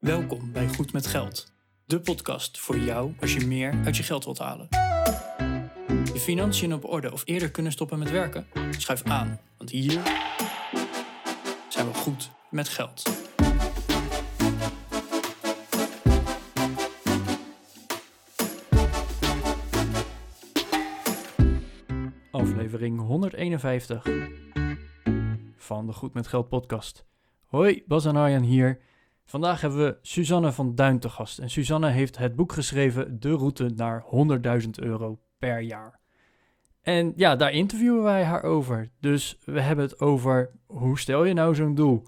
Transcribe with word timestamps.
Welkom 0.00 0.52
bij 0.52 0.68
Goed 0.68 0.92
met 0.92 1.06
Geld, 1.06 1.52
de 1.84 2.00
podcast 2.00 2.58
voor 2.58 2.78
jou 2.78 3.14
als 3.20 3.34
je 3.34 3.46
meer 3.46 3.80
uit 3.84 3.96
je 3.96 4.02
geld 4.02 4.24
wilt 4.24 4.38
halen. 4.38 4.66
Je 6.12 6.20
financiën 6.20 6.74
op 6.74 6.84
orde 6.84 7.12
of 7.12 7.22
eerder 7.24 7.50
kunnen 7.50 7.72
stoppen 7.72 7.98
met 7.98 8.10
werken? 8.10 8.46
Schuif 8.70 9.02
aan, 9.02 9.40
want 9.56 9.70
hier 9.70 10.02
zijn 11.68 11.86
we 11.86 11.94
goed 11.94 12.30
met 12.50 12.68
geld. 12.68 13.02
Aflevering 22.30 23.00
151 23.00 24.06
van 25.56 25.86
de 25.86 25.92
Goed 25.92 26.14
met 26.14 26.26
Geld 26.26 26.48
podcast. 26.48 27.06
Hoi, 27.46 27.82
Bas 27.86 28.04
en 28.04 28.16
Arjan 28.16 28.42
hier. 28.42 28.88
Vandaag 29.30 29.60
hebben 29.60 29.84
we 29.84 29.96
Suzanne 30.02 30.52
van 30.52 30.74
Duin 30.74 30.98
te 30.98 31.08
gast. 31.08 31.38
En 31.38 31.50
Suzanne 31.50 31.88
heeft 31.88 32.18
het 32.18 32.36
boek 32.36 32.52
geschreven 32.52 33.20
De 33.20 33.30
Route 33.30 33.72
naar 33.76 34.04
100.000 34.62 34.68
euro 34.70 35.18
per 35.38 35.60
jaar. 35.60 35.98
En 36.82 37.12
ja, 37.16 37.36
daar 37.36 37.52
interviewen 37.52 38.02
wij 38.02 38.24
haar 38.24 38.42
over. 38.42 38.90
Dus 39.00 39.38
we 39.44 39.60
hebben 39.60 39.84
het 39.84 40.00
over 40.00 40.50
hoe 40.66 40.98
stel 40.98 41.24
je 41.24 41.34
nou 41.34 41.54
zo'n 41.54 41.74
doel? 41.74 42.02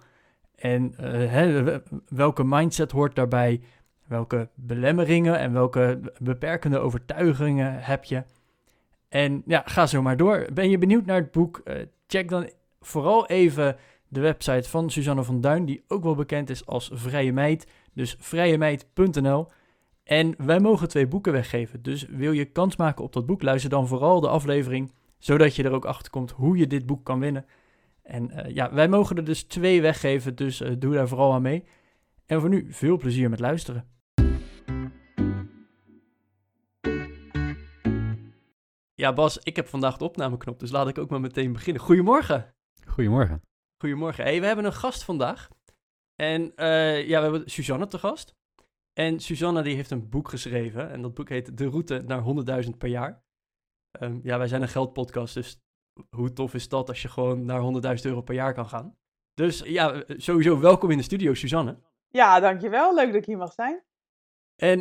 En 0.54 0.94
eh, 0.96 1.76
welke 2.08 2.44
mindset 2.44 2.90
hoort 2.90 3.14
daarbij? 3.14 3.60
Welke 4.06 4.48
belemmeringen 4.54 5.38
en 5.38 5.52
welke 5.52 6.00
beperkende 6.18 6.78
overtuigingen 6.78 7.82
heb 7.82 8.04
je? 8.04 8.24
En 9.08 9.42
ja, 9.46 9.62
ga 9.64 9.86
zo 9.86 10.02
maar 10.02 10.16
door. 10.16 10.46
Ben 10.52 10.70
je 10.70 10.78
benieuwd 10.78 11.06
naar 11.06 11.20
het 11.20 11.32
boek? 11.32 11.60
Uh, 11.64 11.74
check 12.06 12.28
dan 12.28 12.50
vooral 12.80 13.26
even 13.26 13.76
de 14.12 14.20
website 14.20 14.68
van 14.68 14.90
Suzanne 14.90 15.24
van 15.24 15.40
Duin, 15.40 15.64
die 15.64 15.84
ook 15.88 16.02
wel 16.02 16.14
bekend 16.14 16.50
is 16.50 16.66
als 16.66 16.90
Vrije 16.92 17.32
Meid. 17.32 17.66
Dus 17.94 18.16
vrijemeid.nl. 18.18 19.46
En 20.04 20.34
wij 20.38 20.60
mogen 20.60 20.88
twee 20.88 21.06
boeken 21.06 21.32
weggeven. 21.32 21.82
Dus 21.82 22.06
wil 22.06 22.32
je 22.32 22.44
kans 22.44 22.76
maken 22.76 23.04
op 23.04 23.12
dat 23.12 23.26
boek, 23.26 23.42
luister 23.42 23.70
dan 23.70 23.88
vooral 23.88 24.20
de 24.20 24.28
aflevering, 24.28 24.92
zodat 25.18 25.56
je 25.56 25.62
er 25.62 25.72
ook 25.72 25.84
achter 25.84 26.10
komt 26.10 26.30
hoe 26.30 26.56
je 26.56 26.66
dit 26.66 26.86
boek 26.86 27.04
kan 27.04 27.20
winnen. 27.20 27.46
En 28.02 28.30
uh, 28.30 28.54
ja, 28.54 28.72
wij 28.74 28.88
mogen 28.88 29.16
er 29.16 29.24
dus 29.24 29.42
twee 29.42 29.80
weggeven, 29.80 30.34
dus 30.34 30.60
uh, 30.60 30.70
doe 30.78 30.94
daar 30.94 31.08
vooral 31.08 31.32
aan 31.32 31.42
mee. 31.42 31.64
En 32.26 32.40
voor 32.40 32.48
nu, 32.48 32.66
veel 32.72 32.96
plezier 32.96 33.30
met 33.30 33.40
luisteren. 33.40 33.86
Ja, 38.94 39.12
Bas, 39.12 39.38
ik 39.38 39.56
heb 39.56 39.68
vandaag 39.68 39.96
de 39.96 40.04
opnameknop, 40.04 40.60
dus 40.60 40.70
laat 40.70 40.88
ik 40.88 40.98
ook 40.98 41.10
maar 41.10 41.20
meteen 41.20 41.52
beginnen. 41.52 41.82
Goedemorgen. 41.82 42.54
Goedemorgen. 42.86 43.51
Goedemorgen. 43.82 44.24
Hey, 44.24 44.40
we 44.40 44.46
hebben 44.46 44.64
een 44.64 44.72
gast 44.72 45.02
vandaag. 45.02 45.48
En 46.14 46.42
uh, 46.42 47.08
ja, 47.08 47.16
we 47.16 47.22
hebben 47.22 47.50
Suzanne 47.50 47.86
te 47.86 47.98
gast. 47.98 48.34
En 48.92 49.20
Suzanne 49.20 49.62
die 49.62 49.74
heeft 49.74 49.90
een 49.90 50.08
boek 50.08 50.28
geschreven. 50.28 50.90
En 50.90 51.02
dat 51.02 51.14
boek 51.14 51.28
heet 51.28 51.58
De 51.58 51.68
Route 51.68 52.02
naar 52.06 52.22
100.000 52.64 52.70
per 52.78 52.88
jaar. 52.88 53.24
Um, 54.00 54.20
ja, 54.22 54.38
wij 54.38 54.46
zijn 54.46 54.62
een 54.62 54.68
geldpodcast, 54.68 55.34
dus 55.34 55.60
hoe 56.16 56.32
tof 56.32 56.54
is 56.54 56.68
dat 56.68 56.88
als 56.88 57.02
je 57.02 57.08
gewoon 57.08 57.44
naar 57.44 57.96
100.000 57.98 58.02
euro 58.02 58.22
per 58.22 58.34
jaar 58.34 58.54
kan 58.54 58.68
gaan. 58.68 58.96
Dus 59.34 59.58
ja, 59.58 60.04
sowieso 60.06 60.60
welkom 60.60 60.90
in 60.90 60.96
de 60.96 61.02
studio, 61.02 61.34
Suzanne. 61.34 61.78
Ja, 62.08 62.40
dankjewel. 62.40 62.94
Leuk 62.94 63.06
dat 63.06 63.14
ik 63.14 63.24
hier 63.24 63.38
mag 63.38 63.52
zijn. 63.52 63.82
En 64.56 64.78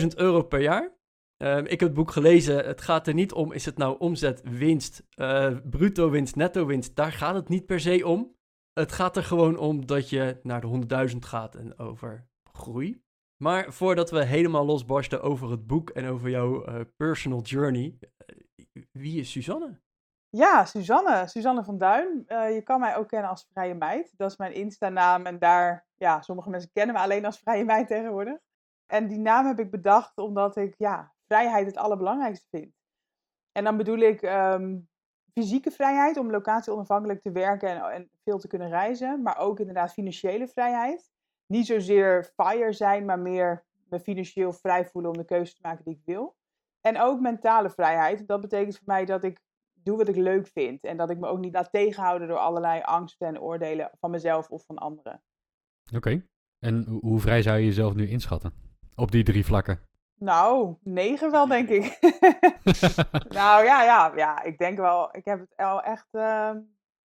100.000 0.00 0.06
euro 0.16 0.42
per 0.42 0.60
jaar. 0.60 0.96
Um, 1.36 1.64
ik 1.64 1.80
heb 1.80 1.88
het 1.88 1.94
boek 1.94 2.10
gelezen. 2.10 2.64
Het 2.64 2.80
gaat 2.80 3.06
er 3.06 3.14
niet 3.14 3.32
om, 3.32 3.52
is 3.52 3.64
het 3.64 3.76
nou 3.76 3.98
omzet, 3.98 4.40
winst, 4.44 5.02
uh, 5.16 5.56
bruto 5.70 6.10
winst, 6.10 6.36
netto 6.36 6.66
winst. 6.66 6.96
Daar 6.96 7.12
gaat 7.12 7.34
het 7.34 7.48
niet 7.48 7.66
per 7.66 7.80
se 7.80 8.06
om. 8.06 8.33
Het 8.74 8.92
gaat 8.92 9.16
er 9.16 9.24
gewoon 9.24 9.56
om 9.56 9.86
dat 9.86 10.08
je 10.08 10.40
naar 10.42 10.60
de 10.60 11.10
100.000 11.10 11.16
gaat 11.18 11.54
en 11.54 11.78
over 11.78 12.26
groei. 12.52 13.02
Maar 13.42 13.72
voordat 13.72 14.10
we 14.10 14.24
helemaal 14.24 14.64
losbarsten 14.64 15.22
over 15.22 15.50
het 15.50 15.66
boek 15.66 15.90
en 15.90 16.06
over 16.06 16.30
jouw 16.30 16.68
uh, 16.68 16.80
personal 16.96 17.40
journey, 17.40 17.98
uh, 18.72 18.82
wie 18.92 19.20
is 19.20 19.30
Suzanne? 19.30 19.80
Ja, 20.28 20.64
Suzanne. 20.64 21.26
Suzanne 21.26 21.64
van 21.64 21.78
Duin. 21.78 22.24
Uh, 22.28 22.54
je 22.54 22.62
kan 22.62 22.80
mij 22.80 22.96
ook 22.96 23.08
kennen 23.08 23.30
als 23.30 23.46
Vrije 23.52 23.74
Meid. 23.74 24.12
Dat 24.16 24.30
is 24.30 24.36
mijn 24.36 24.54
Insta-naam 24.54 25.26
en 25.26 25.38
daar, 25.38 25.86
ja, 25.94 26.22
sommige 26.22 26.50
mensen 26.50 26.70
kennen 26.72 26.94
me 26.94 27.00
alleen 27.00 27.24
als 27.24 27.38
Vrije 27.38 27.64
Meid 27.64 27.86
tegenwoordig. 27.86 28.38
En 28.86 29.08
die 29.08 29.18
naam 29.18 29.46
heb 29.46 29.58
ik 29.58 29.70
bedacht 29.70 30.18
omdat 30.18 30.56
ik, 30.56 30.74
ja, 30.78 31.14
vrijheid 31.26 31.66
het 31.66 31.76
allerbelangrijkste 31.76 32.46
vind. 32.50 32.74
En 33.52 33.64
dan 33.64 33.76
bedoel 33.76 33.98
ik 33.98 34.22
um, 34.22 34.88
fysieke 35.34 35.70
vrijheid 35.70 36.16
om 36.16 36.30
locatie 36.30 36.72
onafhankelijk 36.72 37.22
te 37.22 37.32
werken 37.32 37.68
en, 37.68 37.92
en, 37.92 38.10
veel 38.24 38.38
te 38.38 38.48
kunnen 38.48 38.68
reizen. 38.68 39.22
Maar 39.22 39.38
ook 39.38 39.60
inderdaad 39.60 39.92
financiële 39.92 40.48
vrijheid. 40.48 41.12
Niet 41.46 41.66
zozeer 41.66 42.32
fire 42.36 42.72
zijn, 42.72 43.04
maar 43.04 43.18
meer 43.18 43.64
me 43.88 44.00
financieel 44.00 44.52
vrij 44.52 44.86
voelen 44.86 45.10
om 45.10 45.16
de 45.16 45.24
keuze 45.24 45.54
te 45.54 45.60
maken 45.62 45.84
die 45.84 45.94
ik 45.94 46.02
wil. 46.04 46.36
En 46.80 47.00
ook 47.00 47.20
mentale 47.20 47.70
vrijheid. 47.70 48.26
Dat 48.26 48.40
betekent 48.40 48.76
voor 48.76 48.86
mij 48.86 49.04
dat 49.04 49.24
ik 49.24 49.40
doe 49.72 49.96
wat 49.96 50.08
ik 50.08 50.16
leuk 50.16 50.46
vind. 50.46 50.84
En 50.84 50.96
dat 50.96 51.10
ik 51.10 51.18
me 51.18 51.26
ook 51.26 51.38
niet 51.38 51.52
laat 51.52 51.72
tegenhouden 51.72 52.28
door 52.28 52.38
allerlei 52.38 52.80
angsten 52.82 53.26
en 53.26 53.40
oordelen 53.40 53.90
van 54.00 54.10
mezelf 54.10 54.48
of 54.48 54.64
van 54.66 54.78
anderen. 54.78 55.22
Oké. 55.94 56.26
En 56.58 56.84
hoe 57.00 57.20
vrij 57.20 57.42
zou 57.42 57.58
je 57.58 57.64
jezelf 57.64 57.94
nu 57.94 58.08
inschatten? 58.08 58.52
Op 58.94 59.10
die 59.10 59.24
drie 59.24 59.44
vlakken? 59.44 59.80
Nou, 60.24 60.76
negen 60.82 61.30
wel, 61.30 61.46
denk 61.46 61.68
ik. 61.68 61.98
nou 63.38 63.64
ja, 63.64 63.82
ja, 63.82 64.12
ja, 64.16 64.42
ik 64.42 64.58
denk 64.58 64.78
wel, 64.78 65.16
ik 65.16 65.24
heb 65.24 65.40
het 65.40 65.56
al 65.56 65.82
echt 65.82 66.06
uh, 66.12 66.50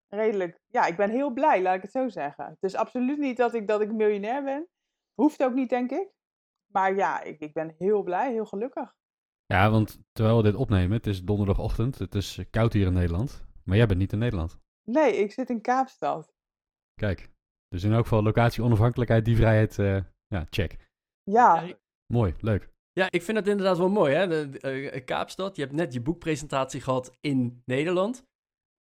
redelijk. 0.08 0.60
Ja, 0.66 0.86
ik 0.86 0.96
ben 0.96 1.10
heel 1.10 1.30
blij, 1.30 1.62
laat 1.62 1.74
ik 1.74 1.82
het 1.82 1.90
zo 1.90 2.08
zeggen. 2.08 2.44
Het 2.44 2.62
is 2.62 2.74
absoluut 2.74 3.18
niet 3.18 3.36
dat 3.36 3.54
ik, 3.54 3.66
dat 3.66 3.80
ik 3.80 3.92
miljonair 3.92 4.44
ben. 4.44 4.68
Hoeft 5.14 5.42
ook 5.42 5.54
niet, 5.54 5.70
denk 5.70 5.90
ik. 5.90 6.08
Maar 6.72 6.94
ja, 6.94 7.22
ik, 7.22 7.40
ik 7.40 7.52
ben 7.52 7.74
heel 7.78 8.02
blij, 8.02 8.32
heel 8.32 8.46
gelukkig. 8.46 8.94
Ja, 9.46 9.70
want 9.70 10.00
terwijl 10.12 10.36
we 10.36 10.42
dit 10.42 10.54
opnemen, 10.54 10.96
het 10.96 11.06
is 11.06 11.24
donderdagochtend, 11.24 11.98
het 11.98 12.14
is 12.14 12.40
koud 12.50 12.72
hier 12.72 12.86
in 12.86 12.92
Nederland. 12.92 13.46
Maar 13.64 13.76
jij 13.76 13.86
bent 13.86 13.98
niet 13.98 14.12
in 14.12 14.18
Nederland. 14.18 14.58
Nee, 14.84 15.16
ik 15.16 15.32
zit 15.32 15.50
in 15.50 15.60
Kaapstad. 15.60 16.32
Kijk, 16.94 17.30
dus 17.68 17.84
in 17.84 17.92
elk 17.92 18.02
geval 18.02 18.22
locatie 18.22 18.62
onafhankelijkheid, 18.62 19.24
die 19.24 19.36
vrijheid, 19.36 19.78
uh, 19.78 20.00
ja, 20.26 20.46
check. 20.50 20.90
Ja. 21.22 21.64
Mooi, 22.06 22.34
leuk. 22.40 22.76
Ja, 22.98 23.06
ik 23.10 23.22
vind 23.22 23.36
het 23.36 23.46
inderdaad 23.46 23.78
wel 23.78 23.88
mooi, 23.88 24.14
hè? 24.14 24.28
De, 24.28 24.92
uh, 24.94 25.04
Kaapstad, 25.04 25.56
je 25.56 25.62
hebt 25.62 25.74
net 25.74 25.92
je 25.92 26.00
boekpresentatie 26.00 26.80
gehad 26.80 27.16
in 27.20 27.62
Nederland. 27.64 28.24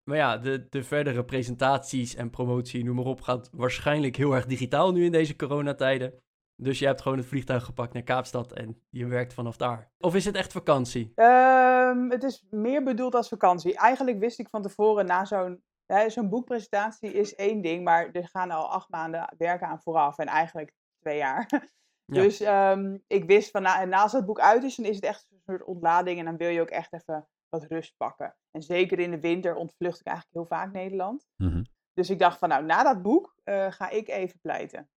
Maar 0.04 0.16
ja, 0.16 0.38
de, 0.38 0.66
de 0.69 0.82
verdere 0.82 1.25
presentaties 1.25 2.14
en 2.14 2.30
promotie, 2.30 2.84
noem 2.84 2.97
maar 2.97 3.04
op, 3.04 3.20
gaat 3.20 3.50
waarschijnlijk 3.53 4.16
heel 4.16 4.34
erg 4.34 4.47
digitaal 4.47 4.92
nu 4.92 5.04
in 5.04 5.12
deze 5.12 5.36
coronatijden. 5.36 6.22
Dus 6.62 6.78
je 6.78 6.86
hebt 6.86 7.03
gewoon 7.03 7.19
het 7.19 7.26
vliegtuig 7.26 7.64
gepakt 7.64 7.92
naar 7.92 8.03
Kaapstad 8.03 8.53
en 8.53 8.82
je 8.91 9.06
werkt 9.06 9.34
vanaf 9.34 9.56
daar. 9.56 9.91
Of 9.98 10.14
is 10.14 10.24
het 10.24 10.36
echt 10.36 10.53
vakantie? 10.53 11.12
Um, 11.14 12.10
het 12.10 12.22
is 12.22 12.47
meer 12.50 12.82
bedoeld 12.82 13.14
als 13.14 13.28
vakantie. 13.28 13.76
Eigenlijk 13.76 14.19
wist 14.19 14.38
ik 14.38 14.48
van 14.48 14.62
tevoren 14.62 15.06
na 15.06 15.24
zo'n 15.24 15.62
zo'n 16.06 16.28
boekpresentatie 16.28 17.12
is 17.12 17.34
één 17.34 17.62
ding, 17.62 17.84
maar 17.84 18.10
er 18.12 18.28
gaan 18.28 18.50
al 18.50 18.70
acht 18.70 18.88
maanden 18.88 19.34
werken 19.38 19.66
aan 19.66 19.82
vooraf 19.82 20.19
en 20.19 20.26
eigenlijk 20.26 20.72
twee 21.00 21.16
jaar. 21.16 21.48
Ja. 22.04 22.22
Dus 22.22 22.41
um, 22.41 23.03
ik 23.06 23.25
wist 23.25 23.50
van, 23.50 23.62
na, 23.62 23.81
en 23.81 23.88
naast 23.88 24.12
het 24.12 24.26
boek 24.26 24.41
uit 24.41 24.62
is, 24.62 24.76
dan 24.76 24.87
is 24.87 24.94
het 24.94 25.04
echt 25.04 25.26
een 25.31 25.42
soort 25.47 25.65
ontlading. 25.65 26.19
En 26.19 26.25
dan 26.25 26.37
wil 26.37 26.48
je 26.48 26.60
ook 26.60 26.70
echt 26.70 26.92
even 26.92 27.28
wat 27.48 27.65
rust 27.65 27.97
pakken. 27.97 28.37
En 28.50 28.62
zeker 28.62 28.98
in 28.98 29.10
de 29.10 29.20
winter 29.20 29.54
ontvlucht 29.54 30.00
ik 30.00 30.06
eigenlijk 30.06 30.37
heel 30.37 30.59
vaak 30.59 30.72
Nederland. 30.72 31.26
Mm 31.37 31.50
-hmm. 31.50 31.66
Dus 31.92 32.10
ik 32.10 32.19
dacht 32.19 32.38
van, 32.38 32.48
nou, 32.48 32.65
na 32.65 32.82
dat 32.82 33.03
boek 33.03 33.34
uh, 33.44 33.72
ga 33.72 33.91
ik 33.91 34.09
even 34.09 34.41
pleiten. 34.41 34.88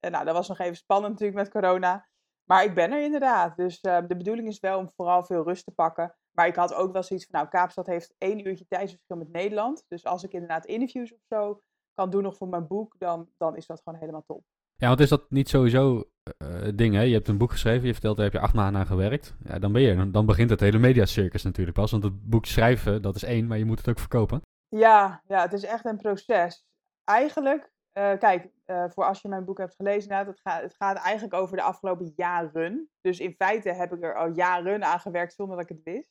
En 0.00 0.10
nou, 0.12 0.24
dat 0.24 0.34
was 0.34 0.48
nog 0.48 0.58
even 0.58 0.76
spannend 0.76 1.12
natuurlijk 1.12 1.38
met 1.38 1.50
corona. 1.50 2.08
Maar 2.44 2.64
ik 2.64 2.74
ben 2.74 2.92
er 2.92 3.02
inderdaad. 3.02 3.56
Dus 3.56 3.82
uh, 3.82 3.98
de 4.06 4.16
bedoeling 4.16 4.48
is 4.48 4.60
wel 4.60 4.78
om 4.78 4.90
vooral 4.96 5.24
veel 5.24 5.44
rust 5.44 5.64
te 5.64 5.70
pakken. 5.70 6.16
Maar 6.30 6.46
ik 6.46 6.56
had 6.56 6.74
ook 6.74 6.92
wel 6.92 7.02
zoiets 7.02 7.26
van, 7.26 7.40
nou, 7.40 7.50
Kaapstad 7.50 7.86
heeft 7.86 8.14
één 8.18 8.46
uurtje 8.46 8.66
tijdsverschil 8.66 9.16
met 9.16 9.32
Nederland. 9.32 9.84
Dus 9.88 10.04
als 10.04 10.24
ik 10.24 10.32
inderdaad 10.32 10.66
interviews 10.66 11.12
of 11.12 11.20
zo 11.28 11.60
kan 11.94 12.10
doen 12.10 12.22
nog 12.22 12.36
voor 12.36 12.48
mijn 12.48 12.66
boek, 12.66 12.94
dan, 12.98 13.30
dan 13.36 13.56
is 13.56 13.66
dat 13.66 13.82
gewoon 13.82 13.98
helemaal 13.98 14.24
top. 14.26 14.44
Ja, 14.78 14.88
want 14.88 15.00
is 15.00 15.08
dat 15.08 15.30
niet 15.30 15.48
sowieso 15.48 16.04
uh, 16.42 16.68
ding, 16.74 16.94
hè? 16.94 17.00
Je 17.00 17.14
hebt 17.14 17.28
een 17.28 17.38
boek 17.38 17.50
geschreven, 17.50 17.86
je 17.86 17.92
vertelt, 17.92 18.16
daar 18.16 18.24
heb 18.24 18.34
je 18.34 18.40
acht 18.40 18.54
maanden 18.54 18.80
aan 18.80 18.86
gewerkt. 18.86 19.34
Ja, 19.44 19.58
dan 19.58 19.72
ben 19.72 19.82
je, 19.82 20.10
dan 20.10 20.26
begint 20.26 20.50
het 20.50 20.60
hele 20.60 20.78
mediacircus 20.78 21.42
natuurlijk 21.42 21.76
pas. 21.76 21.90
Want 21.90 22.02
het 22.02 22.28
boek 22.28 22.46
schrijven, 22.46 23.02
dat 23.02 23.14
is 23.14 23.22
één, 23.22 23.46
maar 23.46 23.58
je 23.58 23.64
moet 23.64 23.78
het 23.78 23.88
ook 23.88 23.98
verkopen. 23.98 24.40
Ja, 24.68 25.22
ja 25.26 25.42
het 25.42 25.52
is 25.52 25.64
echt 25.64 25.84
een 25.84 25.96
proces. 25.96 26.64
Eigenlijk, 27.04 27.70
uh, 27.98 28.18
kijk, 28.18 28.48
voor 28.66 29.04
als 29.04 29.20
je 29.20 29.28
mijn 29.28 29.44
boek 29.44 29.58
hebt 29.58 29.74
gelezen, 29.74 30.10
nou, 30.10 30.26
het, 30.26 30.40
gaat, 30.40 30.62
het 30.62 30.74
gaat 30.74 30.96
eigenlijk 30.96 31.34
over 31.34 31.56
de 31.56 31.62
afgelopen 31.62 32.12
jaren. 32.16 32.90
Dus 33.00 33.20
in 33.20 33.34
feite 33.38 33.72
heb 33.72 33.92
ik 33.92 34.02
er 34.02 34.16
al 34.16 34.28
jaren 34.28 34.84
aan 34.84 35.00
gewerkt 35.00 35.34
zonder 35.34 35.56
dat 35.56 35.70
ik 35.70 35.76
het 35.76 35.94
wist. 35.94 36.10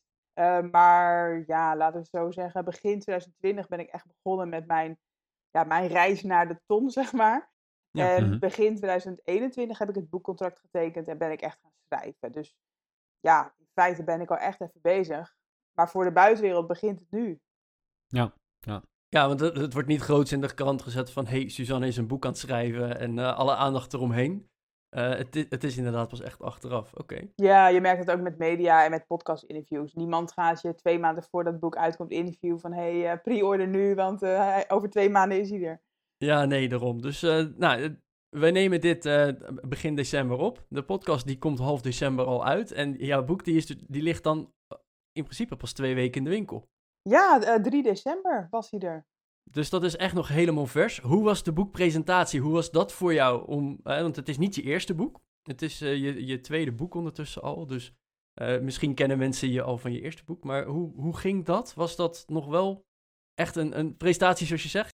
maar 0.71 1.44
ja, 1.47 1.75
laten 1.75 1.94
we 1.94 2.00
het 2.00 2.07
zo 2.07 2.31
zeggen, 2.31 2.65
begin 2.65 3.00
2020 3.00 3.68
ben 3.68 3.79
ik 3.79 3.89
echt 3.89 4.06
begonnen 4.07 4.50
met 4.50 4.68
mijn, 4.68 4.97
ja, 5.51 5.63
mijn 5.63 5.88
reis 5.88 6.23
naar 6.23 6.47
de 6.47 6.59
ton, 6.65 6.89
zeg 7.00 7.13
maar. 7.13 7.53
Ja, 7.95 8.15
en 8.15 8.30
mhm. 8.30 8.39
begin 8.39 8.75
2021 8.75 9.77
heb 9.77 9.89
ik 9.89 9.95
het 9.95 10.09
boekcontract 10.09 10.59
getekend 10.59 11.07
en 11.07 11.18
ben 11.18 11.31
ik 11.31 11.42
echt 11.42 11.59
gaan 11.62 11.71
schrijven. 11.86 12.31
Dus 12.31 12.56
ja, 13.19 13.53
in 13.57 13.68
feite 13.74 14.03
ben 14.03 14.21
ik 14.21 14.30
al 14.30 14.38
echt 14.38 14.62
even 14.62 14.81
bezig. 14.81 15.36
Maar 15.71 15.89
voor 15.89 16.03
de 16.03 16.12
buitenwereld 16.12 16.68
begint 16.68 17.00
het 17.00 17.12
nu. 17.12 17.39
Ja, 18.07 18.33
ja. 18.59 18.83
Ja, 19.09 19.27
want 19.27 19.39
het, 19.39 19.57
het 19.57 19.74
wordt 19.74 19.88
niet 19.88 20.01
groots 20.01 20.31
in 20.31 20.42
de 20.42 20.53
krant 20.53 20.81
gezet 20.81 21.12
van... 21.12 21.25
hey, 21.27 21.50
Suzanne 21.50 21.88
is 21.88 21.97
een 21.97 22.07
boek 22.07 22.25
aan 22.25 22.31
het 22.31 22.39
schrijven 22.39 23.00
en 23.00 23.18
uh, 23.18 23.38
alle 23.38 23.56
aandacht 23.56 23.94
eromheen. 23.94 24.50
Eh, 24.89 25.09
het, 25.09 25.36
i- 25.36 25.45
het 25.50 25.63
is 25.63 25.77
inderdaad 25.77 26.07
pas 26.07 26.21
echt 26.21 26.42
achteraf. 26.42 26.94
Oké. 26.94 27.27
Ja, 27.36 27.68
je 27.68 27.81
merkt 27.81 28.00
het 28.00 28.12
ook 28.12 28.21
met 28.21 28.38
media 28.38 28.83
en 28.83 28.92
met 28.92 29.07
podcast-interviews. 29.07 29.94
Niemand 29.94 30.31
gaat 30.31 30.62
je 30.62 30.75
twee 30.75 31.00
maanden 31.00 31.24
voordat 31.24 31.51
het 31.51 31.62
boek 31.62 31.75
uitkomt 31.77 32.12
interviewen 32.12 32.59
van... 32.59 32.74
hé, 32.74 33.00
hey, 33.00 33.12
eh, 33.12 33.21
pre-order 33.21 33.68
nu, 33.68 33.95
want 33.95 34.21
eh, 34.21 34.59
over 34.68 34.89
twee 34.89 35.09
maanden 35.09 35.39
is 35.39 35.50
hij 35.50 35.63
er. 35.63 35.81
Ja, 36.17 36.45
nee, 36.45 36.69
daarom. 36.69 37.01
Dus 37.01 37.23
eh, 37.23 37.45
nou, 37.56 37.81
eh, 37.81 37.89
wij 38.29 38.51
nemen 38.51 38.81
dit 38.81 39.06
eh, 39.06 39.27
begin 39.62 39.95
december 39.95 40.38
op. 40.38 40.65
De 40.69 40.83
podcast 40.83 41.27
die 41.27 41.38
komt 41.38 41.59
half 41.59 41.81
december 41.81 42.25
al 42.25 42.45
uit. 42.45 42.71
En 42.71 42.94
jouw 42.94 43.25
boek 43.25 43.44
die 43.44 43.56
is, 43.56 43.65
die 43.65 44.01
ligt 44.01 44.23
dan 44.23 44.53
in 45.12 45.23
principe 45.23 45.56
pas 45.56 45.73
twee 45.73 45.95
weken 45.95 46.17
in 46.17 46.23
de 46.23 46.29
winkel. 46.29 46.69
Ja, 47.01 47.41
eh, 47.41 47.62
3 47.62 47.83
december 47.83 48.47
was 48.50 48.71
hij 48.71 48.79
er. 48.79 49.07
Dus 49.51 49.69
dat 49.69 49.83
is 49.83 49.95
echt 49.95 50.13
nog 50.13 50.27
helemaal 50.27 50.65
vers. 50.65 51.00
Hoe 51.00 51.23
was 51.23 51.44
de 51.44 51.53
boekpresentatie? 51.53 52.39
Hoe 52.39 52.53
was 52.53 52.71
dat 52.71 52.94
voor 52.94 53.13
jou? 53.13 53.47
Om, 53.47 53.79
want 53.83 54.15
het 54.15 54.29
is 54.29 54.38
niet 54.38 54.56
je 54.56 54.61
eerste 54.61 54.95
boek. 54.95 55.19
Het 55.44 55.61
is 55.61 55.79
je, 55.79 56.25
je 56.25 56.39
tweede 56.39 56.71
boek 56.71 56.94
ondertussen 56.94 57.41
al. 57.41 57.65
Dus 57.65 57.94
misschien 58.61 58.94
kennen 58.94 59.18
mensen 59.18 59.50
je 59.50 59.61
al 59.61 59.77
van 59.77 59.91
je 59.91 60.01
eerste 60.01 60.23
boek. 60.23 60.44
Maar 60.44 60.65
hoe, 60.65 60.94
hoe 60.95 61.18
ging 61.18 61.45
dat? 61.45 61.73
Was 61.73 61.95
dat 61.95 62.23
nog 62.27 62.45
wel 62.45 62.85
echt 63.33 63.56
een, 63.56 63.79
een 63.79 63.97
presentatie 63.97 64.47
zoals 64.47 64.63
je 64.63 64.69
zegt? 64.69 64.94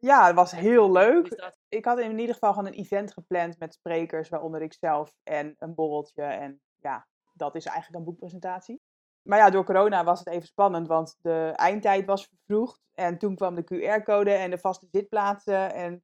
Ja, 0.00 0.26
het 0.26 0.34
was 0.34 0.50
heel 0.50 0.92
leuk. 0.92 1.52
Ik 1.68 1.84
had 1.84 1.98
in 1.98 2.18
ieder 2.18 2.34
geval 2.34 2.52
gewoon 2.52 2.66
een 2.66 2.78
event 2.78 3.12
gepland 3.12 3.58
met 3.58 3.74
sprekers, 3.74 4.28
waaronder 4.28 4.62
ik 4.62 4.72
zelf 4.72 5.12
en 5.22 5.54
een 5.58 5.74
borreltje. 5.74 6.22
En 6.22 6.60
ja, 6.78 7.06
dat 7.32 7.54
is 7.54 7.64
eigenlijk 7.64 7.98
een 7.98 8.04
boekpresentatie. 8.04 8.80
Maar 9.22 9.38
ja, 9.38 9.50
door 9.50 9.64
corona 9.64 10.04
was 10.04 10.18
het 10.18 10.28
even 10.28 10.46
spannend, 10.46 10.88
want 10.88 11.16
de 11.20 11.52
eindtijd 11.56 12.06
was 12.06 12.26
vervroegd. 12.26 12.80
En 12.94 13.18
toen 13.18 13.34
kwam 13.34 13.54
de 13.54 13.64
QR-code 13.64 14.32
en 14.32 14.50
de 14.50 14.58
vaste 14.58 14.86
zitplaatsen 14.90 15.74
en 15.74 16.02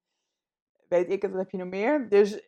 weet 0.89 1.11
ik 1.11 1.23
het, 1.23 1.31
wat 1.31 1.41
heb 1.41 1.51
je 1.51 1.57
nog 1.57 1.69
meer. 1.69 2.09
Dus 2.09 2.35
op 2.37 2.41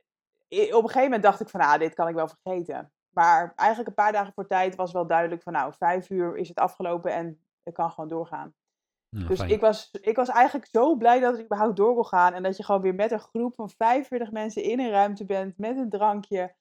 een 0.50 0.72
gegeven 0.72 1.02
moment 1.02 1.22
dacht 1.22 1.40
ik 1.40 1.48
van, 1.48 1.60
ah, 1.60 1.78
dit 1.78 1.94
kan 1.94 2.08
ik 2.08 2.14
wel 2.14 2.28
vergeten. 2.28 2.92
Maar 3.10 3.52
eigenlijk 3.56 3.88
een 3.88 4.04
paar 4.04 4.12
dagen 4.12 4.32
voor 4.34 4.46
tijd 4.46 4.74
was 4.74 4.92
wel 4.92 5.06
duidelijk 5.06 5.42
van, 5.42 5.52
nou, 5.52 5.72
vijf 5.78 6.10
uur 6.10 6.36
is 6.36 6.48
het 6.48 6.58
afgelopen 6.58 7.12
en 7.12 7.40
ik 7.62 7.74
kan 7.74 7.90
gewoon 7.90 8.08
doorgaan. 8.08 8.54
Nou, 9.10 9.26
Dus 9.28 9.38
fijn. 9.38 9.50
ik 9.50 9.60
was, 9.60 9.90
ik 10.00 10.16
was 10.16 10.28
eigenlijk 10.28 10.69
zo 10.72 10.96
blij 10.96 11.20
dat 11.20 11.32
het 11.37 11.44
überhaupt 11.44 11.76
door 11.76 11.94
kon 11.94 12.06
gaan. 12.06 12.32
En 12.34 12.43
dat 12.43 12.56
je 12.56 12.64
gewoon 12.64 12.81
weer 12.81 12.94
met 12.94 13.10
een 13.10 13.20
groep 13.20 13.55
van 13.55 13.70
45 13.70 14.31
mensen 14.31 14.62
in 14.62 14.81
een 14.81 14.90
ruimte 14.90 15.25
bent 15.25 15.58
met 15.58 15.76
een 15.76 15.90
drankje. 15.90 16.55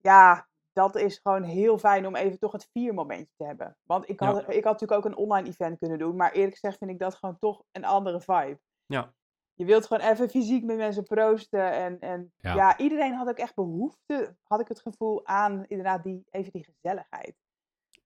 Ja, 0.00 0.48
dat 0.72 0.94
is 0.96 1.18
gewoon 1.22 1.42
heel 1.42 1.78
fijn 1.78 2.06
om 2.06 2.16
even 2.16 2.38
toch 2.38 2.52
het 2.52 2.68
viermomentje 2.72 3.34
te 3.36 3.44
hebben. 3.44 3.76
Want 3.82 4.08
ik 4.08 4.20
had, 4.20 4.34
Ja. 4.36 4.46
ik 4.46 4.64
had 4.64 4.72
natuurlijk 4.80 4.92
ook 4.92 5.04
een 5.12 5.16
online 5.16 5.48
event 5.48 5.78
kunnen 5.78 5.98
doen. 5.98 6.16
Maar 6.16 6.32
eerlijk 6.32 6.52
gezegd 6.58 6.78
vind 6.78 6.90
ik 6.90 6.98
dat 6.98 7.14
gewoon 7.14 7.38
toch 7.38 7.64
een 7.72 7.84
andere 7.84 8.20
vibe. 8.20 8.60
Ja. 8.86 9.14
Je 9.54 9.64
wilt 9.64 9.86
gewoon 9.86 10.08
even 10.10 10.28
fysiek 10.30 10.64
met 10.64 10.76
mensen 10.76 11.02
proosten. 11.04 11.72
En, 11.72 12.00
en 12.00 12.32
Ja. 12.36 12.54
ja. 12.54 12.78
iedereen 12.78 13.14
had 13.14 13.28
ook 13.28 13.38
echt 13.38 13.54
behoefte, 13.54 14.36
had 14.42 14.60
ik 14.60 14.68
het 14.68 14.80
gevoel, 14.80 15.26
aan 15.26 15.64
inderdaad 15.66 16.02
die, 16.02 16.24
even 16.30 16.52
die 16.52 16.64
gezelligheid. 16.64 17.36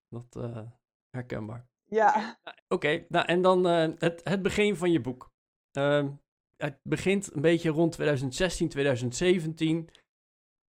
Dat 0.08 0.36
eh, 0.36 0.62
herkenbaar. 1.10 1.66
Ja. 1.88 2.38
Oké, 2.68 3.04
nou 3.08 3.26
en 3.26 3.42
dan 3.42 3.66
eh, 3.66 3.88
het, 3.98 4.20
het 4.24 4.42
begin 4.42 4.76
van 4.76 4.90
je 4.90 5.00
boek. 5.00 5.30
Ehm, 5.70 6.10
het 6.56 6.80
begint 6.82 7.34
een 7.34 7.40
beetje 7.40 7.70
rond 7.70 7.92
2016, 7.92 8.68
2017. 8.68 9.88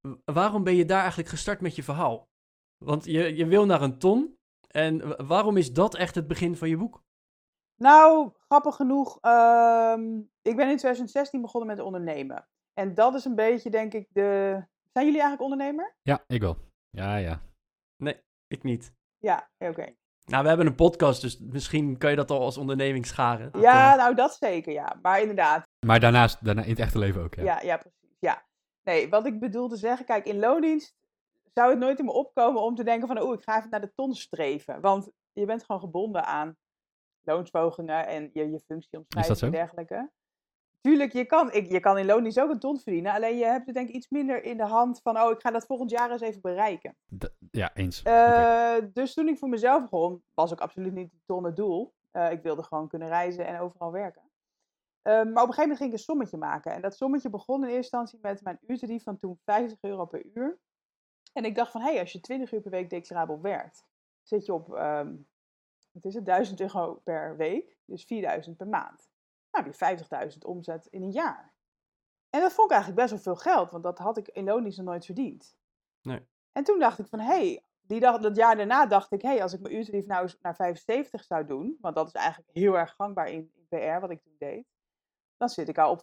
W- 0.08 0.14
waarom 0.26 0.64
ben 0.64 0.76
je 0.76 0.86
daar 0.86 1.00
eigenlijk 1.00 1.30
gestart 1.30 1.62
met 1.62 1.76
je 1.76 1.84
verhaal? 1.84 2.28
Want 2.86 3.06
je, 3.06 3.36
je 3.36 3.46
wil 3.46 3.66
naar 3.66 3.82
een 3.82 3.98
ton. 4.00 4.38
En 4.68 5.28
waarom 5.28 5.58
is 5.58 5.74
dat 5.74 5.96
echt 5.96 6.16
het 6.16 6.28
begin 6.28 6.56
van 6.56 6.70
je 6.70 6.78
boek? 6.78 7.04
Nou, 7.82 8.32
grappig 8.38 8.76
genoeg, 8.76 9.18
ehm, 9.22 10.18
ik 10.42 10.56
ben 10.56 10.70
in 10.70 10.78
2016 10.78 11.42
begonnen 11.42 11.70
met 11.76 11.86
ondernemen. 11.86 12.48
En 12.74 12.96
dat 12.96 13.14
is 13.14 13.26
een 13.26 13.36
beetje, 13.36 13.70
denk 13.70 13.94
ik, 13.94 14.08
de... 14.10 14.50
Zijn 14.92 15.06
jullie 15.06 15.22
eigenlijk 15.22 15.42
ondernemer? 15.42 15.96
Ja, 16.02 16.24
ik 16.28 16.42
wel. 16.42 16.58
Ja, 16.90 17.16
ja. 17.16 17.42
Ik 18.48 18.64
niet. 18.64 18.94
Ja, 19.18 19.50
oké. 19.58 19.96
Nou, 20.30 20.42
we 20.42 20.48
hebben 20.48 20.68
een 20.68 20.76
podcast, 20.76 21.22
dus 21.22 21.40
misschien 21.40 21.98
kan 21.98 22.10
je 22.10 22.16
dat 22.16 22.32
al 22.32 22.42
als 22.42 22.58
onderneming 22.58 23.06
scharen. 23.06 23.50
Ja, 23.60 23.92
eh, 23.92 23.98
nou 23.98 24.16
dat 24.16 24.36
zeker, 24.40 24.74
ja. 24.74 24.98
Maar 25.02 25.20
inderdaad, 25.20 25.68
Maar 25.86 26.00
daarnaast, 26.00 26.46
daarna 26.46 26.64
in 26.64 26.70
het 26.70 26.80
echte 26.80 27.00
leven 27.00 27.24
ook, 27.24 27.36
ja. 27.36 27.44
ja, 27.44 27.62
ja, 27.62 27.78
precies, 27.78 28.18
ja. 28.20 28.46
Nee, 28.84 29.10
wat 29.10 29.26
ik 29.26 29.40
bedoel 29.40 29.68
te 29.68 29.76
zeggen, 29.76 30.06
kijk, 30.06 30.26
in 30.26 30.40
loondienst 30.40 30.96
zou 31.54 31.70
het 31.70 31.80
nooit 31.80 32.00
in 32.00 32.06
me 32.06 32.12
opkomen 32.12 32.62
om 32.62 32.76
te 32.76 32.84
denken 32.84 33.08
van, 33.08 33.22
oeh, 33.22 33.34
ik 33.34 33.44
ga 33.44 33.58
even 33.58 33.70
naar 33.70 33.82
de 33.82 33.94
ton 33.96 34.14
streven. 34.14 34.82
Want 34.82 35.12
je 35.34 35.46
bent 35.46 35.64
gewoon 35.64 35.82
gebonden 35.82 36.26
aan 36.26 36.58
loonsverhogingen 37.22 38.08
en 38.08 38.30
je, 38.34 38.50
je 38.50 38.60
functieomschrijving 38.60 39.42
en 39.42 39.52
dergelijke. 39.52 40.12
Tuurlijk, 40.82 41.14
je 41.14 41.26
kan, 41.26 41.52
ik, 41.52 41.72
je 41.72 41.80
kan 41.80 41.98
in 41.98 42.06
loondienst 42.06 42.40
ook 42.40 42.50
een 42.50 42.60
ton 42.60 42.80
verdienen. 42.80 43.14
Alleen 43.14 43.38
je 43.38 43.46
hebt 43.46 43.68
er 43.68 43.74
denk 43.74 43.90
ik 43.90 43.96
iets 43.96 44.10
minder 44.10 44.44
in 44.44 44.58
de 44.58 44.66
hand 44.66 45.02
van, 45.02 45.22
oh, 45.22 45.32
ik 45.32 45.42
ga 45.42 45.52
dat 45.52 45.66
volgend 45.66 45.90
jaar 45.90 46.12
eens 46.12 46.22
even 46.22 46.42
bereiken. 46.42 46.96
D- 47.18 47.34
ja, 47.52 47.76
eens. 47.76 48.02
Eh, 48.04 48.76
dus 48.94 49.14
toen 49.14 49.28
ik 49.28 49.38
voor 49.38 49.50
mezelf 49.50 49.82
begon, 49.82 50.24
was 50.34 50.52
ook 50.52 50.62
absoluut 50.62 50.94
niet 50.94 51.12
die 51.12 51.22
ton 51.26 51.44
het 51.44 51.56
doel. 51.56 51.94
Eh, 52.12 52.32
ik 52.32 52.42
wilde 52.42 52.64
gewoon 52.64 52.88
kunnen 52.88 53.08
reizen 53.08 53.46
en 53.46 53.60
overal 53.60 53.92
werken. 53.92 54.22
Eh, 55.02 55.14
maar 55.14 55.24
op 55.24 55.28
een 55.28 55.34
gegeven 55.36 55.62
moment 55.62 55.78
ging 55.78 55.90
ik 55.92 55.98
een 55.98 56.04
sommetje 56.04 56.38
maken. 56.38 56.72
En 56.72 56.82
dat 56.82 56.96
sommetje 56.96 57.30
begon 57.30 57.64
in 57.64 57.70
eerste 57.70 57.78
instantie 57.98 58.20
met 58.22 58.42
mijn 58.44 58.60
uurtarief 58.68 59.04
van 59.04 59.18
toen 59.20 59.40
50 59.46 59.78
euro 59.82 60.06
per 60.06 60.26
uur. 60.34 60.60
En 61.34 61.46
ik 61.46 61.56
dacht 61.56 61.72
van, 61.72 61.82
hé, 61.82 61.92
hey, 61.92 62.00
als 62.00 62.12
je 62.12 62.20
20 62.20 62.52
uur 62.52 62.62
per 62.62 62.72
week 62.72 62.90
declarabel 62.90 63.42
werkt, 63.42 63.86
zit 64.22 64.46
je 64.46 64.54
op, 64.54 64.74
ehm, 64.74 65.16
wat 65.92 66.06
is 66.06 66.14
het, 66.14 66.26
1000 66.26 66.60
euro 66.60 66.94
per 67.04 67.38
week. 67.38 67.78
Dus 67.86 68.04
4000 68.04 68.58
per 68.58 68.68
maand. 68.68 69.09
Nou, 69.52 69.66
heb 69.66 70.00
je 70.00 70.34
50.000 70.34 70.38
omzet 70.40 70.86
in 70.86 71.02
een 71.02 71.12
jaar. 71.12 71.54
En 72.30 72.40
dat 72.40 72.54
vond 72.54 72.72
ik 72.72 72.78
eigenlijk 72.78 73.02
best 73.02 73.24
wel 73.24 73.36
veel 73.36 73.44
geld, 73.52 73.72
want 73.72 73.84
dat 73.84 73.98
had 73.98 74.18
ik 74.18 74.28
in 74.28 74.44
loondienst 74.44 74.78
nog 74.78 74.88
nooit 74.88 75.06
verdiend. 75.06 75.56
Nee. 76.02 76.28
En 76.52 76.64
toen 76.64 76.80
dacht 76.80 77.00
ik 77.00 77.08
van, 77.08 77.20
hé, 77.20 77.26
hey, 77.26 77.64
die 77.82 78.00
dag, 78.00 78.20
dat 78.20 78.36
jaar 78.36 78.56
daarna 78.56 78.86
dacht 78.86 79.12
ik, 79.12 79.22
hé, 79.22 79.30
hey, 79.30 79.42
als 79.42 79.54
ik 79.54 79.60
mijn 79.60 79.76
uurtarief 79.76 80.06
nou 80.06 80.22
eens 80.22 80.38
naar 80.42 80.56
75 80.56 81.24
zou 81.24 81.46
doen, 81.46 81.78
want 81.82 81.96
dat 81.96 82.08
is 82.08 82.14
eigenlijk 82.14 82.50
heel 82.54 82.78
erg 82.78 82.94
gangbaar 82.96 83.30
in, 83.30 83.52
in 83.56 83.68
PR, 83.68 84.00
wat 84.00 84.10
ik 84.10 84.22
toen 84.22 84.36
deed, 84.38 84.66
dan 85.38 85.50
zit 85.50 85.68
ik 85.68 85.78
al 85.78 85.92
op 85.92 86.02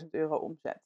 75.000 0.00 0.08
euro 0.10 0.36
omzet. 0.36 0.82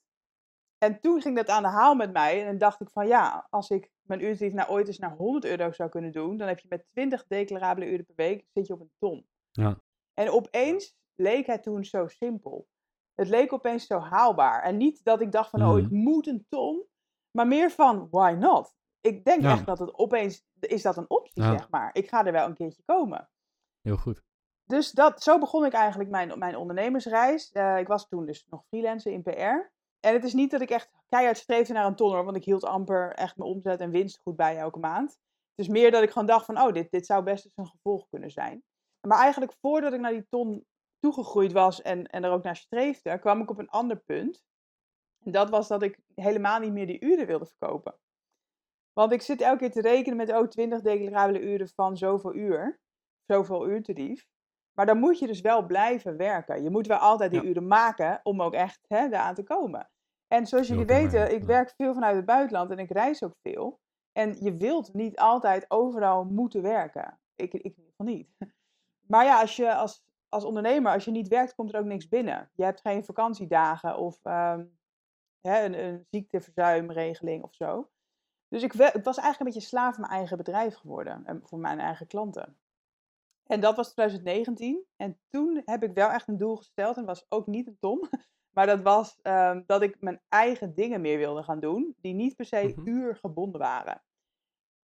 En 0.77 0.99
toen 0.99 1.21
ging 1.21 1.35
dat 1.35 1.47
aan 1.47 1.63
de 1.63 1.69
haal 1.69 1.95
met 1.95 2.11
mij 2.11 2.47
en 2.47 2.57
dacht 2.57 2.81
ik 2.81 2.89
van, 2.89 3.07
ja, 3.07 3.47
als 3.49 3.69
ik 3.69 3.91
mijn 4.01 4.23
uurtarief 4.23 4.53
nou 4.53 4.69
ooit 4.69 4.87
eens 4.87 4.99
naar 4.99 5.15
100 5.15 5.45
euro 5.45 5.71
zou 5.71 5.89
kunnen 5.89 6.11
doen, 6.11 6.37
dan 6.37 6.47
heb 6.47 6.59
je 6.59 6.67
met 6.69 6.85
20 6.89 7.27
declarabele 7.27 7.91
uren 7.91 8.05
per 8.05 8.15
week, 8.15 8.45
zit 8.53 8.67
je 8.67 8.73
op 8.73 8.79
een 8.79 8.91
ton. 8.97 9.27
Ja. 9.51 9.81
En 10.13 10.29
opeens 10.29 10.97
leek 11.19 11.45
het 11.45 11.63
toen 11.63 11.83
zo 11.85 12.07
simpel. 12.07 12.67
Het 13.15 13.27
leek 13.27 13.53
opeens 13.53 13.87
zo 13.87 13.99
haalbaar. 13.99 14.63
En 14.63 14.77
niet 14.77 15.03
dat 15.03 15.21
ik 15.21 15.31
dacht 15.31 15.49
van, 15.49 15.63
oh, 15.63 15.77
ik 15.77 15.83
Mhm. 15.91 15.95
moet 15.95 16.27
een 16.27 16.45
ton. 16.49 16.83
Maar 17.31 17.47
meer 17.47 17.71
van, 17.71 18.07
why 18.11 18.35
not? 18.39 18.75
Ik 19.01 19.25
denk 19.25 19.41
Ja. 19.41 19.51
echt 19.51 19.65
dat 19.65 19.79
het 19.79 19.93
opeens, 19.97 20.45
is 20.59 20.81
dat 20.81 20.97
een 20.97 21.09
optie, 21.09 21.43
Ja. 21.43 21.51
zeg 21.57 21.69
maar. 21.69 21.89
Ik 21.95 22.09
ga 22.09 22.25
er 22.25 22.31
wel 22.31 22.45
een 22.47 22.53
keertje 22.53 22.83
komen. 22.85 23.29
Heel 23.81 23.97
goed. 23.97 24.21
Dus 24.63 24.91
dat, 24.91 25.23
zo 25.23 25.37
begon 25.39 25.65
ik 25.65 25.73
eigenlijk 25.73 26.09
mijn, 26.09 26.39
mijn 26.39 26.55
ondernemersreis. 26.57 27.51
Eh, 27.51 27.77
ik 27.77 27.87
was 27.87 28.07
toen 28.07 28.25
dus 28.25 28.45
nog 28.49 28.63
freelancer 28.67 29.11
in 29.11 29.23
PR. 29.23 29.71
En 29.99 30.13
het 30.13 30.23
is 30.23 30.33
niet 30.33 30.51
dat 30.51 30.61
ik 30.61 30.69
echt 30.69 30.89
keihard 31.09 31.37
streefde 31.37 31.73
naar 31.73 31.85
een 31.85 31.95
ton 31.95 32.11
hoor, 32.11 32.23
want 32.23 32.37
ik 32.37 32.43
hield 32.45 32.63
amper 32.63 33.13
echt 33.13 33.37
mijn 33.37 33.49
omzet 33.49 33.79
en 33.79 33.89
winst 33.91 34.19
goed 34.19 34.35
bij 34.35 34.57
elke 34.57 34.79
maand. 34.79 35.11
Het 35.55 35.67
is 35.67 35.67
meer 35.67 35.91
dat 35.91 36.03
ik 36.03 36.09
gewoon 36.11 36.27
dacht 36.27 36.45
van, 36.45 36.59
oh, 36.61 36.73
dit, 36.73 36.91
dit 36.91 37.05
zou 37.05 37.23
best 37.23 37.45
eens 37.45 37.57
een 37.57 37.67
gevolg 37.67 38.07
kunnen 38.09 38.31
zijn. 38.31 38.63
Maar 39.07 39.19
eigenlijk 39.19 39.53
voordat 39.61 39.93
ik 39.93 39.99
naar 39.99 40.11
die 40.11 40.27
ton 40.29 40.65
toegegroeid 40.99 41.51
was 41.51 41.81
en, 41.81 42.07
en 42.07 42.23
er 42.23 42.31
ook 42.31 42.43
naar 42.43 42.55
streefde, 42.55 43.19
kwam 43.19 43.41
ik 43.41 43.49
op 43.49 43.59
een 43.59 43.69
ander 43.69 43.97
punt. 43.97 44.43
En 45.25 45.31
dat 45.31 45.49
was 45.49 45.67
dat 45.67 45.83
ik 45.83 45.99
helemaal 46.15 46.59
niet 46.59 46.71
meer 46.71 46.87
die 46.87 47.03
uren 47.03 47.27
wilde 47.27 47.45
verkopen. 47.45 47.99
Want 48.93 49.11
ik 49.11 49.21
zit 49.21 49.41
elke 49.41 49.57
keer 49.57 49.71
te 49.71 49.81
rekenen 49.81 50.17
met, 50.17 50.31
oh, 50.31 50.47
20 50.47 50.81
declarabele 50.81 51.41
uren 51.41 51.69
van 51.69 51.97
zoveel 51.97 52.35
uur. 52.35 52.79
Zoveel 53.25 53.69
uurtarief. 53.69 54.27
Maar 54.73 54.85
dan 54.85 54.99
moet 54.99 55.19
je 55.19 55.27
dus 55.27 55.41
wel 55.41 55.65
blijven 55.65 56.17
werken. 56.17 56.63
Je 56.63 56.69
moet 56.69 56.87
wel 56.87 56.97
altijd 56.97 57.31
die 57.31 57.41
Ja. 57.41 57.47
uren 57.47 57.67
maken 57.67 58.19
om 58.23 58.41
ook 58.41 58.53
echt 58.53 58.79
hè, 58.87 59.09
daaraan 59.09 59.35
te 59.35 59.43
komen. 59.43 59.89
En 60.27 60.47
zoals 60.47 60.67
jullie 60.67 60.85
weten, 60.85 61.31
ik 61.33 61.39
ja. 61.39 61.45
werk 61.45 61.73
veel 61.77 61.93
vanuit 61.93 62.15
het 62.15 62.25
buitenland 62.25 62.71
en 62.71 62.79
ik 62.79 62.91
reis 62.91 63.23
ook 63.23 63.35
veel. 63.41 63.79
En 64.11 64.43
je 64.43 64.53
wilt 64.53 64.93
niet 64.93 65.17
altijd 65.17 65.65
overal 65.67 66.23
moeten 66.23 66.61
werken. 66.61 67.19
Ik, 67.35 67.53
ik 67.53 67.63
in 67.63 67.63
ieder 67.63 67.83
geval 67.89 68.05
niet. 68.05 68.29
Maar 69.07 69.25
ja, 69.25 69.39
als 69.41 69.55
je 69.55 69.75
als, 69.75 70.03
als 70.29 70.43
ondernemer, 70.43 70.91
als 70.93 71.05
je 71.05 71.11
niet 71.11 71.27
werkt, 71.27 71.55
komt 71.55 71.73
er 71.73 71.79
ook 71.79 71.85
niks 71.85 72.07
binnen. 72.07 72.51
Je 72.53 72.63
hebt 72.63 72.81
geen 72.81 73.05
vakantiedagen 73.05 73.97
of 73.97 74.19
ehm, 74.23 74.65
hè, 75.41 75.65
een, 75.65 75.83
een 75.83 76.05
ziekteverzuimregeling 76.09 77.43
of 77.43 77.53
zo. 77.53 77.89
Dus 78.47 78.63
ik, 78.63 78.73
was 78.73 78.93
eigenlijk 78.93 79.39
een 79.39 79.45
beetje 79.45 79.59
slaaf 79.59 79.93
van 79.95 80.01
mijn 80.01 80.13
eigen 80.13 80.37
bedrijf 80.37 80.75
geworden. 80.75 81.25
En 81.25 81.41
voor 81.43 81.59
mijn 81.59 81.79
eigen 81.79 82.07
klanten. 82.07 82.57
En 83.43 83.59
dat 83.59 83.75
was 83.75 83.93
2019. 83.93 84.85
En 84.95 85.19
toen 85.29 85.61
heb 85.65 85.83
ik 85.83 85.93
wel 85.93 86.09
echt 86.09 86.27
een 86.27 86.37
doel 86.37 86.55
gesteld. 86.55 86.97
En 86.97 87.05
dat 87.05 87.17
was 87.17 87.25
ook 87.39 87.47
niet 87.47 87.67
een 87.67 87.77
ton. 87.79 88.09
Maar 88.49 88.65
dat 88.65 88.81
was 88.81 89.19
ehm, 89.21 89.61
dat 89.65 89.81
ik 89.81 90.01
mijn 90.01 90.21
eigen 90.29 90.75
dingen 90.75 91.01
meer 91.01 91.17
wilde 91.17 91.43
gaan 91.43 91.59
doen. 91.59 91.95
Die 92.01 92.13
niet 92.13 92.35
per 92.35 92.45
se 92.45 92.73
Mhm. 92.75 92.87
uurgebonden 92.87 93.59
waren. 93.59 94.03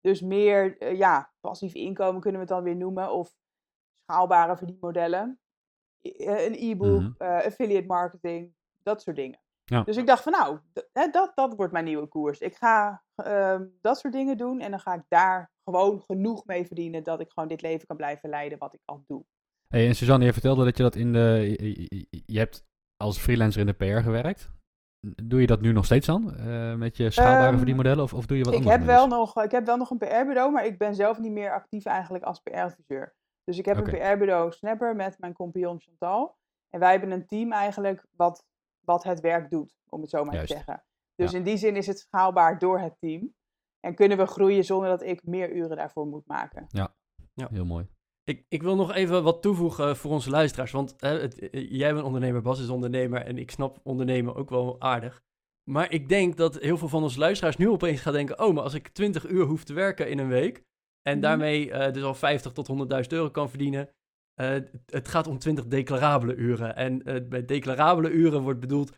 Dus 0.02 0.22
meer, 0.22 0.78
eh, 0.78 0.98
ja, 0.98 1.34
passief 1.40 1.74
inkomen 1.74 2.22
kunnen 2.22 2.42
we 2.42 2.48
het 2.48 2.56
dan 2.56 2.64
weer 2.64 2.76
noemen. 2.76 3.12
Of 3.12 3.36
schaalbare 4.10 4.58
verdienmodellen. 4.58 5.40
Eh, 6.02 6.46
Een 6.46 6.56
e-book, 6.58 7.02
Mhm. 7.02 7.12
eh, 7.18 7.46
affiliate 7.46 7.86
marketing, 7.88 8.54
dat 8.84 9.02
soort 9.02 9.16
dingen. 9.16 9.40
Ja. 9.64 9.82
Dus 9.84 9.98
ik 9.98 10.08
dacht 10.08 10.24
van 10.24 10.32
nou, 10.32 10.60
dat, 11.12 11.32
dat 11.36 11.54
wordt 11.56 11.74
mijn 11.74 11.86
nieuwe 11.86 12.08
koers. 12.08 12.40
Ik 12.40 12.56
ga 12.56 13.04
ehm, 13.16 13.66
dat 13.82 13.98
soort 14.00 14.14
dingen 14.14 14.38
doen 14.38 14.60
en 14.60 14.70
dan 14.72 14.80
ga 14.80 14.94
ik 14.94 15.04
daar 15.08 15.52
gewoon 15.64 16.02
genoeg 16.02 16.46
mee 16.46 16.66
verdienen 16.66 17.04
dat 17.04 17.20
ik 17.20 17.32
gewoon 17.32 17.50
dit 17.50 17.62
leven 17.62 17.88
kan 17.88 17.96
blijven 17.98 18.30
leiden 18.30 18.58
wat 18.58 18.74
ik 18.74 18.80
al 18.86 19.04
doe. 19.08 19.24
Hey, 19.68 19.88
en 19.88 19.96
Suzanne, 19.96 20.26
je 20.26 20.34
vertelde 20.34 20.64
dat 20.64 20.78
je 20.78 20.84
dat 20.84 20.96
in 20.96 21.14
de... 21.14 21.56
Je, 22.26 22.40
hebt 22.40 22.66
als 22.98 23.18
freelancer 23.18 23.60
in 23.62 23.66
de 23.68 23.74
PR 23.74 23.86
gewerkt. 24.04 24.50
Doe 25.24 25.42
je 25.42 25.48
dat 25.48 25.62
nu 25.62 25.72
nog 25.72 25.86
steeds 25.86 26.06
dan? 26.08 26.36
eh, 26.36 26.74
met 26.76 26.98
je 26.98 27.10
schaalbare 27.10 27.48
Ehm, 27.48 27.58
verdienmodellen? 27.58 28.04
Of, 28.04 28.14
of 28.14 28.26
doe 28.26 28.38
je 28.38 28.44
wat 28.44 28.54
Ik 28.54 28.60
anders? 28.60 28.76
heb, 28.78 28.86
wel 28.86 29.08
nog, 29.08 29.44
ik 29.44 29.52
heb 29.52 29.66
wel 29.66 29.78
nog 29.78 29.90
een 29.90 29.98
PR-bureau, 29.98 30.52
maar 30.52 30.66
ik 30.66 30.78
ben 30.78 30.96
zelf 30.96 31.20
niet 31.20 31.32
meer 31.32 31.52
actief 31.54 31.86
eigenlijk 31.86 32.24
als 32.24 32.40
PR-adviseur. 32.40 33.16
Dus 33.46 33.58
ik 33.58 33.66
heb 33.66 33.78
een 33.78 33.84
PR-bureau 33.84 34.52
Snapper 34.52 34.96
met 34.96 35.20
mijn 35.20 35.34
compagnon 35.34 35.82
Chantal. 35.82 36.38
En 36.70 36.80
wij 36.80 36.92
hebben 36.92 37.12
een 37.12 37.26
team 37.26 37.52
eigenlijk 37.52 38.06
wat, 38.12 38.46
wat 38.80 39.04
het 39.04 39.20
werk 39.20 39.50
doet, 39.50 39.76
om 39.90 40.02
het 40.02 40.10
zo 40.10 40.24
maar 40.24 40.34
Juist. 40.34 40.48
te 40.50 40.56
zeggen. 40.56 40.84
Dus 41.16 41.32
Ja. 41.32 41.38
in 41.38 41.44
die 41.44 41.58
zin 41.58 41.76
is 41.76 41.88
het 41.88 42.00
schaalbaar 42.00 42.60
door 42.60 42.80
het 42.80 42.96
team. 43.00 43.34
En 43.80 43.96
kunnen 43.96 44.18
we 44.18 44.26
groeien 44.26 44.64
zonder 44.64 44.90
dat 44.90 45.04
ik 45.04 45.26
meer 45.26 45.52
uren 45.56 45.78
daarvoor 45.78 46.08
moet 46.08 46.28
maken. 46.28 46.66
Heel 47.36 47.66
mooi. 47.66 47.88
Ik, 48.24 48.46
ik 48.50 48.64
wil 48.64 48.76
nog 48.76 48.94
even 48.94 49.24
wat 49.24 49.42
toevoegen 49.42 49.98
voor 49.98 50.12
onze 50.12 50.30
luisteraars. 50.30 50.72
Want 50.72 50.94
hè, 50.98 51.20
het, 51.20 51.50
eh, 51.50 51.72
jij 51.72 51.94
bent 51.94 52.06
ondernemer, 52.06 52.42
Bas 52.42 52.60
is 52.60 52.70
ondernemer. 52.70 53.22
En 53.22 53.38
ik 53.38 53.52
snap 53.52 53.80
ondernemen 53.84 54.36
ook 54.36 54.50
wel 54.50 54.82
aardig. 54.82 55.22
Maar 55.70 55.92
ik 55.92 56.10
denk 56.10 56.38
dat 56.38 56.56
heel 56.56 56.78
veel 56.78 56.88
van 56.88 57.04
onze 57.04 57.20
luisteraars 57.20 57.58
nu 57.58 57.70
opeens 57.70 58.02
gaan 58.02 58.14
denken: 58.14 58.40
oh, 58.40 58.54
maar 58.54 58.64
als 58.64 58.74
ik 58.74 58.88
20 58.88 59.28
uur 59.28 59.46
hoef 59.46 59.64
te 59.64 59.74
werken 59.74 60.10
in 60.10 60.20
een 60.20 60.28
week. 60.28 60.64
En 61.08 61.14
Mhm. 61.14 61.22
daarmee 61.22 61.72
eh, 61.72 61.94
dus 61.94 62.04
al 62.04 62.14
50 62.16 62.52
tot 62.52 62.68
100.000 62.68 63.14
euro 63.14 63.30
kan 63.30 63.50
verdienen. 63.50 63.90
eh, 64.36 64.50
het- 64.86 65.08
gaat 65.08 65.28
om 65.28 65.38
20 65.40 65.66
declarabele 65.68 66.36
uren. 66.36 66.76
En 66.76 67.04
eh, 67.04 67.28
bij 67.30 67.46
declarabele 67.46 68.10
uren 68.10 68.42
wordt 68.42 68.60
bedoeld 68.60 68.92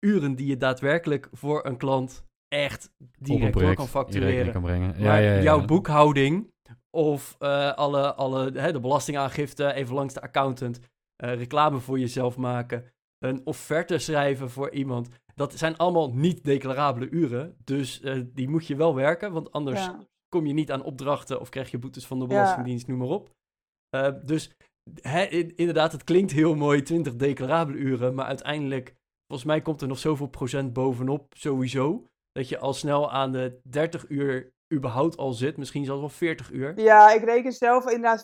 uren 0.00 0.34
die 0.34 0.46
je 0.46 0.56
daadwerkelijk 0.56 1.28
voor 1.32 1.66
een 1.66 1.76
klant 1.76 2.24
echt 2.48 2.90
direct 3.18 3.58
door 3.58 3.74
kan 3.74 3.86
factureren. 3.88 4.52
kan 4.52 4.62
brengen. 4.62 4.94
Ja, 4.98 5.04
Maar 5.06 5.22
ja, 5.22 5.34
ja. 5.34 5.42
jouw 5.42 5.64
boekhouding 5.64 6.52
of 6.90 7.36
alle, 7.74 8.14
alle 8.14 8.50
hè, 8.54 8.72
de 8.72 8.80
belastingaangifte 8.80 9.72
even 9.72 9.94
langs 9.94 10.14
de 10.14 10.20
accountant, 10.20 10.78
reclame 11.16 11.78
voor 11.78 11.98
jezelf 11.98 12.36
maken, 12.36 12.84
een 13.18 13.40
offerte 13.44 13.98
schrijven 13.98 14.50
voor 14.50 14.70
iemand. 14.70 15.08
Dat 15.34 15.58
zijn 15.58 15.76
allemaal 15.76 16.14
niet 16.14 16.44
declarabele 16.44 17.08
uren. 17.10 17.56
Dus 17.64 18.02
die 18.24 18.48
moet 18.48 18.66
je 18.66 18.76
wel 18.76 18.94
werken, 18.94 19.32
want 19.32 19.52
anders. 19.52 19.90
Kom 20.32 20.46
je 20.46 20.52
niet 20.52 20.72
aan 20.72 20.82
opdrachten 20.82 21.40
of 21.40 21.48
krijg 21.48 21.70
je 21.70 21.78
boetes 21.78 22.06
van 22.06 22.18
de 22.18 22.24
Ja. 22.24 22.30
Belastingdienst, 22.30 22.86
noem 22.86 22.98
maar 22.98 23.08
op. 23.08 23.30
Eh, 23.96 24.12
dus 24.24 24.52
inderdaad, 25.56 25.92
het 25.92 26.04
klinkt 26.04 26.32
heel 26.32 26.54
mooi, 26.54 26.82
20 26.82 27.16
declarabele 27.16 27.78
uren, 27.78 28.14
maar 28.14 28.26
uiteindelijk, 28.26 28.94
volgens 29.26 29.48
mij 29.48 29.60
komt 29.60 29.80
er 29.80 29.88
nog 29.88 29.98
zoveel 29.98 30.26
procent 30.26 30.72
bovenop 30.72 31.34
sowieso, 31.36 32.06
dat 32.32 32.48
je 32.48 32.58
al 32.58 32.74
snel 32.74 33.10
aan 33.10 33.32
de 33.32 33.60
30 33.62 34.08
uur 34.08 34.52
überhaupt 34.74 35.16
al 35.16 35.32
zit, 35.32 35.56
misschien 35.56 35.84
zelfs 35.84 36.00
wel 36.00 36.08
40 36.08 36.50
uur. 36.50 36.80
Ja, 36.80 37.12
ik 37.12 37.24
reken 37.24 37.52
zelf 37.52 37.84
inderdaad 37.84 38.22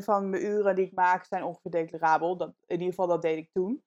50% 0.00 0.04
van 0.04 0.30
mijn 0.30 0.44
uren 0.44 0.74
die 0.74 0.86
ik 0.86 0.92
maak 0.92 1.24
zijn 1.24 1.44
ongeveer 1.44 1.70
declarabel. 1.70 2.36
Dat, 2.36 2.48
in 2.66 2.78
ieder 2.78 2.88
geval 2.88 3.06
dat 3.06 3.22
deed 3.22 3.38
ik 3.38 3.48
toen. 3.52 3.82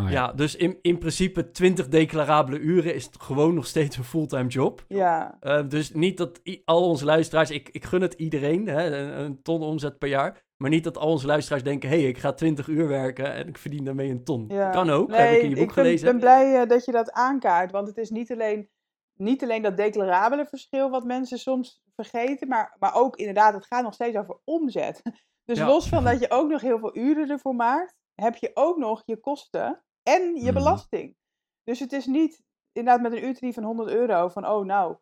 Oh, 0.00 0.10
Ja, 0.10 0.32
dus 0.32 0.56
in, 0.56 0.78
in 0.82 0.98
principe 0.98 1.50
20 1.50 1.88
declarabele 1.88 2.58
uren 2.58 2.94
is 2.94 3.04
het 3.04 3.20
gewoon 3.22 3.54
nog 3.54 3.66
steeds 3.66 3.96
een 3.96 4.04
fulltime 4.04 4.46
job. 4.48 4.84
Ja, 4.88 5.36
Eh, 5.40 5.68
dus 5.68 5.92
niet 5.92 6.16
dat 6.16 6.40
al 6.64 6.88
onze 6.88 7.04
luisteraars, 7.04 7.50
ik, 7.50 7.68
ik 7.68 7.84
gun 7.84 8.02
het 8.02 8.14
iedereen, 8.14 8.66
hè, 8.66 8.96
een, 8.98 9.18
een 9.24 9.42
ton 9.42 9.62
omzet 9.62 9.98
per 9.98 10.08
jaar. 10.08 10.44
Maar 10.56 10.70
niet 10.70 10.84
dat 10.84 10.98
al 10.98 11.10
onze 11.10 11.26
luisteraars 11.26 11.62
denken, 11.62 11.88
hé, 11.88 11.98
hey, 12.00 12.08
ik 12.08 12.18
ga 12.18 12.32
20 12.32 12.66
uur 12.68 12.88
werken 12.88 13.32
en 13.34 13.48
ik 13.48 13.58
verdien 13.58 13.84
daarmee 13.84 14.10
een 14.10 14.24
ton. 14.24 14.44
ja. 14.48 14.70
Kan 14.70 14.90
ook, 14.90 15.08
Nee, 15.08 15.20
heb 15.20 15.36
ik 15.36 15.42
in 15.42 15.48
je 15.48 15.54
boek 15.54 15.68
ik 15.68 15.74
ben, 15.74 15.84
gelezen. 15.84 16.06
ben 16.06 16.18
blij 16.18 16.60
eh, 16.62 16.68
dat 16.68 16.84
je 16.84 16.92
dat 16.92 17.12
aankaart. 17.12 17.70
Want 17.70 17.88
het 17.88 17.96
is 17.96 18.10
niet 18.10 18.32
alleen, 18.32 18.68
niet 19.14 19.42
alleen 19.42 19.62
dat 19.62 19.76
declarabele 19.76 20.46
verschil 20.46 20.90
wat 20.90 21.04
mensen 21.04 21.38
soms 21.38 21.82
vergeten. 21.94 22.48
Maar, 22.48 22.76
maar 22.78 22.94
ook 22.94 23.16
inderdaad, 23.16 23.54
het 23.54 23.66
gaat 23.66 23.82
nog 23.82 23.94
steeds 23.94 24.16
over 24.16 24.38
omzet. 24.44 25.02
Dus 25.44 25.58
Ja. 25.58 25.66
los 25.66 25.88
van 25.88 26.04
dat 26.04 26.20
je 26.20 26.30
ook 26.30 26.50
nog 26.50 26.60
heel 26.60 26.78
veel 26.78 26.96
uren 26.96 27.30
ervoor 27.30 27.54
maakt, 27.54 27.94
heb 28.14 28.36
je 28.36 28.50
ook 28.54 28.76
nog 28.76 29.02
je 29.04 29.16
kosten 29.20 29.82
en 30.06 30.34
je 30.34 30.42
Mhm. 30.42 30.54
belasting. 30.54 31.16
Dus 31.64 31.80
het 31.80 31.92
is 31.92 32.06
niet 32.06 32.42
inderdaad 32.72 33.02
met 33.02 33.12
een 33.12 33.24
uurtarief 33.26 33.54
van 33.54 33.64
100 33.64 33.88
euro 33.90 34.28
van, 34.28 34.46
oh 34.46 34.64
nou, 34.64 34.96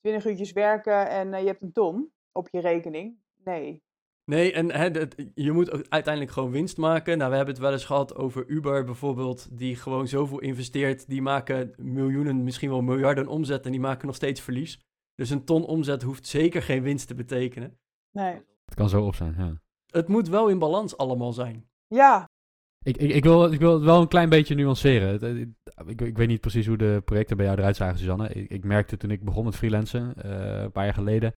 20 0.00 0.26
uurtjes 0.26 0.52
werken 0.52 1.08
en 1.08 1.34
eh, 1.34 1.40
je 1.40 1.46
hebt 1.46 1.62
een 1.62 1.72
ton 1.72 2.12
op 2.32 2.48
je 2.50 2.60
rekening. 2.60 3.18
Nee. 3.44 3.82
Nee, 4.24 4.52
en 4.52 4.72
hè, 4.72 4.90
dat- 4.90 5.14
je 5.34 5.52
moet 5.52 5.70
ook 5.72 5.84
uiteindelijk 5.88 6.32
gewoon 6.32 6.50
winst 6.50 6.76
maken. 6.76 7.18
Nou, 7.18 7.30
we 7.30 7.36
hebben 7.36 7.54
het 7.54 7.62
wel 7.62 7.72
eens 7.72 7.84
gehad 7.84 8.14
over 8.16 8.46
Uber 8.46 8.84
bijvoorbeeld, 8.84 9.58
die 9.58 9.76
gewoon 9.76 10.08
zoveel 10.08 10.38
investeert. 10.38 11.08
Die 11.08 11.22
maken 11.22 11.74
miljoenen, 11.76 12.44
misschien 12.44 12.70
wel 12.70 12.82
miljarden 12.82 13.26
omzet 13.26 13.64
en 13.64 13.70
die 13.70 13.80
maken 13.80 14.06
nog 14.06 14.16
steeds 14.16 14.40
verlies. 14.40 14.80
Dus 15.14 15.30
een 15.30 15.44
ton 15.44 15.64
omzet 15.66 16.02
hoeft 16.02 16.26
zeker 16.26 16.62
geen 16.62 16.82
winst 16.82 17.06
te 17.08 17.14
betekenen. 17.14 17.78
Nee. 18.10 18.34
Het 18.64 18.74
kan 18.74 18.88
zo 18.88 19.04
op 19.06 19.14
zijn, 19.14 19.34
ja. 19.38 19.52
Het 19.86 20.08
moet 20.08 20.28
wel 20.28 20.48
in 20.48 20.58
balans 20.58 20.96
allemaal 20.96 21.32
zijn. 21.32 21.68
Ja, 21.86 22.28
Ik, 22.84 22.96
ik, 22.96 23.10
ik, 23.10 23.24
wil, 23.24 23.52
ik 23.52 23.58
wil 23.58 23.74
het 23.74 23.82
wel 23.82 24.00
een 24.00 24.08
klein 24.08 24.28
beetje 24.28 24.54
nuanceren. 24.54 25.38
Ik, 25.86 26.00
ik 26.00 26.16
weet 26.16 26.28
niet 26.28 26.40
precies 26.40 26.66
hoe 26.66 26.76
de 26.76 27.02
projecten 27.04 27.36
bij 27.36 27.46
jou 27.46 27.58
eruit 27.58 27.76
zagen, 27.76 27.98
Suzanne. 27.98 28.28
Ik, 28.28 28.50
ik 28.50 28.64
merkte 28.64 28.96
toen 28.96 29.10
ik 29.10 29.24
begon 29.24 29.44
met 29.44 29.56
freelancen, 29.56 30.14
eh, 30.16 30.62
een 30.62 30.72
paar 30.72 30.84
jaar 30.84 30.94
geleden, 30.94 31.32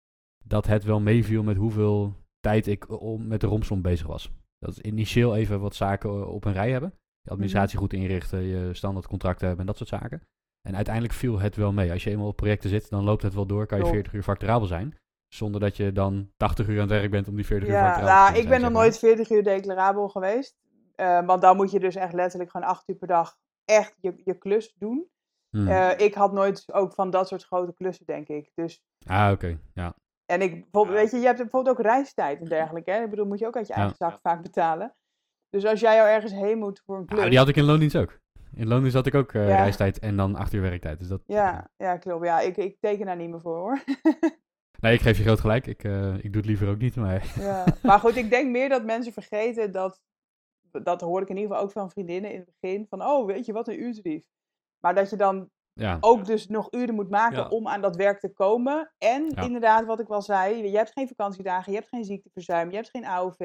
dat 0.44 0.66
het 0.66 0.84
wel 0.84 1.00
meeviel 1.00 1.42
met 1.42 1.56
hoeveel 1.56 2.14
tijd 2.40 2.66
ik 2.66 3.00
om, 3.00 3.26
met 3.26 3.40
de 3.40 3.46
romslomp 3.46 3.82
bezig 3.82 4.06
was. 4.06 4.30
Dat 4.58 4.70
is 4.70 4.78
initieel 4.78 5.36
even 5.36 5.60
wat 5.60 5.74
zaken 5.74 6.28
op 6.28 6.44
een 6.44 6.52
rij 6.52 6.70
hebben. 6.70 6.94
Je 7.22 7.30
administratie 7.30 7.78
goed 7.78 7.92
inrichten, 7.92 8.42
je 8.42 8.74
standaard 8.74 9.06
contracten 9.06 9.46
hebben 9.46 9.66
en 9.66 9.72
dat 9.72 9.76
soort 9.76 10.02
zaken. 10.02 10.22
En 10.68 10.76
uiteindelijk 10.76 11.14
viel 11.14 11.38
het 11.38 11.56
wel 11.56 11.72
mee. 11.72 11.92
Als 11.92 12.04
je 12.04 12.10
eenmaal 12.10 12.26
op 12.26 12.36
projecten 12.36 12.70
zit, 12.70 12.90
dan 12.90 13.04
loopt 13.04 13.22
het 13.22 13.34
wel 13.34 13.46
door. 13.46 13.66
Kan 13.66 13.78
je 13.78 13.82
Klopt. 13.82 13.98
40 13.98 14.14
uur 14.14 14.22
facturabel 14.22 14.66
zijn. 14.66 14.96
Zonder 15.28 15.60
dat 15.60 15.76
je 15.76 15.92
dan 15.92 16.30
80 16.36 16.68
uur 16.68 16.74
aan 16.74 16.88
het 16.88 16.98
werk 16.98 17.10
bent 17.10 17.28
om 17.28 17.34
die 17.34 17.46
40 17.46 17.68
uur 17.68 17.74
Ja, 17.74 17.84
facturabel 17.84 18.14
nou, 18.14 18.32
te 18.32 18.40
ik 18.40 18.46
zijn, 18.46 18.60
ben 18.60 18.72
nog 18.72 18.80
nooit 18.80 18.98
40 18.98 19.30
uur 19.30 19.42
declarabel 19.42 20.08
geweest. 20.08 20.58
Eh, 21.00 21.26
want 21.26 21.42
dan 21.42 21.56
moet 21.56 21.70
je 21.70 21.80
dus 21.80 21.94
echt 21.94 22.12
letterlijk 22.12 22.50
gewoon 22.50 22.66
8 22.68 22.88
uur 22.88 22.96
per 22.96 23.08
dag 23.08 23.36
echt 23.64 23.94
je, 24.00 24.20
je 24.24 24.34
klus 24.38 24.74
doen. 24.78 25.08
Hmm. 25.50 25.68
Eh, 25.68 25.90
ik 25.96 26.14
had 26.14 26.32
nooit 26.32 26.72
ook 26.72 26.94
van 26.94 27.10
dat 27.10 27.28
soort 27.28 27.44
grote 27.44 27.74
klussen, 27.74 28.06
denk 28.06 28.28
ik. 28.28 28.50
Dus, 28.54 28.82
ah, 29.06 29.30
oké. 29.32 29.58
Ja. 29.74 29.94
en 30.26 30.42
ik, 30.42 30.50
bijvoorbeeld, 30.62 30.96
weet 30.98 31.10
je, 31.10 31.18
je 31.18 31.26
hebt 31.26 31.38
bijvoorbeeld 31.38 31.78
ook 31.78 31.84
reistijd 31.84 32.38
en 32.40 32.44
dergelijke. 32.58 32.90
Hè? 32.90 33.02
Ik 33.02 33.10
bedoel, 33.10 33.26
moet 33.26 33.38
je 33.38 33.46
ook 33.46 33.56
uit 33.56 33.66
je 33.66 33.72
eigen 33.72 33.96
Ja. 33.98 34.10
zak 34.10 34.20
vaak 34.22 34.42
betalen. 34.42 34.94
Dus 35.50 35.64
als 35.64 35.80
jij 35.80 35.96
jou 35.96 36.08
ergens 36.08 36.32
heen 36.32 36.58
moet 36.58 36.82
voor 36.84 36.96
een 36.96 37.04
klus. 37.06 37.18
Nou, 37.18 37.30
die 37.30 37.38
had 37.38 37.48
ik 37.48 37.56
in 37.56 37.64
loondienst 37.64 37.96
ook. 37.96 38.18
In 38.54 38.68
loondienst 38.68 38.96
had 38.96 39.06
ik 39.06 39.14
ook 39.14 39.32
eh, 39.32 39.48
Ja. 39.48 39.56
reistijd 39.56 39.98
en 39.98 40.16
dan 40.16 40.36
acht 40.36 40.52
uur 40.52 40.62
werktijd. 40.62 40.98
Dus 40.98 41.08
dat, 41.08 41.22
ja, 41.26 41.70
ja, 41.76 41.96
klopt. 41.96 42.24
Ja, 42.24 42.40
ik, 42.40 42.56
ik 42.56 42.76
teken 42.80 43.06
daar 43.06 43.16
niet 43.16 43.30
meer 43.30 43.40
voor 43.40 43.56
hoor. 43.56 43.80
Nee, 44.80 44.94
ik 44.94 45.00
geef 45.00 45.16
je 45.16 45.22
groot 45.24 45.40
gelijk. 45.40 45.66
Ik, 45.66 45.84
eh, 45.84 46.14
ik 46.14 46.22
doe 46.22 46.36
het 46.36 46.46
liever 46.46 46.68
ook 46.68 46.78
niet, 46.78 46.96
maar... 46.96 47.32
Ja. 47.38 47.64
Maar 47.82 47.98
goed, 47.98 48.16
ik 48.16 48.30
denk 48.30 48.50
meer 48.50 48.68
dat 48.68 48.84
mensen 48.84 49.12
vergeten 49.12 49.72
dat. 49.72 50.00
Dat 50.82 51.00
hoor 51.00 51.22
ik 51.22 51.28
in 51.28 51.36
ieder 51.36 51.50
geval 51.50 51.64
ook 51.66 51.72
van 51.72 51.90
vriendinnen 51.90 52.32
in 52.32 52.38
het 52.40 52.50
begin. 52.60 52.86
Van, 52.88 53.02
oh, 53.04 53.26
weet 53.26 53.46
je 53.46 53.52
wat, 53.52 53.68
een 53.68 53.82
uurtarief. 53.82 54.22
Maar 54.80 54.94
dat 54.94 55.10
je 55.10 55.16
dan 55.16 55.50
Ja, 55.72 55.96
ook 56.00 56.24
dus 56.24 56.46
nog 56.46 56.68
uren 56.70 56.94
moet 56.94 57.10
maken 57.10 57.38
Ja. 57.38 57.48
om 57.48 57.68
aan 57.68 57.80
dat 57.80 57.96
werk 57.96 58.20
te 58.20 58.32
komen. 58.32 58.92
En 58.98 59.32
Ja. 59.34 59.42
inderdaad, 59.42 59.84
wat 59.86 60.00
ik 60.00 60.06
wel 60.08 60.22
zei, 60.22 60.70
je 60.70 60.76
hebt 60.76 60.92
geen 60.92 61.08
vakantiedagen, 61.08 61.72
je 61.72 61.78
hebt 61.78 61.90
geen 61.90 62.04
ziekteverzuim, 62.04 62.70
je 62.70 62.76
hebt 62.76 62.90
geen 62.90 63.04
AOV, 63.06 63.38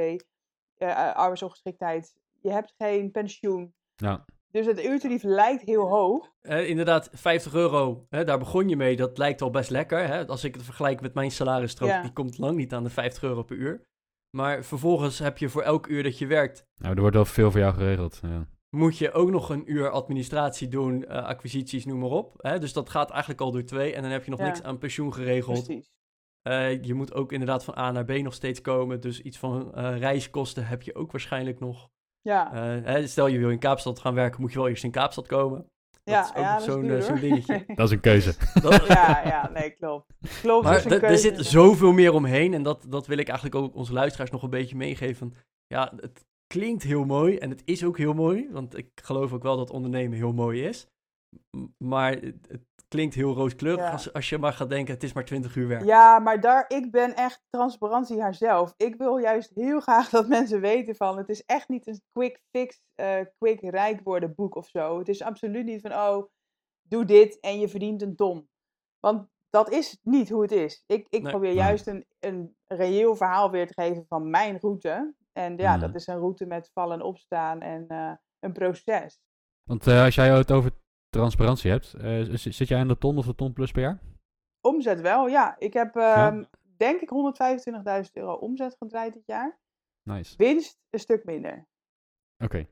eh, 0.78 0.90
eh, 0.92 1.16
arbeidsongeschiktheid, 1.16 2.14
je 2.42 2.52
hebt 2.52 2.74
geen 2.78 3.12
pensioen. 3.12 3.74
ja. 3.96 4.26
Dus 4.52 4.66
het 4.66 4.84
uurtarief 4.86 5.24
lijkt 5.24 5.62
heel 5.62 5.88
hoog. 5.88 6.32
Eh, 6.42 6.70
inderdaad, 6.70 7.10
50 7.14 7.54
euro, 7.54 8.06
hè, 8.10 8.24
daar 8.24 8.38
begon 8.40 8.70
je 8.70 8.76
mee. 8.76 8.96
Dat 8.96 9.18
lijkt 9.18 9.42
al 9.42 9.50
best 9.50 9.70
lekker. 9.70 10.08
Hè? 10.08 10.28
Als 10.28 10.44
ik 10.44 10.54
het 10.56 10.64
vergelijk 10.64 11.02
met 11.02 11.14
mijn 11.14 11.32
salarisstrook, 11.32 12.02
die 12.02 12.14
komt 12.14 12.38
lang 12.38 12.56
niet 12.58 12.74
aan 12.74 12.84
de 12.84 12.90
50 12.90 13.24
euro 13.24 13.44
per 13.44 13.56
uur. 13.56 13.82
Maar 14.36 14.64
vervolgens 14.64 15.20
heb 15.20 15.38
je 15.38 15.50
voor 15.50 15.62
elk 15.62 15.88
uur 15.88 16.04
dat 16.04 16.18
je 16.18 16.28
werkt, 16.28 16.66
Nou, 16.76 16.94
er 16.96 17.00
wordt 17.02 17.16
wel 17.16 17.26
veel 17.26 17.52
voor 17.52 17.60
jou 17.60 17.74
geregeld. 17.74 18.20
Ja. 18.22 18.48
moet 18.70 18.98
je 18.98 19.12
ook 19.12 19.30
nog 19.30 19.50
een 19.50 19.72
uur 19.72 19.90
administratie 19.90 20.68
doen, 20.68 21.06
eh, 21.06 21.24
acquisities, 21.24 21.86
noem 21.86 22.00
maar 22.00 22.10
op. 22.10 22.34
Hè? 22.38 22.60
Dus 22.60 22.74
dat 22.74 22.90
gaat 22.90 23.10
eigenlijk 23.10 23.42
al 23.42 23.52
door 23.52 23.64
twee. 23.64 23.94
En 23.94 24.02
dan 24.02 24.12
heb 24.12 24.24
je 24.24 24.32
nog 24.32 24.40
Ja. 24.40 24.46
niks 24.46 24.64
aan 24.64 24.78
pensioen 24.78 25.14
geregeld. 25.14 25.64
Precies. 25.66 25.94
Eh, 26.42 26.84
je 26.84 26.94
moet 26.94 27.14
ook 27.14 27.32
inderdaad 27.32 27.64
van 27.64 27.78
A 27.78 27.92
naar 27.92 28.06
B 28.06 28.12
nog 28.12 28.34
steeds 28.34 28.62
komen. 28.62 29.02
Dus 29.02 29.22
iets 29.22 29.38
van 29.38 29.74
eh, 29.76 29.98
reiskosten 29.98 30.68
heb 30.68 30.82
je 30.82 30.96
ook 30.96 31.12
waarschijnlijk 31.12 31.60
nog. 31.60 31.90
Ja, 32.22 32.54
Eh, 32.54 32.84
hè, 32.86 33.08
stel 33.08 33.28
je 33.28 33.38
wil 33.40 33.50
in 33.50 33.60
Kaapstad 33.60 34.00
gaan 34.00 34.14
werken, 34.14 34.42
moet 34.42 34.52
je 34.52 34.58
wel 34.60 34.68
eerst 34.68 34.84
in 34.84 34.92
Kaapstad 34.92 35.28
komen. 35.28 35.66
Ja, 36.12 36.24
is 36.24 36.30
ook 36.30 36.36
ja, 36.36 36.58
nog 36.58 36.66
dat 36.66 36.68
is 36.68 36.74
zo'n, 36.74 36.90
eh, 36.90 37.02
zo'n 37.02 37.10
hoor. 37.12 37.20
dingetje. 37.20 37.64
Dat 37.76 37.86
is 37.88 37.92
een 37.92 38.00
keuze. 38.00 38.34
Dat, 38.62 38.88
ja, 38.88 39.22
ja, 39.26 39.50
nee, 39.54 39.70
klopt. 39.70 40.14
Klopt, 40.42 40.64
Maar 40.64 40.74
dat 40.74 40.86
is 40.86 40.92
een 40.92 41.00
d- 41.00 41.02
er 41.02 41.08
keuze. 41.08 41.22
zit 41.22 41.46
zoveel 41.46 41.92
meer 41.92 42.14
omheen. 42.14 42.54
En 42.54 42.64
dat, 42.64 42.86
dat 42.90 43.08
wil 43.08 43.18
ik 43.18 43.28
eigenlijk 43.28 43.56
ook 43.58 43.76
onze 43.76 43.94
luisteraars 43.94 44.30
nog 44.32 44.44
een 44.44 44.50
beetje 44.50 44.76
meegeven. 44.76 45.34
Ja, 45.68 45.94
het 45.96 46.26
klinkt 46.48 46.84
heel 46.84 47.06
mooi. 47.06 47.38
En 47.38 47.50
het 47.50 47.62
is 47.66 47.84
ook 47.84 47.98
heel 47.98 48.14
mooi. 48.14 48.48
Want 48.52 48.78
ik 48.78 48.88
geloof 48.96 49.34
ook 49.34 49.44
wel 49.44 49.58
dat 49.58 49.70
ondernemen 49.70 50.18
heel 50.18 50.34
mooi 50.34 50.64
is. 50.64 50.88
Maar 51.78 52.12
het 52.12 52.75
klinkt 52.96 53.16
heel 53.16 53.34
rooskleurig 53.34 53.84
Ja. 53.86 53.92
als, 53.92 54.14
als 54.14 54.30
je 54.30 54.38
maar 54.38 54.54
gaat 54.54 54.70
denken... 54.70 54.94
het 54.94 55.04
is 55.04 55.14
maar 55.14 55.26
20 55.26 55.56
uur 55.56 55.68
werk. 55.68 55.84
Ja, 55.86 56.20
maar 56.20 56.40
daar, 56.42 56.66
ik 56.68 56.92
ben 56.92 57.16
echt 57.16 57.42
transparantie 57.50 58.22
haarzelf. 58.22 58.74
Ik 58.78 58.96
wil 58.96 59.18
juist 59.18 59.52
heel 59.54 59.80
graag 59.80 60.10
dat 60.10 60.28
mensen 60.28 60.62
weten 60.62 60.96
van, 60.96 61.18
het 61.18 61.30
is 61.30 61.44
echt 61.46 61.70
niet 61.70 61.88
een 61.88 62.02
quick 62.14 62.40
fix, 62.52 62.82
eh, 62.96 63.20
quick 63.38 63.62
rijk 63.62 64.02
worden 64.04 64.34
boek 64.36 64.56
of 64.56 64.68
zo. 64.68 64.98
Het 65.00 65.08
is 65.10 65.22
absoluut 65.22 65.66
niet 65.66 65.82
van, 65.82 65.92
oh, 65.94 66.24
doe 66.82 67.06
dit 67.06 67.40
en 67.40 67.60
je 67.60 67.68
verdient 67.70 68.02
een 68.02 68.16
ton. 68.16 68.50
Want 69.00 69.28
dat 69.50 69.72
is 69.72 69.98
niet 70.02 70.30
hoe 70.30 70.42
het 70.42 70.52
is. 70.52 70.84
Ik, 70.88 71.08
ik 71.10 71.22
Nee. 71.22 71.32
probeer 71.32 71.50
Nee. 71.54 71.58
juist 71.64 71.88
een, 71.88 72.06
een 72.20 72.56
reëel 72.66 73.16
verhaal 73.16 73.52
weer 73.52 73.68
te 73.68 73.74
geven 73.82 74.06
van 74.08 74.30
mijn 74.30 74.58
route. 74.62 75.14
En 75.34 75.58
ja, 75.58 75.72
Mhm. 75.72 75.80
dat 75.80 75.96
is 75.96 76.08
een 76.08 76.18
route 76.20 76.46
met 76.46 76.70
vallen 76.74 76.98
en 77.00 77.04
opstaan 77.06 77.62
en 77.62 77.86
eh, 77.88 78.12
een 78.40 78.52
proces. 78.54 79.20
Want 79.64 79.88
eh, 79.88 80.04
als 80.04 80.16
jij 80.16 80.30
het 80.38 80.52
over 80.52 80.72
transparantie 81.18 81.72
hebt, 81.72 81.94
eh, 81.94 82.22
zit 82.34 82.68
jij 82.68 82.80
aan 82.80 82.88
de 82.88 82.98
ton 82.98 83.18
of 83.18 83.26
de 83.26 83.36
ton 83.36 83.54
plus 83.54 83.72
per 83.72 83.82
jaar? 83.82 84.00
Omzet 84.62 85.02
wel, 85.02 85.28
ja. 85.28 85.56
Ik 85.60 85.74
heb 85.74 85.96
ehm, 85.96 86.44
denk 86.78 87.02
ik 87.02 87.10
125.000 87.10 88.12
euro 88.14 88.34
omzet 88.34 88.76
gedraaid 88.78 89.14
dit 89.14 89.26
jaar. 89.26 89.60
Nice. 90.10 90.38
Winst 90.38 90.80
een 90.90 91.00
stuk 91.00 91.26
minder. 91.26 91.68
Oké. 92.44 92.68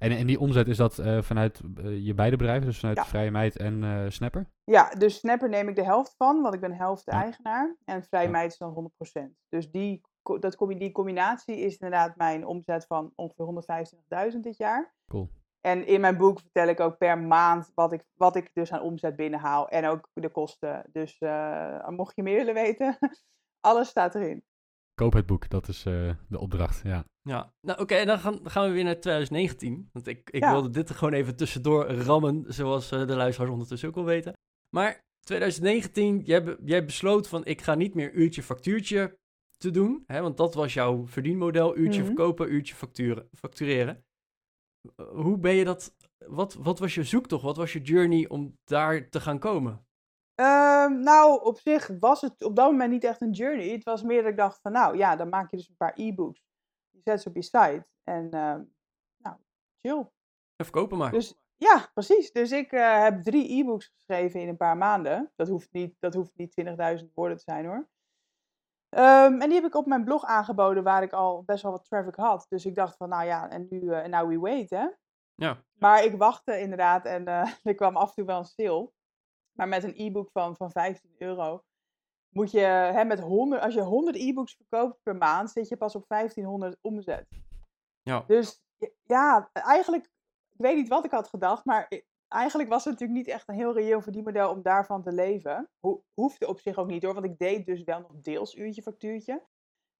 En, 0.00 0.10
en 0.10 0.26
die 0.26 0.40
omzet 0.40 0.68
is 0.68 0.76
dat 0.76 0.98
eh, 0.98 1.22
vanuit 1.22 1.60
eh, 1.76 2.06
je 2.06 2.14
beide 2.14 2.36
bedrijven, 2.36 2.66
dus 2.66 2.78
vanuit 2.78 2.96
Ja. 2.96 3.04
Vrije 3.04 3.30
Meid 3.30 3.56
en 3.56 4.12
Snapper? 4.12 4.50
Ja, 4.64 4.88
dus 4.90 5.18
Snapper 5.18 5.48
neem 5.48 5.68
ik 5.68 5.76
de 5.76 5.84
helft 5.84 6.14
van, 6.16 6.42
want 6.42 6.54
ik 6.54 6.60
ben 6.60 6.72
helft 6.72 7.04
de 7.04 7.10
Ja. 7.12 7.22
eigenaar. 7.22 7.76
En 7.84 8.02
Vrij 8.02 8.24
Ja. 8.24 8.30
Meid 8.30 8.52
is 8.52 8.58
dan 8.58 8.72
100%. 8.72 9.36
Dus 9.48 9.70
die, 9.70 10.00
dat, 10.22 10.56
die 10.68 10.92
combinatie 10.92 11.56
is 11.56 11.72
inderdaad 11.76 12.16
mijn 12.16 12.46
omzet 12.46 12.86
van 12.86 13.12
ongeveer 13.14 14.32
125.000 14.32 14.40
dit 14.40 14.56
jaar. 14.56 14.94
Cool. 15.06 15.30
En 15.64 15.86
in 15.86 16.00
mijn 16.00 16.16
boek 16.16 16.40
vertel 16.40 16.68
ik 16.68 16.80
ook 16.80 16.98
per 16.98 17.18
maand 17.18 17.70
wat 17.74 17.92
ik, 17.92 18.04
wat 18.14 18.36
ik 18.36 18.50
dus 18.52 18.72
aan 18.72 18.80
omzet 18.80 19.16
binnenhaal. 19.16 19.68
En 19.68 19.86
ook 19.86 20.08
de 20.12 20.28
kosten. 20.30 20.84
Dus 20.92 21.18
eh, 21.18 21.88
mocht 21.88 22.16
je 22.16 22.22
meer 22.22 22.36
willen 22.36 22.54
weten, 22.54 22.98
alles 23.68 23.88
staat 23.88 24.14
erin. 24.14 24.44
Koop 24.94 25.12
het 25.12 25.26
boek, 25.26 25.48
dat 25.48 25.68
is 25.68 25.84
eh, 25.86 26.10
de 26.28 26.38
opdracht, 26.38 26.80
ja. 26.84 27.04
Ja, 27.22 27.52
nou 27.60 27.80
oké, 27.80 28.04
dan 28.04 28.18
gaan, 28.18 28.32
dan 28.32 28.50
gaan 28.50 28.66
we 28.68 28.72
weer 28.74 28.84
naar 28.84 29.00
2019. 29.00 29.88
Want 29.92 30.06
ik, 30.06 30.30
ik 30.30 30.42
Ja. 30.42 30.50
wilde 30.52 30.70
dit 30.70 30.88
er 30.88 30.94
gewoon 30.94 31.14
even 31.14 31.36
tussendoor 31.36 31.84
rammen, 31.90 32.44
zoals 32.48 32.90
eh, 32.90 33.06
de 33.06 33.14
luisteraars 33.16 33.52
ondertussen 33.52 33.88
ook 33.88 33.94
wel 33.94 34.04
weten. 34.04 34.32
Maar 34.76 35.00
2019, 35.26 36.20
jij, 36.20 36.56
jij 36.64 36.84
besloot 36.84 37.28
van 37.28 37.44
ik 37.44 37.62
ga 37.62 37.74
niet 37.74 37.94
meer 37.94 38.12
uurtje 38.12 38.42
factuurtje 38.42 39.18
te 39.56 39.70
doen. 39.70 40.02
Hè, 40.06 40.20
want 40.20 40.36
dat 40.36 40.54
was 40.54 40.74
jouw 40.74 41.06
verdienmodel, 41.06 41.76
uurtje 41.76 41.98
Mhm. 42.00 42.06
verkopen, 42.06 42.52
uurtje 42.52 42.74
facturen, 42.74 43.28
factureren. 43.32 44.04
Eh, 44.96 45.06
hoe 45.08 45.38
ben 45.38 45.54
je 45.54 45.64
dat, 45.64 45.94
wat, 46.18 46.54
wat 46.54 46.78
was 46.78 46.94
je 46.94 47.04
zoektocht, 47.04 47.42
wat 47.42 47.56
was 47.56 47.72
je 47.72 47.80
journey 47.80 48.28
om 48.28 48.58
daar 48.64 49.08
te 49.08 49.20
gaan 49.20 49.38
komen? 49.38 49.86
Ehm, 50.34 51.00
nou, 51.00 51.42
op 51.42 51.58
zich 51.58 51.90
was 52.00 52.20
het 52.20 52.42
op 52.42 52.56
dat 52.56 52.70
moment 52.70 52.90
niet 52.90 53.04
echt 53.04 53.20
een 53.20 53.30
journey. 53.30 53.68
Het 53.68 53.84
was 53.84 54.02
meer 54.02 54.22
dat 54.22 54.30
ik 54.30 54.36
dacht 54.36 54.60
van, 54.60 54.72
nou 54.72 54.96
ja, 54.96 55.16
dan 55.16 55.28
maak 55.28 55.50
je 55.50 55.56
dus 55.56 55.68
een 55.68 55.76
paar 55.76 55.94
e-books. 55.94 56.44
Je 56.90 57.00
zet 57.04 57.22
ze 57.22 57.28
op 57.28 57.34
je 57.34 57.42
site 57.42 57.86
en 58.02 58.30
ehm, 58.30 58.62
nou, 59.16 59.36
chill. 59.80 60.10
En 60.56 60.64
verkopen 60.64 60.98
maar. 60.98 61.10
Dus 61.10 61.34
ja, 61.56 61.90
precies. 61.94 62.32
Dus 62.32 62.52
ik 62.52 62.72
eh, 62.72 63.02
heb 63.02 63.22
drie 63.22 63.58
e-books 63.58 63.86
geschreven 63.86 64.40
in 64.40 64.48
een 64.48 64.56
paar 64.56 64.76
maanden. 64.76 65.32
Dat 65.36 65.48
hoeft 65.48 65.72
niet, 65.72 65.96
dat 65.98 66.14
hoeft 66.14 66.32
niet 66.34 66.54
20.000 67.00 67.12
woorden 67.14 67.36
te 67.36 67.42
zijn 67.42 67.66
hoor. 67.66 67.88
Ehm, 68.94 69.40
en 69.40 69.48
die 69.48 69.54
heb 69.54 69.64
ik 69.64 69.74
op 69.74 69.86
mijn 69.86 70.04
blog 70.04 70.24
aangeboden 70.24 70.82
waar 70.82 71.02
ik 71.02 71.12
al 71.12 71.42
best 71.42 71.62
wel 71.62 71.72
wat 71.72 71.84
traffic 71.84 72.14
had. 72.14 72.46
Dus 72.48 72.66
ik 72.66 72.74
dacht 72.74 72.96
van, 72.96 73.08
nou 73.08 73.24
ja, 73.24 73.50
en 73.50 73.66
nu, 73.70 73.90
eh 73.90 74.08
now 74.08 74.28
we 74.28 74.38
wait 74.38 74.70
hè. 74.70 74.86
Ja. 75.34 75.62
Maar 75.72 76.04
ik 76.04 76.16
wachtte 76.16 76.60
inderdaad 76.60 77.04
en 77.04 77.26
eh, 77.26 77.50
er 77.62 77.74
kwam 77.74 77.96
af 77.96 78.08
en 78.08 78.14
toe 78.14 78.24
wel 78.24 78.38
een 78.38 78.44
sale. 78.44 78.90
Maar 79.52 79.68
met 79.68 79.84
een 79.84 79.94
e-book 79.96 80.30
van, 80.32 80.56
van 80.56 80.70
15 80.70 81.14
euro 81.18 81.62
moet 82.28 82.50
je, 82.50 82.60
hè, 82.60 83.04
met 83.04 83.20
100, 83.20 83.62
als 83.62 83.74
je 83.74 83.80
100 83.80 84.16
e-books 84.16 84.56
verkoopt 84.56 85.02
per 85.02 85.16
maand, 85.16 85.50
zit 85.50 85.68
je 85.68 85.76
pas 85.76 85.94
op 85.94 86.04
1500 86.08 86.78
omzet. 86.80 87.26
Ja. 88.02 88.24
Dus 88.26 88.62
ja, 89.02 89.50
eigenlijk, 89.52 90.04
ik 90.50 90.60
weet 90.60 90.76
niet 90.76 90.88
wat 90.88 91.04
ik 91.04 91.10
had 91.10 91.28
gedacht, 91.28 91.64
maar 91.64 91.86
eigenlijk 92.34 92.68
was 92.68 92.84
het 92.84 92.92
natuurlijk 92.92 93.18
niet 93.26 93.34
echt 93.34 93.48
een 93.48 93.54
heel 93.54 93.74
reëel 93.74 94.00
verdienmodel 94.00 94.50
om 94.50 94.62
daarvan 94.62 95.02
te 95.02 95.12
leven. 95.12 95.70
Ho 95.80 96.02
hoefde 96.14 96.46
op 96.46 96.60
zich 96.60 96.76
ook 96.76 96.86
niet 96.90 97.02
hoor, 97.02 97.14
want 97.14 97.26
ik 97.26 97.38
deed 97.38 97.66
dus 97.66 97.82
wel 97.84 98.00
nog 98.00 98.12
deels 98.14 98.54
uurtje 98.54 98.82
factuurtje. 98.82 99.42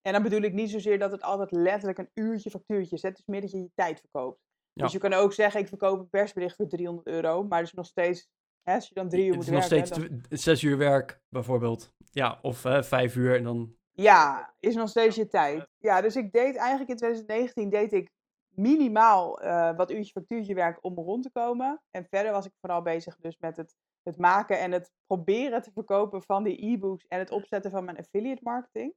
En 0.03 0.13
dan 0.13 0.23
bedoel 0.23 0.41
ik 0.43 0.53
niet 0.53 0.71
zozeer 0.71 0.99
dat 0.99 1.11
het 1.13 1.23
altijd 1.23 1.51
letterlijk 1.51 1.99
een 1.99 2.11
uurtje 2.15 2.51
factuurtje 2.51 2.97
is. 2.97 3.03
Het 3.03 3.19
is 3.19 3.27
meer 3.27 3.41
dat 3.41 3.51
je 3.51 3.59
je 3.59 3.71
tijd 3.75 4.01
verkoopt. 4.01 4.41
Ja. 4.73 4.83
Dus 4.83 4.93
je 4.93 4.99
kan 4.99 5.13
ook 5.13 5.33
zeggen, 5.33 5.61
ik 5.61 5.69
verkoop 5.69 5.99
een 5.99 6.09
persbericht 6.09 6.57
voor 6.57 6.67
300 6.69 7.07
euro, 7.07 7.43
maar 7.43 7.59
het 7.59 7.67
is 7.69 7.75
nog 7.75 7.87
steeds, 7.87 8.29
hè, 8.63 8.75
als 8.75 8.89
je 8.89 8.95
dan 8.95 9.09
drie 9.09 9.23
uur 9.25 9.29
Het 9.29 9.37
moet 9.37 9.45
is 9.45 9.51
nog 9.53 9.69
werken, 9.69 9.87
steeds 9.87 10.09
dan- 10.09 10.39
zes 10.39 10.63
uur 10.63 10.79
werk, 10.79 11.21
bijvoorbeeld. 11.29 11.93
Ja, 12.11 12.39
of 12.43 12.59
vijf 12.81 13.17
uur 13.17 13.37
en 13.37 13.43
dan... 13.45 13.77
Ja, 13.93 14.55
is 14.61 14.75
nog 14.75 14.89
steeds 14.89 15.17
je 15.17 15.27
tijd. 15.27 15.69
Ja, 15.79 16.01
dus 16.01 16.17
ik 16.17 16.33
deed 16.33 16.57
eigenlijk 16.57 16.91
in 16.91 16.97
2019 16.97 17.71
deed 17.71 17.93
ik 17.93 18.11
minimaal 18.57 19.41
eh, 19.41 19.77
wat 19.77 19.91
uurtje 19.91 20.13
factuurtje 20.13 20.55
werk 20.55 20.79
om 20.85 20.95
rond 20.95 21.23
te 21.23 21.31
komen. 21.31 21.83
En 21.91 22.07
verder 22.11 22.33
was 22.33 22.47
ik 22.47 22.53
vooral 22.61 22.83
bezig 22.83 23.17
dus 23.17 23.39
met 23.39 23.57
het, 23.57 23.77
het 24.03 24.19
maken 24.19 24.59
en 24.59 24.73
het 24.73 24.93
proberen 25.07 25.63
te 25.63 25.73
verkopen 25.73 26.23
van 26.23 26.45
die 26.45 26.67
e-books 26.67 27.07
en 27.07 27.19
het 27.19 27.31
opzetten 27.31 27.71
van 27.71 27.85
mijn 27.85 27.99
affiliate 27.99 28.43
marketing. 28.43 28.95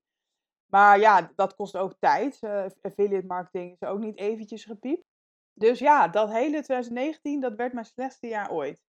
Maar 0.65 0.99
ja, 0.99 1.31
dat 1.35 1.55
kost 1.55 1.77
ook 1.77 1.95
tijd. 1.99 2.37
Eh, 2.39 2.65
affiliate 2.81 3.27
marketing 3.27 3.75
is 3.79 3.87
ook 3.87 3.99
niet 3.99 4.17
eventjes 4.17 4.65
gepiept. 4.65 5.05
Dus 5.53 5.79
ja, 5.79 6.07
dat 6.07 6.31
hele 6.31 6.61
2019, 6.61 7.39
dat 7.39 7.55
werd 7.55 7.73
mijn 7.73 7.85
slechtste 7.85 8.27
jaar 8.27 8.51
ooit. 8.51 8.83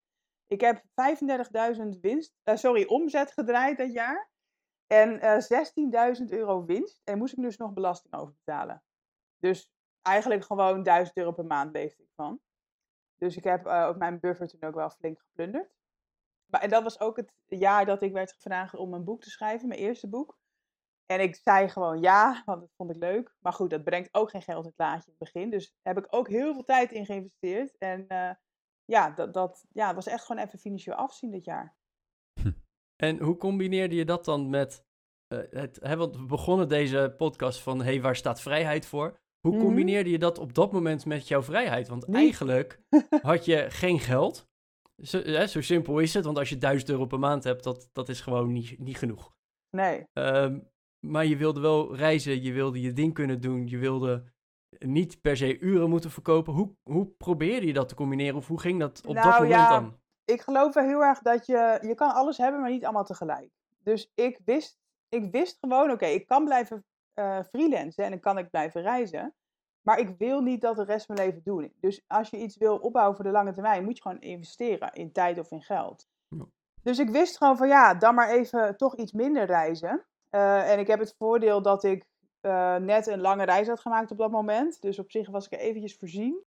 Ik 0.46 0.60
heb 0.60 0.82
35.000 0.94 2.00
winst, 2.00 2.34
eh, 2.42 2.56
sorry, 2.56 2.84
omzet 2.84 3.32
gedraaid 3.32 3.78
dat 3.78 3.92
jaar. 3.92 4.30
En 4.86 5.20
eh 5.20 5.40
16.000 5.40 6.30
euro 6.30 6.64
winst. 6.64 7.00
En 7.04 7.18
moest 7.18 7.32
ik 7.32 7.42
dus 7.42 7.56
nog 7.56 7.72
belasting 7.72 8.14
over 8.14 8.34
betalen. 8.44 8.82
Dus 9.38 9.72
eigenlijk 10.08 10.44
gewoon 10.44 10.82
1000 10.82 11.16
euro 11.16 11.32
per 11.32 11.46
maand 11.46 11.72
leefde 11.72 12.02
ik 12.02 12.12
van. 12.14 12.40
Dus 13.16 13.36
ik 13.36 13.44
heb 13.44 13.66
eh, 13.66 13.86
ook 13.86 13.96
mijn 13.96 14.20
buffer 14.20 14.48
toen 14.48 14.62
ook 14.62 14.74
wel 14.74 14.90
flink 14.90 15.20
geplunderd. 15.20 15.76
Maar, 16.50 16.60
en 16.60 16.70
dat 16.70 16.82
was 16.82 17.00
ook 17.00 17.16
het 17.16 17.32
jaar 17.46 17.86
dat 17.86 18.02
ik 18.02 18.12
werd 18.12 18.32
gevraagd 18.32 18.74
om 18.74 18.94
een 18.94 19.04
boek 19.04 19.22
te 19.22 19.30
schrijven, 19.30 19.68
mijn 19.68 19.80
eerste 19.80 20.08
boek. 20.08 20.38
En 21.06 21.20
ik 21.20 21.36
zei 21.36 21.68
gewoon 21.68 22.00
ja, 22.00 22.42
want 22.44 22.60
dat 22.60 22.70
vond 22.76 22.90
ik 22.90 22.96
leuk. 22.96 23.34
Maar 23.38 23.52
goed, 23.52 23.70
dat 23.70 23.84
brengt 23.84 24.14
ook 24.14 24.30
geen 24.30 24.42
geld 24.42 24.64
in 24.64 24.70
het 24.70 24.78
laadje 24.78 25.10
in 25.10 25.16
het 25.18 25.32
begin. 25.32 25.50
Dus 25.50 25.74
heb 25.82 25.98
ik 25.98 26.06
ook 26.10 26.28
heel 26.28 26.52
veel 26.52 26.64
tijd 26.64 26.92
in 26.92 27.06
geïnvesteerd. 27.06 27.76
En 27.78 28.08
eh, 28.08 28.30
ja, 28.84 29.10
dat, 29.10 29.34
dat 29.34 29.66
ja, 29.72 29.94
was 29.94 30.06
echt 30.06 30.24
gewoon 30.24 30.44
even 30.44 30.58
financieel 30.58 30.96
afzien 30.96 31.30
dit 31.30 31.44
jaar. 31.44 31.76
En 32.96 33.18
hoe 33.18 33.36
combineerde 33.36 33.94
je 33.94 34.04
dat 34.04 34.24
dan 34.24 34.50
met... 34.50 34.84
eh, 35.26 35.38
het, 35.50 35.78
want 35.78 36.16
we 36.16 36.26
begonnen 36.26 36.68
deze 36.68 37.14
podcast 37.16 37.60
van... 37.60 37.82
hey, 37.82 38.00
waar 38.00 38.16
staat 38.16 38.40
vrijheid 38.40 38.86
voor? 38.86 39.20
Hoe 39.40 39.52
Mhm. 39.56 39.64
combineerde 39.64 40.10
je 40.10 40.18
dat 40.18 40.38
op 40.38 40.54
dat 40.54 40.72
moment 40.72 41.04
met 41.06 41.28
jouw 41.28 41.42
vrijheid? 41.42 41.88
Want 41.88 42.08
eigenlijk 42.14 42.80
had 43.22 43.44
je 43.44 43.66
geen 43.70 44.00
geld. 44.00 44.46
Zo, 45.02 45.18
hè, 45.20 45.46
zo 45.46 45.60
simpel 45.60 45.98
is 45.98 46.14
het, 46.14 46.24
want 46.24 46.38
als 46.38 46.48
je 46.48 46.58
1000 46.58 46.90
euro 46.90 47.06
per 47.06 47.18
maand 47.18 47.44
hebt, 47.44 47.64
dat, 47.64 47.88
dat 47.92 48.08
is 48.08 48.20
gewoon 48.20 48.52
niet, 48.52 48.78
niet 48.78 48.98
genoeg. 48.98 49.32
Nee. 49.76 50.04
Ehm, 50.12 50.58
maar 51.06 51.26
je 51.26 51.36
wilde 51.36 51.60
wel 51.60 51.96
reizen, 51.96 52.42
je 52.42 52.52
wilde 52.52 52.80
je 52.80 52.92
ding 52.92 53.14
kunnen 53.14 53.40
doen, 53.40 53.66
je 53.66 53.78
wilde 53.78 54.24
niet 54.78 55.20
per 55.20 55.36
se 55.36 55.58
uren 55.58 55.88
moeten 55.90 56.10
verkopen. 56.10 56.52
Hoe, 56.52 56.74
hoe 56.82 57.06
probeerde 57.06 57.66
je 57.66 57.72
dat 57.72 57.88
te 57.88 57.94
combineren 57.94 58.36
of 58.36 58.46
hoe 58.46 58.60
ging 58.60 58.80
dat 58.80 58.98
op 59.06 59.14
dat 59.14 59.24
Nou, 59.24 59.42
moment 59.42 59.60
ja, 59.60 59.68
dan? 59.80 59.98
ik 60.24 60.40
geloof 60.40 60.74
wel 60.74 60.84
heel 60.84 61.02
erg 61.04 61.18
dat 61.18 61.46
je, 61.46 61.78
je 61.82 61.94
kan 61.94 62.14
alles 62.14 62.36
hebben, 62.36 62.60
maar 62.60 62.70
niet 62.70 62.84
allemaal 62.84 63.04
tegelijk. 63.04 63.50
Dus 63.78 64.10
ik 64.14 64.40
wist, 64.44 64.78
ik 65.08 65.30
wist 65.30 65.56
gewoon, 65.60 65.90
oké, 65.90 66.06
ik 66.06 66.26
kan 66.26 66.44
blijven 66.44 66.84
freelancen 67.48 68.04
en 68.04 68.10
dan 68.10 68.20
kan 68.20 68.38
ik 68.38 68.50
blijven 68.50 68.82
reizen. 68.82 69.34
Maar 69.82 69.98
ik 69.98 70.14
wil 70.18 70.40
niet 70.40 70.60
dat 70.60 70.76
de 70.76 70.84
rest 70.84 71.06
van 71.06 71.14
mijn 71.14 71.28
leven 71.28 71.42
doen. 71.44 71.72
Dus 71.80 72.04
als 72.06 72.30
je 72.30 72.36
iets 72.36 72.56
wil 72.56 72.76
opbouwen 72.76 73.16
voor 73.16 73.24
de 73.24 73.30
lange 73.30 73.52
termijn, 73.52 73.84
moet 73.84 73.96
je 73.96 74.02
gewoon 74.02 74.20
investeren 74.20 74.92
in 74.92 75.12
tijd 75.12 75.38
of 75.38 75.50
in 75.50 75.62
geld. 75.62 76.06
Ja. 76.28 76.44
Dus 76.82 76.98
ik 76.98 77.10
wist 77.10 77.36
gewoon 77.36 77.56
van 77.56 77.68
ja, 77.68 77.94
dan 77.94 78.14
maar 78.14 78.28
even 78.28 78.76
toch 78.76 78.96
iets 78.96 79.12
minder 79.12 79.44
reizen. 79.44 80.06
Eh, 80.30 80.72
en 80.72 80.78
ik 80.78 80.86
heb 80.86 80.98
het 80.98 81.14
voordeel 81.18 81.62
dat 81.62 81.84
ik 81.84 82.04
eh, 82.40 82.76
net 82.76 83.06
een 83.06 83.20
lange 83.20 83.44
reis 83.44 83.68
had 83.68 83.80
gemaakt 83.80 84.10
op 84.10 84.18
dat 84.18 84.30
moment. 84.30 84.80
Dus 84.80 84.98
op 84.98 85.10
zich 85.10 85.30
was 85.30 85.46
ik 85.46 85.52
er 85.52 85.58
eventjes 85.58 85.96
voorzien. 85.96 86.44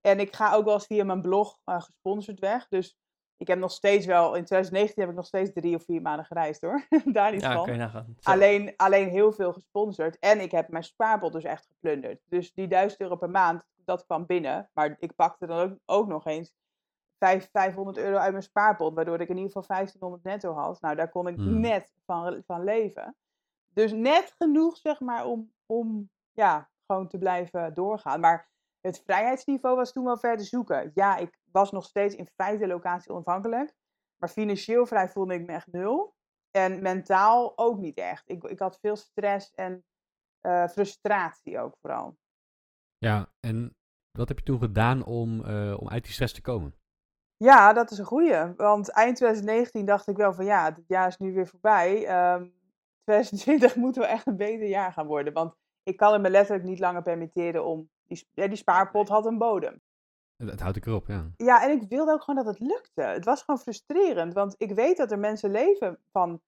En 0.00 0.20
ik 0.20 0.34
ga 0.34 0.54
ook 0.54 0.64
wel 0.64 0.74
eens 0.74 0.86
via 0.86 1.04
mijn 1.04 1.22
blog 1.22 1.58
gesponsord 1.64 2.38
weg. 2.38 2.68
Dus 2.68 2.96
ik 3.36 3.46
heb 3.46 3.58
nog 3.58 3.70
steeds 3.70 4.06
wel, 4.06 4.26
in 4.34 4.44
2019 4.44 5.00
heb 5.02 5.10
ik 5.10 5.16
nog 5.16 5.26
steeds 5.26 5.52
drie 5.52 5.74
of 5.76 5.84
vier 5.84 6.02
maanden 6.02 6.24
gereisd 6.26 6.60
hoor. 6.60 6.86
Daar 7.04 7.32
niet 7.32 7.40
Ja, 7.40 7.52
van. 7.54 7.64
kan 7.64 7.72
je 7.72 7.78
nagaan. 7.78 8.16
Zo. 8.20 8.30
Alleen, 8.30 8.72
alleen 8.76 9.08
heel 9.08 9.32
veel 9.32 9.52
gesponsord. 9.52 10.18
En 10.18 10.40
ik 10.40 10.50
heb 10.50 10.68
mijn 10.68 10.84
spaarpot 10.84 11.32
dus 11.32 11.44
echt 11.44 11.66
geplunderd. 11.66 12.20
Dus 12.24 12.52
die 12.52 12.68
1000 12.68 13.00
euro 13.00 13.16
per 13.16 13.30
maand, 13.30 13.64
dat 13.74 14.04
kwam 14.06 14.26
binnen. 14.26 14.70
Maar 14.74 14.96
ik 14.98 15.14
pakte 15.14 15.46
dan 15.46 15.58
ook, 15.58 15.78
ook 15.86 16.06
nog 16.08 16.26
eens 16.26 16.52
vijf- 17.18 17.50
500 17.52 17.96
euro 17.96 18.16
uit 18.16 18.30
mijn 18.30 18.42
spaarpot. 18.42 18.94
Waardoor 18.94 19.20
ik 19.20 19.28
in 19.28 19.36
ieder 19.36 19.46
geval 19.52 19.66
1500 19.66 20.22
netto 20.22 20.52
had. 20.54 20.80
Nou, 20.80 20.94
daar 20.96 21.10
kon 21.10 21.28
ik 21.28 21.36
Hmm. 21.36 21.60
net 21.60 21.92
van, 22.06 22.42
van 22.46 22.64
leven. 22.64 23.16
Dus 23.68 23.92
net 23.92 24.34
genoeg, 24.38 24.76
zeg 24.76 25.00
maar, 25.00 25.26
om, 25.26 25.52
om 25.66 26.10
ja, 26.32 26.68
gewoon 26.86 27.08
te 27.08 27.18
blijven 27.18 27.74
doorgaan. 27.74 28.20
Maar 28.20 28.48
het 28.86 29.02
vrijheidsniveau 29.04 29.76
was 29.76 29.92
toen 29.92 30.04
wel 30.04 30.18
ver 30.18 30.36
te 30.36 30.44
zoeken. 30.44 30.90
Ja, 30.94 31.16
ik 31.16 31.38
was 31.52 31.70
nog 31.70 31.84
steeds 31.84 32.14
in 32.14 32.28
feite 32.36 32.66
locatie 32.66 33.12
onafhankelijk. 33.12 33.74
Maar 34.16 34.28
financieel 34.28 34.86
vrij 34.86 35.08
voelde 35.08 35.34
ik 35.34 35.46
me 35.46 35.52
echt 35.52 35.66
nul. 35.66 36.14
En 36.50 36.82
mentaal 36.82 37.58
ook 37.58 37.78
niet 37.78 37.96
echt. 37.96 38.28
Ik, 38.28 38.44
ik 38.44 38.58
had 38.58 38.78
veel 38.80 38.96
stress 38.96 39.54
en 39.54 39.84
eh, 40.40 40.68
frustratie 40.68 41.58
ook 41.58 41.76
vooral. 41.80 42.16
Ja, 42.98 43.32
en 43.40 43.76
wat 44.10 44.28
heb 44.28 44.38
je 44.38 44.44
toen 44.44 44.60
gedaan 44.60 45.04
om, 45.04 45.44
eh, 45.44 45.76
om 45.80 45.88
uit 45.88 46.04
die 46.04 46.12
stress 46.12 46.34
te 46.34 46.40
komen? 46.40 46.74
Ja, 47.36 47.72
dat 47.72 47.90
is 47.90 47.98
een 47.98 48.04
goeie. 48.04 48.54
Want 48.56 48.88
eind 48.88 49.16
2019 49.16 49.86
dacht 49.86 50.08
ik 50.08 50.16
wel 50.16 50.34
van 50.34 50.44
ja, 50.44 50.64
het 50.64 50.84
jaar 50.86 51.06
is 51.06 51.16
nu 51.16 51.32
weer 51.32 51.46
voorbij. 51.46 52.06
Ehm 52.06 52.46
2020 53.06 53.76
moet 53.82 53.96
wel 53.96 54.06
echt 54.06 54.26
een 54.26 54.36
beter 54.36 54.68
jaar 54.68 54.92
gaan 54.92 55.06
worden. 55.06 55.32
Want 55.32 55.54
ik 55.82 55.96
kan 55.96 56.12
het 56.12 56.22
me 56.22 56.30
letterlijk 56.30 56.68
niet 56.68 56.78
langer 56.78 57.02
permitteren 57.02 57.64
om... 57.64 57.90
Die, 58.06 58.26
ja, 58.34 58.46
die 58.46 58.56
spaarpot 58.56 59.08
had 59.08 59.26
een 59.26 59.38
bodem. 59.38 59.80
Het 60.36 60.60
houdt 60.60 60.76
ik 60.76 60.86
erop, 60.86 61.06
ja. 61.06 61.30
Ja, 61.36 61.62
en 61.62 61.70
ik 61.70 61.88
wilde 61.88 62.12
ook 62.12 62.22
gewoon 62.22 62.44
dat 62.44 62.54
het 62.58 62.68
lukte. 62.68 63.02
Het 63.02 63.24
was 63.24 63.42
gewoon 63.42 63.60
frustrerend, 63.60 64.34
want 64.34 64.54
ik 64.58 64.72
weet 64.74 64.96
dat 64.96 65.10
er 65.10 65.18
mensen 65.18 65.50
leven 65.50 65.98
van 66.10 66.40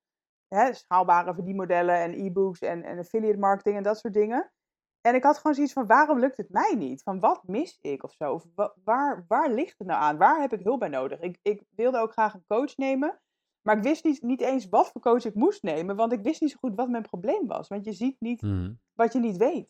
hè, 0.48 0.72
schaalbare 0.72 1.34
verdienmodellen 1.34 1.94
en 1.96 2.12
e-books 2.24 2.60
en, 2.60 2.82
en 2.84 2.98
affiliate 2.98 3.38
marketing 3.38 3.76
en 3.76 3.82
dat 3.82 3.98
soort 3.98 4.14
dingen. 4.14 4.52
En 5.00 5.14
ik 5.14 5.22
had 5.22 5.36
gewoon 5.36 5.54
zoiets 5.54 5.72
van, 5.72 5.86
waarom 5.86 6.18
lukt 6.18 6.36
het 6.36 6.50
mij 6.50 6.74
niet? 6.76 7.02
Van 7.02 7.20
wat 7.20 7.42
mis 7.46 7.78
ik 7.80 8.02
of 8.02 8.12
zo? 8.12 8.32
Of 8.32 8.44
wa- 8.54 8.74
waar, 8.84 9.24
waar 9.28 9.50
ligt 9.50 9.78
het 9.78 9.86
nou 9.86 10.00
aan? 10.00 10.16
Waar 10.18 10.40
heb 10.40 10.52
ik 10.52 10.62
hulp 10.64 10.78
bij 10.80 10.88
nodig? 10.88 11.20
Ik, 11.20 11.38
ik 11.42 11.62
wilde 11.70 11.98
ook 11.98 12.12
graag 12.12 12.34
een 12.34 12.44
coach 12.46 12.76
nemen, 12.76 13.20
maar 13.62 13.76
ik 13.76 13.82
wist 13.82 14.04
niet, 14.04 14.22
niet 14.22 14.40
eens 14.40 14.68
wat 14.68 14.90
voor 14.90 15.00
coach 15.00 15.24
ik 15.24 15.34
moest 15.34 15.62
nemen, 15.62 15.96
want 15.96 16.12
ik 16.12 16.22
wist 16.22 16.40
niet 16.40 16.50
zo 16.50 16.56
goed 16.60 16.74
wat 16.74 16.88
mijn 16.88 17.02
probleem 17.02 17.46
was. 17.46 17.68
Want 17.68 17.84
je 17.84 17.92
ziet 17.92 18.16
niet 18.20 18.42
Mhm. 18.42 18.72
wat 18.94 19.12
je 19.12 19.18
niet 19.18 19.36
weet. 19.36 19.68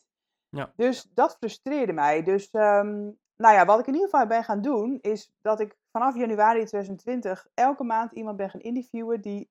Dus 0.77 1.09
dat 1.15 1.37
frustreerde 1.37 1.93
mij. 1.93 2.23
Dus 2.23 2.51
ehm, 2.51 3.11
nou 3.37 3.55
ja, 3.55 3.65
wat 3.65 3.79
ik 3.79 3.87
in 3.87 3.93
ieder 3.93 4.09
geval 4.09 4.27
ben 4.27 4.45
gaan 4.45 4.61
doen, 4.61 4.99
is 5.01 5.33
dat 5.41 5.61
ik 5.61 5.77
vanaf 5.93 6.17
januari 6.17 6.65
2020 6.65 7.47
elke 7.55 7.85
maand 7.85 8.13
iemand 8.13 8.37
ben 8.37 8.51
gaan 8.51 8.61
interviewen 8.61 9.21
die 9.21 9.51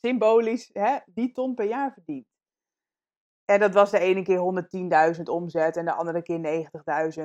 symbolisch 0.00 0.70
hè, 0.72 0.98
die 1.06 1.32
ton 1.32 1.54
per 1.54 1.66
jaar 1.66 1.92
verdient. 1.92 2.26
En 3.44 3.60
dat 3.60 3.74
was 3.74 3.90
de 3.90 3.98
ene 3.98 4.22
keer 4.22 5.14
110.000 5.16 5.22
omzet 5.22 5.76
en 5.76 5.84
de 5.84 5.92
andere 5.92 6.22
keer 6.22 6.68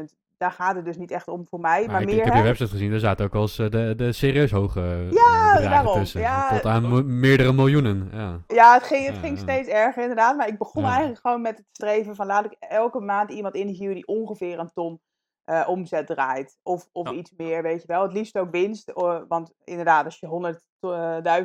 90.000. 0.09 0.24
Daar 0.37 0.51
gaat 0.51 0.75
het 0.75 0.85
dus 0.85 0.97
niet 0.97 1.11
echt 1.11 1.27
om 1.27 1.47
voor 1.47 1.59
mij, 1.59 1.81
maar, 1.81 1.91
Maar 1.91 2.01
ik, 2.01 2.07
meer... 2.07 2.17
ik 2.17 2.23
heb 2.23 2.33
hè, 2.33 2.39
je 2.39 2.45
website 2.45 2.69
gezien, 2.69 2.89
daar 2.91 2.99
zaten 2.99 3.25
ook 3.25 3.33
eens 3.33 3.59
eh, 3.59 3.69
de, 3.69 3.93
de 3.95 4.11
serieus 4.11 4.51
hoge 4.51 4.81
eh, 4.81 5.11
Ja, 5.11 5.59
daarom. 5.59 5.93
tussen. 5.99 6.21
Ja. 6.21 6.49
Tot 6.49 6.65
aan 6.65 6.83
mo- 6.89 7.03
meerdere 7.03 7.53
miljoenen, 7.53 8.09
ja. 8.13 8.39
Ja, 8.47 8.73
het 8.73 8.83
ging, 8.83 9.05
het 9.05 9.15
Ja, 9.15 9.21
ging 9.21 9.35
ja. 9.37 9.41
steeds 9.43 9.67
erger 9.69 10.01
inderdaad. 10.01 10.37
Maar 10.37 10.47
ik 10.47 10.57
begon 10.57 10.83
eigenlijk 10.85 11.19
gewoon 11.21 11.41
met 11.41 11.57
het 11.57 11.65
streven 11.71 12.15
van 12.15 12.25
laat 12.25 12.45
ik 12.45 12.55
elke 12.59 12.99
maand 12.99 13.31
iemand 13.31 13.55
interviewen 13.55 13.95
die 13.95 14.07
ongeveer 14.07 14.59
een 14.59 14.71
ton 14.73 14.99
eh, 15.43 15.65
omzet 15.67 16.07
draait. 16.07 16.57
Of, 16.63 16.89
of 16.91 17.11
iets 17.11 17.33
meer, 17.37 17.61
weet 17.63 17.81
je 17.81 17.87
wel. 17.87 18.01
Het 18.01 18.13
liefst 18.13 18.37
ook 18.37 18.51
winst. 18.51 18.91
want 19.27 19.53
inderdaad, 19.63 20.05
als 20.05 20.19
je 20.19 20.55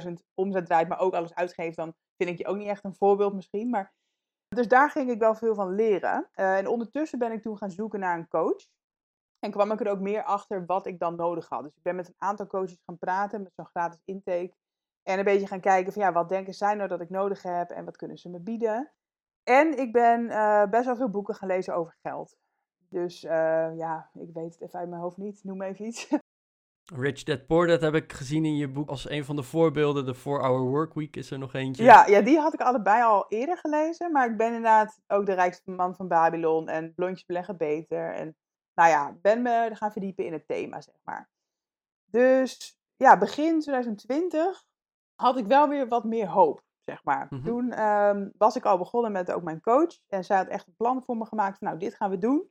100.000 0.06 0.12
omzet 0.34 0.66
draait, 0.66 0.88
maar 0.88 1.00
ook 1.00 1.14
alles 1.14 1.34
uitgeeft, 1.34 1.76
dan 1.76 1.94
vind 2.16 2.30
ik 2.30 2.38
je 2.38 2.46
ook 2.46 2.56
niet 2.56 2.68
echt 2.68 2.84
een 2.84 2.94
voorbeeld 2.94 3.34
misschien. 3.34 3.70
Maar, 3.70 3.92
dus 4.48 4.68
daar 4.68 4.90
ging 4.90 5.10
ik 5.10 5.18
wel 5.18 5.34
veel 5.34 5.54
van 5.54 5.74
leren. 5.74 6.28
En 6.32 6.66
ondertussen 6.66 7.18
ben 7.18 7.32
ik 7.32 7.42
toen 7.42 7.56
gaan 7.58 7.70
zoeken 7.70 8.00
naar 8.00 8.18
een 8.18 8.28
coach. 8.28 8.66
En 9.40 9.50
kwam 9.50 9.72
ik 9.72 9.80
er 9.80 9.90
ook 9.90 10.00
meer 10.00 10.24
achter 10.24 10.66
wat 10.66 10.86
ik 10.86 10.98
dan 10.98 11.16
nodig 11.16 11.48
had. 11.48 11.62
Dus 11.62 11.76
ik 11.76 11.82
ben 11.82 11.96
met 11.96 12.08
een 12.08 12.14
aantal 12.18 12.46
coaches 12.46 12.82
gaan 12.84 12.98
praten, 12.98 13.42
met 13.42 13.54
zo'n 13.54 13.66
gratis 13.66 14.00
intake. 14.04 14.54
En 15.02 15.18
een 15.18 15.24
beetje 15.24 15.46
gaan 15.46 15.60
kijken 15.60 15.92
van 15.92 16.02
ja, 16.02 16.12
wat 16.12 16.28
denken 16.28 16.54
zij 16.54 16.74
nou 16.74 16.88
dat 16.88 17.00
ik 17.00 17.10
nodig 17.10 17.42
heb 17.42 17.70
en 17.70 17.84
wat 17.84 17.96
kunnen 17.96 18.18
ze 18.18 18.28
me 18.28 18.40
bieden. 18.40 18.90
En 19.44 19.78
ik 19.78 19.92
ben 19.92 20.30
eh, 20.30 20.66
best 20.70 20.84
wel 20.84 20.96
veel 20.96 21.10
boeken 21.10 21.34
gaan 21.34 21.48
lezen 21.48 21.74
over 21.74 21.96
geld. 22.02 22.36
Dus 22.88 23.24
eh, 23.24 23.76
ja, 23.76 24.10
ik 24.14 24.30
weet 24.32 24.52
het 24.52 24.60
even 24.60 24.78
uit 24.78 24.88
mijn 24.88 25.02
hoofd 25.02 25.16
niet. 25.16 25.44
Noem 25.44 25.62
even 25.62 25.86
iets. 25.86 26.08
Rich 26.94 27.22
Dad 27.22 27.46
Poor 27.46 27.66
Dad 27.66 27.80
heb 27.80 27.94
ik 27.94 28.12
gezien 28.12 28.44
in 28.44 28.56
je 28.56 28.68
boek 28.68 28.88
als 28.88 29.10
een 29.10 29.24
van 29.24 29.36
de 29.36 29.42
voorbeelden. 29.42 30.06
De 30.06 30.16
4-Hour 30.16 30.60
Workweek 30.60 31.16
is 31.16 31.30
er 31.30 31.38
nog 31.38 31.54
eentje. 31.54 31.84
ja, 31.84 32.06
ja, 32.06 32.20
die 32.20 32.38
had 32.38 32.54
ik 32.54 32.60
allebei 32.60 33.02
al 33.02 33.24
eerder 33.28 33.56
gelezen. 33.56 34.12
Maar 34.12 34.30
ik 34.30 34.36
ben 34.36 34.46
inderdaad 34.46 35.00
ook 35.06 35.26
de 35.26 35.32
rijkste 35.32 35.70
man 35.70 35.94
van 35.94 36.08
Babylon 36.08 36.68
en 36.68 36.94
blondjes 36.94 37.26
beleggen 37.26 37.56
beter. 37.56 38.14
En 38.14 38.36
nou 38.80 38.92
ja, 38.92 39.16
ben 39.22 39.42
me 39.42 39.70
gaan 39.72 39.92
verdiepen 39.92 40.24
in 40.24 40.32
het 40.32 40.46
thema, 40.46 40.80
zeg 40.80 40.94
maar. 41.02 41.30
Dus 42.04 42.78
ja, 42.96 43.18
begin 43.18 43.60
2020 43.60 44.64
had 45.14 45.36
ik 45.36 45.46
wel 45.46 45.68
weer 45.68 45.88
wat 45.88 46.04
meer 46.04 46.28
hoop, 46.28 46.62
zeg 46.84 47.04
maar. 47.04 47.26
Mhm. 47.30 47.44
Toen 47.44 47.72
ehm, 47.72 48.28
was 48.38 48.56
ik 48.56 48.64
al 48.64 48.78
begonnen 48.78 49.12
met 49.12 49.32
ook 49.32 49.42
mijn 49.42 49.60
coach. 49.60 49.98
En 50.08 50.24
zij 50.24 50.36
had 50.36 50.46
echt 50.46 50.66
een 50.66 50.76
plan 50.76 51.02
voor 51.04 51.16
me 51.16 51.26
gemaakt 51.26 51.58
van, 51.58 51.66
nou, 51.68 51.80
dit 51.80 51.94
gaan 51.94 52.10
we 52.10 52.18
doen. 52.18 52.50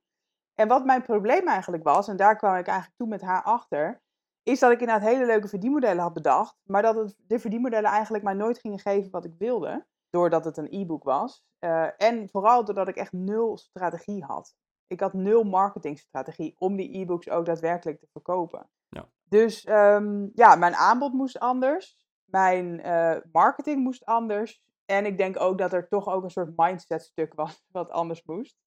En 0.53 0.67
wat 0.67 0.85
mijn 0.85 1.01
probleem 1.01 1.47
eigenlijk 1.47 1.83
was, 1.83 2.07
en 2.07 2.17
daar 2.17 2.35
kwam 2.35 2.55
ik 2.55 2.67
eigenlijk 2.67 2.97
toen 2.97 3.09
met 3.09 3.21
haar 3.21 3.43
achter, 3.43 4.01
is 4.43 4.59
dat 4.59 4.71
ik 4.71 4.79
inderdaad 4.79 5.09
hele 5.09 5.25
leuke 5.25 5.47
verdienmodellen 5.47 6.03
had 6.03 6.13
bedacht, 6.13 6.55
maar 6.63 6.81
dat 6.81 6.95
het, 6.95 7.15
de 7.17 7.39
verdienmodellen 7.39 7.89
eigenlijk 7.89 8.23
mij 8.23 8.33
nooit 8.33 8.59
gingen 8.59 8.79
geven 8.79 9.11
wat 9.11 9.25
ik 9.25 9.33
wilde, 9.37 9.85
doordat 10.09 10.45
het 10.45 10.57
een 10.57 10.71
e-book 10.71 11.03
was. 11.03 11.43
Eh, 11.59 11.87
en 11.97 12.29
vooral 12.29 12.65
doordat 12.65 12.87
ik 12.87 12.95
echt 12.95 13.11
nul 13.11 13.57
strategie 13.57 14.23
had. 14.23 14.55
Ik 14.89 14.99
had 14.99 15.13
nul 15.13 15.43
marketingstrategie 15.43 16.55
om 16.57 16.75
die 16.75 16.97
e-books 16.97 17.29
ook 17.29 17.45
daadwerkelijk 17.45 17.99
te 17.99 18.07
verkopen. 18.11 18.69
Ja. 18.89 19.09
Dus 19.23 19.63
ehm, 19.63 20.27
ja, 20.33 20.55
mijn 20.55 20.75
aanbod 20.75 21.13
moest 21.13 21.39
anders. 21.39 21.97
Mijn 22.25 22.81
eh, 22.81 23.17
marketing 23.31 23.83
moest 23.83 24.05
anders. 24.05 24.63
En 24.85 25.05
ik 25.05 25.17
denk 25.17 25.39
ook 25.39 25.57
dat 25.57 25.73
er 25.73 25.87
toch 25.87 26.07
ook 26.07 26.23
een 26.23 26.29
soort 26.29 26.53
mindset 26.55 27.01
stuk 27.01 27.33
was 27.33 27.65
wat 27.71 27.89
anders 27.89 28.23
moest. 28.23 28.57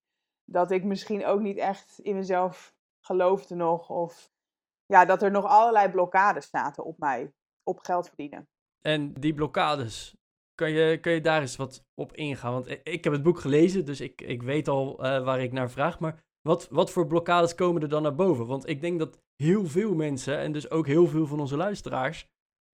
Dat 0.44 0.70
ik 0.70 0.84
misschien 0.84 1.24
ook 1.24 1.40
niet 1.40 1.58
echt 1.58 1.98
in 1.98 2.16
mezelf 2.16 2.74
geloofde 3.00 3.54
nog. 3.54 3.90
Of 3.90 4.30
ja, 4.86 5.04
dat 5.04 5.22
er 5.22 5.30
nog 5.30 5.44
allerlei 5.44 5.90
blokkades 5.90 6.50
zaten 6.50 6.84
op 6.84 6.98
mij. 6.98 7.32
Op 7.62 7.78
geld 7.78 8.06
verdienen. 8.06 8.48
En 8.80 9.12
die 9.12 9.34
blokkades, 9.34 10.16
kan 10.62 10.70
je, 10.72 10.98
kan 10.98 11.12
je 11.12 11.20
daar 11.20 11.40
eens 11.40 11.56
wat 11.56 11.84
op 11.94 12.12
ingaan? 12.12 12.52
Want 12.52 12.68
ik, 12.82 13.04
heb 13.04 13.12
het 13.12 13.22
boek 13.22 13.38
gelezen, 13.38 13.84
dus 13.84 14.00
ik, 14.00 14.20
ik 14.20 14.42
weet 14.42 14.68
al 14.68 15.04
eh, 15.04 15.24
waar 15.24 15.40
ik 15.40 15.52
naar 15.52 15.70
vraag. 15.70 16.00
Maar 16.00 16.22
wat, 16.40 16.68
wat 16.70 16.90
voor 16.90 17.06
blokkades 17.06 17.54
komen 17.54 17.82
er 17.82 17.88
dan 17.88 18.02
naar 18.02 18.14
boven? 18.14 18.46
Want 18.46 18.68
ik 18.68 18.80
denk 18.80 18.98
dat 18.98 19.18
heel 19.36 19.66
veel 19.66 19.94
mensen, 19.94 20.38
en 20.38 20.52
dus 20.52 20.70
ook 20.70 20.86
heel 20.86 21.06
veel 21.06 21.26
van 21.26 21.40
onze 21.40 21.56
luisteraars, 21.56 22.26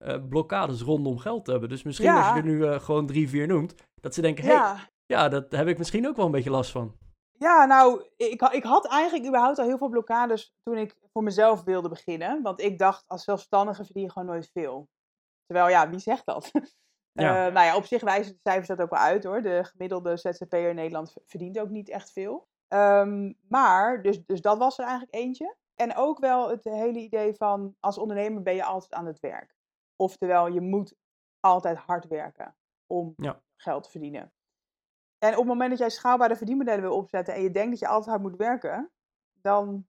eh, 0.05 0.29
blokkades 0.29 0.81
rondom 0.81 1.18
geld 1.18 1.46
hebben. 1.46 1.68
Dus 1.68 1.83
misschien 1.83 2.09
Ja. 2.09 2.18
als 2.18 2.29
je 2.29 2.35
er 2.35 2.44
nu 2.44 2.64
eh, 2.66 2.81
gewoon 2.81 3.07
drie, 3.07 3.29
vier 3.29 3.46
noemt, 3.46 3.74
dat 4.01 4.14
ze 4.14 4.20
denken, 4.20 4.44
hé, 4.44 4.51
hey, 4.51 4.59
Ja. 4.59 4.88
ja, 5.07 5.29
dat 5.29 5.53
heb 5.53 5.68
ik 5.68 5.79
misschien 5.79 6.09
ook 6.09 6.16
wel 6.16 6.27
een 6.27 6.33
beetje 6.33 6.51
last 6.51 6.70
van. 6.70 6.96
Ja, 7.33 7.64
nou, 7.64 8.05
ik, 8.16 8.42
ik 8.42 8.62
had 8.62 8.87
eigenlijk 8.87 9.27
überhaupt 9.27 9.59
al 9.59 9.66
heel 9.66 9.79
veel 9.79 9.88
blokkades 9.88 10.55
toen 10.62 10.77
ik 10.77 10.96
voor 11.12 11.22
mezelf 11.22 11.62
wilde 11.62 11.88
beginnen. 11.88 12.42
Want 12.42 12.61
ik 12.61 12.79
dacht, 12.79 13.05
als 13.09 13.24
zelfstandige 13.24 13.85
verdien 13.85 14.03
je 14.03 14.11
gewoon 14.11 14.29
nooit 14.29 14.51
veel. 14.53 14.88
Terwijl, 15.46 15.68
ja, 15.68 15.90
wie 15.90 15.98
zegt 15.98 16.27
dat? 16.27 16.51
Ja. 17.20 17.46
Eh, 17.46 17.52
nou 17.52 17.66
ja, 17.66 17.76
op 17.76 17.85
zich 17.85 18.02
wijzen 18.02 18.33
de 18.33 18.38
cijfers 18.42 18.68
dat 18.68 18.81
ook 18.81 18.90
wel 18.90 19.00
uit 19.00 19.24
hoor. 19.24 19.42
De 19.42 19.64
gemiddelde 19.64 20.16
ZZP'er 20.16 20.68
in 20.68 20.74
Nederland 20.74 21.14
verdient 21.26 21.59
ook 21.59 21.68
niet 21.68 21.88
echt 21.88 22.12
veel. 22.12 22.48
Ehm, 22.68 23.33
maar, 23.48 24.02
dus, 24.02 24.24
dus 24.26 24.40
dat 24.40 24.59
was 24.59 24.78
er 24.78 24.85
eigenlijk 24.85 25.14
eentje. 25.14 25.57
En 25.74 25.96
ook 25.96 26.18
wel 26.18 26.50
het 26.50 26.64
hele 26.64 26.98
idee 26.98 27.35
van, 27.35 27.76
als 27.81 27.98
ondernemer 27.98 28.42
ben 28.42 28.54
je 28.54 28.64
altijd 28.64 28.92
aan 28.94 29.07
het 29.07 29.20
werk. 29.20 29.54
Oftewel, 29.96 30.46
je 30.46 30.61
moet 30.61 30.94
altijd 31.40 31.76
hard 31.76 32.07
werken 32.07 32.57
om 32.87 33.12
Ja. 33.16 33.40
geld 33.57 33.85
te 33.85 33.90
verdienen. 33.90 34.33
En 35.18 35.33
op 35.33 35.38
het 35.38 35.46
moment 35.46 35.70
dat 35.70 35.78
jij 35.78 35.90
schaalbare 35.90 36.37
verdienmodellen 36.37 36.83
wil 36.83 36.96
opzetten 36.96 37.35
en 37.35 37.42
je 37.42 37.50
denkt 37.50 37.70
dat 37.70 37.78
je 37.78 37.88
altijd 37.88 38.11
hard 38.11 38.22
moet 38.22 38.37
werken, 38.37 38.90
dan 39.33 39.87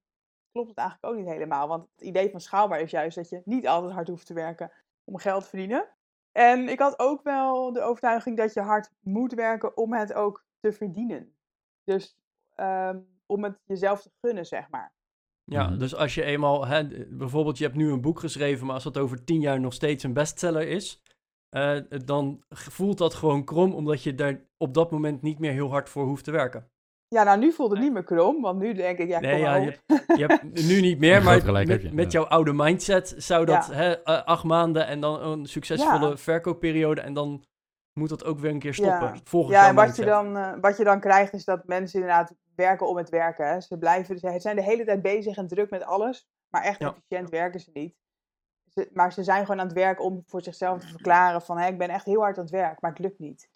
klopt 0.52 0.70
het 0.70 0.78
eigenlijk 0.78 1.14
ook 1.14 1.20
niet 1.20 1.30
helemaal. 1.34 1.68
Want 1.68 1.88
het 1.92 2.02
idee 2.02 2.32
van 2.32 2.40
schaalbaar 2.42 2.80
is 2.80 2.92
juist 2.92 3.16
dat 3.16 3.30
je 3.30 3.42
niet 3.46 3.68
altijd 3.68 3.94
hard 3.94 4.08
hoeft 4.08 4.26
te 4.26 4.34
werken 4.34 4.72
om 5.04 5.18
geld 5.18 5.44
te 5.44 5.50
verdienen. 5.50 5.98
En 6.40 6.70
ik 6.70 6.80
had 6.80 7.00
ook 7.00 7.24
wel 7.24 7.74
de 7.74 7.82
overtuiging 7.82 8.38
dat 8.38 8.54
je 8.54 8.62
hard 8.62 8.92
moet 9.00 9.34
werken 9.34 9.78
om 9.78 9.94
het 9.94 10.14
ook 10.14 10.44
te 10.60 10.72
verdienen. 10.72 11.34
Dus 11.84 12.18
ehm, 12.56 13.00
om 13.26 13.44
het 13.44 13.60
jezelf 13.66 14.02
te 14.02 14.12
gunnen, 14.22 14.46
zeg 14.46 14.70
maar. 14.70 14.94
Ja, 15.44 15.68
Mhm. 15.70 15.78
dus 15.78 15.96
als 15.96 16.16
je 16.16 16.24
eenmaal, 16.24 16.66
hè, 16.66 16.88
bijvoorbeeld 17.10 17.58
je 17.58 17.64
hebt 17.64 17.76
nu 17.76 17.92
een 17.92 18.02
boek 18.02 18.20
geschreven, 18.20 18.66
maar 18.66 18.76
als 18.76 18.84
dat 18.84 18.98
over 18.98 19.24
tien 19.24 19.42
jaar 19.42 19.60
nog 19.60 19.74
steeds 19.74 20.04
een 20.04 20.14
bestseller 20.14 20.68
is, 20.68 21.02
eh, 21.50 21.80
dan 22.06 22.44
voelt 22.50 22.98
dat 22.98 23.14
gewoon 23.14 23.44
krom, 23.46 23.74
omdat 23.74 24.04
je 24.04 24.16
daar 24.16 24.42
op 24.58 24.74
dat 24.74 24.92
moment 24.92 25.22
niet 25.22 25.40
meer 25.40 25.52
heel 25.52 25.70
hard 25.70 25.90
voor 25.90 26.06
hoeft 26.06 26.24
te 26.24 26.32
werken. 26.32 26.70
Ja, 27.10 27.24
nou 27.24 27.40
nu 27.40 27.52
voelt 27.52 27.72
het 27.72 27.80
niet 27.80 27.94
meer 27.94 28.04
krom, 28.04 28.42
want 28.42 28.60
nu 28.60 28.74
denk 28.74 28.98
ik, 28.98 29.08
ja, 29.08 29.20
Nee, 29.20 29.32
kom 29.32 29.42
ja, 29.42 29.56
je, 29.56 29.78
je 30.16 30.26
hebt 30.26 30.44
nu 30.70 30.82
niet 30.82 31.00
meer, 31.00 31.24
maar 31.24 31.42
gelijk 31.42 31.68
met, 31.68 31.82
heb 31.82 31.90
je, 31.92 31.96
met 31.96 32.12
ja. 32.12 32.20
jouw 32.20 32.28
oude 32.30 32.54
mindset 32.54 33.14
zou 33.18 33.46
dat 33.46 33.66
Ja. 33.68 33.74
hè, 33.74 34.04
eh, 34.04 34.24
acht 34.24 34.44
maanden 34.44 34.88
en 34.88 35.00
dan 35.00 35.22
een 35.22 35.46
succesvolle 35.46 36.10
Ja. 36.10 36.18
verkoopperiode 36.18 37.02
en 37.02 37.14
dan 37.14 37.44
moet 37.94 38.10
dat 38.10 38.26
ook 38.26 38.40
weer 38.40 38.52
een 38.52 38.60
keer 38.60 38.74
stoppen. 38.74 39.08
Ja. 39.14 39.20
Volgens 39.24 39.54
Ja, 39.56 39.60
jouw 39.62 39.70
en 39.70 39.76
wat 39.76 39.96
je, 39.96 40.04
mindset. 40.04 40.34
dan, 40.34 40.38
eh, 40.38 40.62
wat 40.62 40.78
je 40.78 40.84
dan 40.84 41.00
krijgt 41.00 41.34
is 41.34 41.46
dat 41.46 41.66
mensen 41.68 42.00
inderdaad 42.00 42.34
werken 42.56 42.88
om 42.88 42.98
het 42.98 43.10
werken. 43.10 43.48
Hè. 43.48 43.62
Ze 43.62 43.78
blijven, 43.78 44.20
ze 44.20 44.34
zijn 44.38 44.56
de 44.56 44.64
hele 44.64 44.86
tijd 44.86 45.02
bezig 45.02 45.38
en 45.38 45.48
druk 45.48 45.70
met 45.70 45.84
alles, 45.84 46.28
maar 46.50 46.64
echt 46.64 46.80
Ja. 46.80 46.88
efficiënt 46.88 47.30
werken 47.30 47.60
ze 47.60 47.70
niet. 47.74 47.96
Ze, 48.68 48.90
maar 48.94 49.14
ze 49.14 49.24
zijn 49.24 49.46
gewoon 49.46 49.60
aan 49.60 49.68
het 49.68 49.76
werk 49.76 50.02
om 50.04 50.24
voor 50.26 50.42
zichzelf 50.42 50.80
te 50.80 50.88
verklaren 50.88 51.42
van, 51.42 51.58
hé, 51.58 51.68
ik 51.68 51.78
ben 51.78 51.90
echt 51.90 52.06
heel 52.06 52.22
hard 52.22 52.38
aan 52.38 52.44
het 52.44 52.52
werk, 52.54 52.82
maar 52.82 52.92
het 52.92 53.00
lukt 53.00 53.20
niet. 53.20 53.50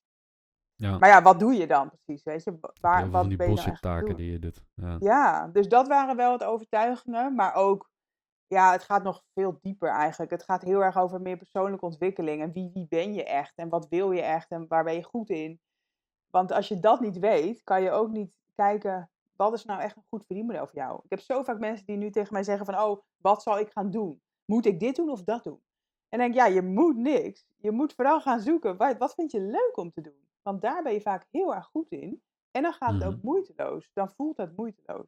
Ja, 0.84 0.98
Maar 0.98 1.10
ja, 1.10 1.22
wat 1.22 1.40
doe 1.40 1.54
je 1.54 1.68
dan 1.68 1.90
precies, 1.90 2.24
weet 2.24 2.44
je? 2.44 2.58
Wa- 2.62 2.74
Waar, 2.82 3.02
veel 3.02 3.12
wat 3.12 3.28
die 3.28 3.38
ben 3.38 3.50
je 3.50 3.56
nou 3.56 3.78
taken 3.78 4.16
die 4.16 4.32
je 4.32 4.40
doet. 4.40 4.64
Ja. 4.76 4.98
Ja, 5.00 5.48
dus 5.48 5.68
dat 5.68 5.88
waren 5.88 6.16
wel 6.16 6.32
het 6.32 6.44
overtuigingen, 6.44 7.36
maar 7.36 7.54
ook, 7.56 7.90
ja, 8.48 8.72
het 8.72 8.84
gaat 8.84 9.04
nog 9.04 9.24
veel 9.34 9.58
dieper 9.62 9.90
eigenlijk. 9.90 10.32
Het 10.32 10.44
gaat 10.44 10.62
heel 10.62 10.84
erg 10.84 10.98
over 10.98 11.22
meer 11.22 11.38
persoonlijke 11.38 11.86
ontwikkeling 11.86 12.42
en 12.42 12.52
wie, 12.52 12.70
wie 12.74 12.88
ben 12.90 13.14
je 13.14 13.24
echt 13.24 13.54
en 13.56 13.70
wat 13.70 13.88
wil 13.90 14.12
je 14.12 14.22
echt 14.22 14.50
en 14.52 14.66
waar 14.68 14.84
ben 14.84 14.94
je 14.94 15.04
goed 15.04 15.30
in. 15.30 15.60
Want 16.30 16.52
als 16.52 16.68
je 16.68 16.80
dat 16.80 17.00
niet 17.00 17.20
weet, 17.20 17.64
kan 17.64 17.82
je 17.82 17.92
ook 17.92 18.10
niet 18.12 18.38
kijken, 18.56 19.10
wat 19.36 19.54
is 19.54 19.66
nou 19.66 19.82
echt 19.82 19.96
een 19.96 20.06
goed 20.10 20.26
verdienmodel 20.26 20.68
voor 20.68 20.76
jou? 20.80 21.00
Ik 21.04 21.10
heb 21.10 21.20
zo 21.20 21.44
vaak 21.44 21.60
mensen 21.60 21.86
die 21.86 21.98
nu 21.98 22.10
tegen 22.10 22.34
mij 22.34 22.44
zeggen 22.44 22.66
van, 22.66 22.80
oh, 22.80 23.02
wat 23.18 23.42
zal 23.44 23.60
ik 23.60 23.72
gaan 23.72 23.92
doen? 23.92 24.22
moet 24.46 24.66
ik 24.66 24.80
dit 24.80 24.96
doen 24.96 25.10
of 25.10 25.24
dat 25.24 25.44
doen? 25.44 25.62
En 26.10 26.20
denk, 26.20 26.34
ja, 26.34 26.46
je 26.46 26.62
moet 26.62 26.96
niks. 26.98 27.46
Je 27.58 27.72
moet 27.72 27.94
vooral 27.94 28.22
gaan 28.22 28.40
zoeken, 28.40 28.78
wat, 28.78 28.98
wat 28.98 29.14
vind 29.14 29.32
je 29.32 29.40
leuk 29.42 29.78
om 29.78 29.92
te 29.92 30.02
doen? 30.02 30.23
Want 30.44 30.62
daar 30.62 30.84
ben 30.84 30.94
je 30.94 31.02
vaak 31.02 31.26
heel 31.32 31.56
erg 31.56 31.66
goed 31.66 31.92
in. 31.92 32.22
En 32.52 32.62
dan 32.62 32.74
gaat 32.74 32.94
het 32.94 33.04
ook 33.04 33.16
Mhm. 33.16 33.26
moeiteloos. 33.26 33.90
Dan 33.94 34.10
voelt 34.16 34.38
het 34.38 34.56
moeiteloos. 34.58 35.08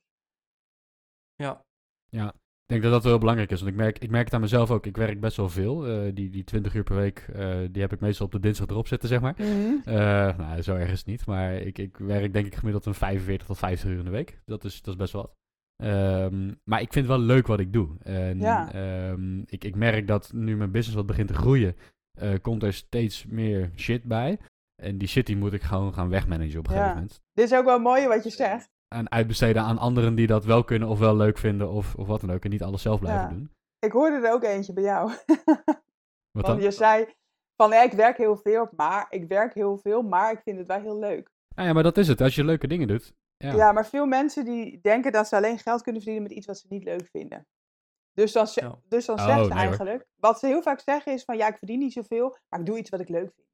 Ja, 1.35 1.63
Ja, 2.09 2.27
ik 2.27 2.71
denk 2.71 2.81
dat 2.83 2.91
dat 2.91 3.01
wel 3.01 3.11
heel 3.11 3.19
belangrijk 3.19 3.51
is. 3.51 3.59
Want 3.59 3.71
ik 3.71 3.77
merk, 3.77 3.99
ik 3.99 4.09
merk 4.09 4.25
het 4.25 4.33
aan 4.33 4.41
mezelf 4.41 4.71
ook. 4.71 4.85
Ik 4.85 4.97
werk 4.97 5.19
best 5.19 5.37
wel 5.37 5.49
veel. 5.49 5.85
Eh, 5.87 6.13
die, 6.13 6.29
die 6.29 6.43
20 6.43 6.73
uur 6.75 6.83
per 6.83 6.95
week, 6.95 7.19
eh, 7.33 7.59
die 7.71 7.81
heb 7.81 7.93
ik 7.93 7.99
meestal 7.99 8.25
op 8.25 8.31
de 8.31 8.39
dinsdag 8.39 8.67
erop 8.67 8.87
zitten, 8.87 9.09
zeg 9.09 9.21
maar. 9.21 9.35
Eh, 9.85 10.37
nou, 10.37 10.61
zo 10.61 10.75
erg 10.75 10.91
is 10.91 10.97
het 10.97 11.07
niet. 11.07 11.25
Maar 11.25 11.53
ik, 11.53 11.77
ik 11.77 11.97
werk 11.97 12.33
denk 12.33 12.45
ik 12.45 12.55
gemiddeld 12.55 12.85
een 12.85 12.93
45 12.93 13.47
tot 13.47 13.57
50 13.57 13.89
uur 13.89 13.97
in 13.97 14.03
de 14.05 14.09
week. 14.11 14.41
Dat 14.45 14.63
is, 14.63 14.81
dat 14.81 14.93
is 14.93 14.99
best 14.99 15.13
wel 15.13 15.21
wat. 15.21 15.33
Ehm, 15.75 16.53
maar 16.63 16.81
ik 16.81 16.93
vind 16.93 17.07
het 17.07 17.17
wel 17.17 17.25
leuk 17.25 17.47
wat 17.47 17.59
ik 17.59 17.73
doe. 17.73 17.97
En 17.99 18.39
Ja. 18.39 18.71
ehm, 18.73 19.39
ik, 19.39 19.63
ik 19.63 19.75
merk 19.75 20.07
dat 20.07 20.33
nu 20.33 20.55
mijn 20.57 20.71
business 20.71 20.95
wat 20.97 21.05
begint 21.05 21.27
te 21.27 21.33
groeien, 21.33 21.75
eh, 22.17 22.33
komt 22.41 22.63
er 22.63 22.73
steeds 22.73 23.25
meer 23.25 23.71
shit 23.75 24.03
bij. 24.03 24.39
En 24.75 24.97
die 24.97 25.07
shit 25.07 25.25
die 25.25 25.37
moet 25.37 25.53
ik 25.53 25.61
gewoon 25.61 25.93
gaan 25.93 26.09
wegmanagen 26.09 26.59
op 26.59 26.67
een 26.67 26.73
Ja. 26.73 26.79
gegeven 26.79 26.93
moment. 27.01 27.21
Dit 27.33 27.51
is 27.51 27.57
ook 27.57 27.65
wel 27.65 27.79
mooi 27.79 28.07
wat 28.07 28.23
je 28.23 28.29
zegt. 28.29 28.69
En 28.87 29.11
uitbesteden 29.11 29.61
aan 29.61 29.77
anderen 29.77 30.15
die 30.15 30.27
dat 30.27 30.45
wel 30.45 30.63
kunnen 30.63 30.87
of 30.87 30.99
wel 30.99 31.15
leuk 31.15 31.37
vinden 31.37 31.69
of, 31.71 31.95
of 31.95 32.07
wat 32.07 32.21
dan 32.21 32.31
ook. 32.31 32.43
En 32.43 32.49
niet 32.49 32.63
alles 32.63 32.81
zelf 32.81 32.99
blijven 32.99 33.23
Ja. 33.23 33.29
doen. 33.29 33.51
Ik 33.79 33.91
hoorde 33.91 34.27
er 34.27 34.33
ook 34.33 34.43
eentje 34.43 34.73
bij 34.73 34.83
jou. 34.83 35.11
Wat 36.35 36.45
Want 36.45 36.45
dan? 36.45 36.61
je 36.61 36.71
zei 36.71 37.05
van 37.55 37.69
ja, 37.69 37.81
ik 37.83 37.91
werk 37.91 38.17
heel 38.17 38.37
veel, 38.37 38.69
maar 38.75 39.05
ik 39.09 39.27
werk 39.27 39.53
heel 39.53 39.77
veel, 39.77 40.01
maar 40.01 40.31
ik 40.31 40.39
vind 40.43 40.57
het 40.57 40.67
wel 40.67 40.79
heel 40.81 40.99
leuk. 40.99 41.29
Nou 41.55 41.67
ja, 41.67 41.73
maar 41.73 41.83
dat 41.83 41.97
is 41.97 42.07
het. 42.07 42.21
Als 42.21 42.35
je 42.35 42.43
leuke 42.43 42.67
dingen 42.67 42.87
doet. 42.87 43.13
Ja. 43.37 43.53
Ja. 43.53 43.71
maar 43.71 43.85
veel 43.85 44.05
mensen 44.05 44.45
die 44.45 44.79
denken 44.81 45.11
dat 45.11 45.27
ze 45.27 45.35
alleen 45.35 45.57
geld 45.59 45.81
kunnen 45.81 46.01
verdienen 46.01 46.27
met 46.29 46.37
iets 46.37 46.47
wat 46.47 46.57
ze 46.57 46.65
niet 46.69 46.83
leuk 46.83 47.07
vinden. 47.11 47.47
Dus 48.13 48.31
dan, 48.31 48.47
ze- 48.47 48.61
Ja. 48.63 48.79
dus 48.87 49.05
dan 49.05 49.17
Oh, 49.19 49.25
zeggen 49.25 49.43
ze 49.45 49.49
nee 49.49 49.57
hoor. 49.59 49.67
eigenlijk, 49.69 50.07
wat 50.15 50.39
ze 50.39 50.47
heel 50.47 50.61
vaak 50.61 50.79
zeggen 50.79 51.13
is 51.13 51.23
van 51.23 51.37
ja, 51.37 51.47
ik 51.47 51.57
verdien 51.57 51.79
niet 51.79 51.93
zoveel, 51.93 52.37
maar 52.49 52.59
ik 52.59 52.65
doe 52.65 52.77
iets 52.77 52.89
wat 52.89 52.99
ik 52.99 53.09
leuk 53.09 53.31
vind. 53.35 53.47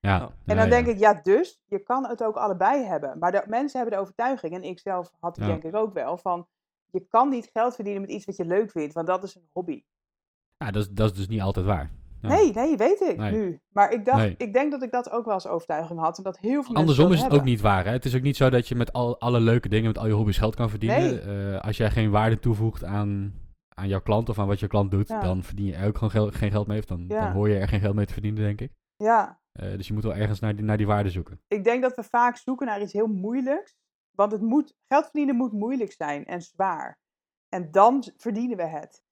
Ja. 0.00 0.16
Ja. 0.18 0.30
En 0.46 0.56
dan 0.56 0.64
ja. 0.64 0.70
denk 0.70 0.86
ik, 0.86 0.98
ja, 0.98 1.20
dus 1.22 1.60
je 1.66 1.78
kan 1.78 2.06
het 2.08 2.22
ook 2.24 2.36
allebei 2.36 2.84
hebben. 2.84 3.18
Maar 3.18 3.32
de, 3.32 3.42
mensen 3.46 3.78
hebben 3.80 3.96
de 3.96 4.02
overtuiging, 4.02 4.54
en 4.54 4.62
ik 4.62 4.78
zelf 4.78 5.12
had 5.20 5.34
die 5.34 5.44
Ja. 5.44 5.50
denk 5.50 5.64
ik 5.64 5.74
ook 5.74 5.92
wel, 5.94 6.18
van 6.18 6.46
je 6.90 7.06
kan 7.08 7.28
niet 7.28 7.50
geld 7.52 7.74
verdienen 7.74 8.00
met 8.02 8.10
iets 8.10 8.24
wat 8.24 8.36
je 8.36 8.44
leuk 8.46 8.70
vindt, 8.70 8.94
want 8.94 9.06
dat 9.06 9.22
is 9.24 9.34
een 9.34 9.48
hobby. 9.52 9.82
Ja, 10.56 10.70
dat, 10.70 10.82
is, 10.82 10.90
dat 10.90 11.10
is 11.10 11.16
dus 11.16 11.28
niet 11.28 11.40
altijd 11.40 11.66
waar. 11.66 11.90
Nee, 12.20 12.52
nee, 12.52 12.76
weet 12.76 13.00
ik 13.00 13.16
Nee. 13.16 13.32
nu. 13.32 13.60
Maar 13.72 13.92
ik 13.92 14.04
dacht, 14.04 14.18
Nee. 14.18 14.34
ik 14.38 14.52
denk 14.52 14.70
dat 14.70 14.82
ik 14.82 14.90
dat 14.90 15.10
ook 15.10 15.24
wel 15.24 15.34
als 15.34 15.46
overtuiging 15.46 16.00
had, 16.00 16.18
omdat 16.18 16.38
heel 16.38 16.50
veel 16.50 16.60
mensen 16.60 16.76
Andersom 16.76 17.04
dat 17.08 17.16
is 17.16 17.22
het 17.22 17.32
ook 17.32 17.44
niet 17.44 17.60
waar. 17.60 17.84
Hè? 17.84 17.90
Het 17.90 18.04
is 18.04 18.14
ook 18.16 18.22
niet 18.22 18.36
zo 18.36 18.50
dat 18.50 18.68
je 18.68 18.74
met 18.74 18.92
al, 18.92 19.20
alle 19.20 19.40
leuke 19.40 19.68
dingen, 19.68 19.86
met 19.86 19.98
al 19.98 20.06
je 20.06 20.12
hobby's 20.12 20.38
geld 20.38 20.54
kan 20.54 20.70
verdienen. 20.70 20.98
Nee. 21.26 21.52
Eh, 21.54 21.60
als 21.60 21.76
jij 21.76 21.90
geen 21.90 22.10
waarde 22.10 22.38
toevoegt 22.38 22.84
aan, 22.84 23.34
aan 23.68 23.88
jouw 23.88 24.00
klant 24.00 24.28
of 24.28 24.38
aan 24.38 24.46
wat 24.46 24.60
je 24.60 24.66
klant 24.66 24.90
doet, 24.90 25.08
dan 25.08 25.42
verdien 25.42 25.66
je 25.66 25.74
er 25.74 25.86
ook 25.86 25.94
gewoon 25.94 26.10
gel- 26.10 26.30
geen 26.30 26.50
geld 26.50 26.66
mee. 26.66 26.78
Of 26.78 26.84
dan, 26.84 27.06
dan 27.06 27.32
hoor 27.32 27.48
je 27.48 27.58
er 27.58 27.68
geen 27.68 27.80
geld 27.80 27.94
mee 27.94 28.06
te 28.06 28.12
verdienen, 28.12 28.42
denk 28.42 28.60
ik. 28.60 28.70
Ja, 28.96 29.38
Eh, 29.56 29.76
dus 29.76 29.86
je 29.86 29.92
moet 29.92 30.02
wel 30.02 30.14
ergens 30.14 30.40
naar 30.40 30.56
die, 30.56 30.64
naar 30.64 30.76
die 30.76 30.86
waarde 30.86 31.10
zoeken. 31.10 31.40
ik 31.48 31.64
denk 31.64 31.82
dat 31.82 31.94
we 31.94 32.02
vaak 32.02 32.36
zoeken 32.36 32.66
naar 32.66 32.82
iets 32.82 32.92
heel 32.92 33.06
moeilijks. 33.06 33.76
Want 34.10 34.32
het 34.32 34.40
moet, 34.40 34.74
geld 34.88 35.04
verdienen 35.04 35.36
moet 35.36 35.52
moeilijk 35.52 35.92
zijn 35.92 36.24
en 36.26 36.42
zwaar. 36.42 36.98
En 37.48 37.70
dan 37.70 38.04
verdienen 38.16 38.56
we 38.56 38.66
het. 38.66 39.02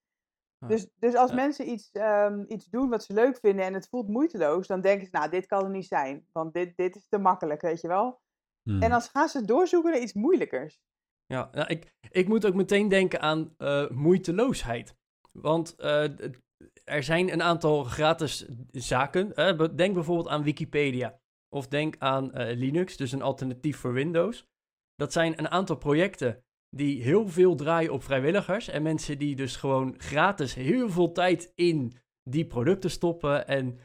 Ja. 0.58 0.66
Dus, 0.66 0.88
dus 0.98 1.14
als 1.14 1.30
Ja. 1.30 1.36
mensen 1.36 1.68
iets, 1.68 1.90
ehm, 1.92 2.44
iets 2.48 2.66
doen 2.66 2.88
wat 2.88 3.04
ze 3.04 3.12
leuk 3.12 3.38
vinden 3.38 3.64
en 3.64 3.74
het 3.74 3.88
voelt 3.88 4.08
moeiteloos, 4.08 4.66
dan 4.66 4.80
denken 4.80 5.04
ze, 5.06 5.16
nou, 5.16 5.30
dit 5.30 5.46
kan 5.46 5.64
er 5.64 5.70
niet 5.70 5.86
zijn. 5.86 6.26
Want 6.32 6.54
dit, 6.54 6.76
dit 6.76 6.96
is 6.96 7.08
te 7.08 7.18
makkelijk, 7.18 7.60
weet 7.60 7.80
je 7.80 7.88
wel. 7.88 8.20
Hmm. 8.62 8.82
En 8.82 8.90
dan 8.90 9.00
gaan 9.00 9.28
ze 9.28 9.44
doorzoeken 9.44 9.92
naar 9.92 10.00
iets 10.00 10.12
moeilijkers. 10.12 10.80
Ja, 11.26 11.48
nou, 11.52 11.66
ik, 11.68 11.94
ik 12.10 12.28
moet 12.28 12.46
ook 12.46 12.54
meteen 12.54 12.88
denken 12.88 13.20
aan 13.20 13.54
eh, 13.56 13.90
moeiteloosheid. 13.90 14.94
Want 15.32 15.74
eh, 15.76 16.04
d- 16.04 16.40
er 16.84 17.02
zijn 17.02 17.32
een 17.32 17.42
aantal 17.42 17.84
gratis 17.84 18.46
zaken. 18.70 19.28
be- 19.56 19.74
denk 19.74 19.94
bijvoorbeeld 19.94 20.28
aan 20.28 20.42
Wikipedia. 20.42 21.20
Of 21.48 21.68
denk 21.68 21.96
aan 21.98 22.32
eh, 22.32 22.56
Linux, 22.56 22.96
dus 22.96 23.12
een 23.12 23.22
alternatief 23.22 23.76
voor 23.76 23.92
Windows. 23.92 24.46
Dat 24.94 25.12
zijn 25.12 25.38
een 25.38 25.48
aantal 25.50 25.76
projecten 25.76 26.44
die 26.76 27.02
heel 27.02 27.28
veel 27.28 27.54
draaien 27.54 27.92
op 27.92 28.02
vrijwilligers. 28.02 28.68
En 28.68 28.82
mensen 28.82 29.18
die 29.18 29.36
dus 29.36 29.56
gewoon 29.56 29.94
gratis 29.98 30.54
heel 30.54 30.90
veel 30.90 31.12
tijd 31.12 31.52
in 31.54 31.92
die 32.22 32.46
producten 32.46 32.90
stoppen. 32.90 33.46
En 33.46 33.78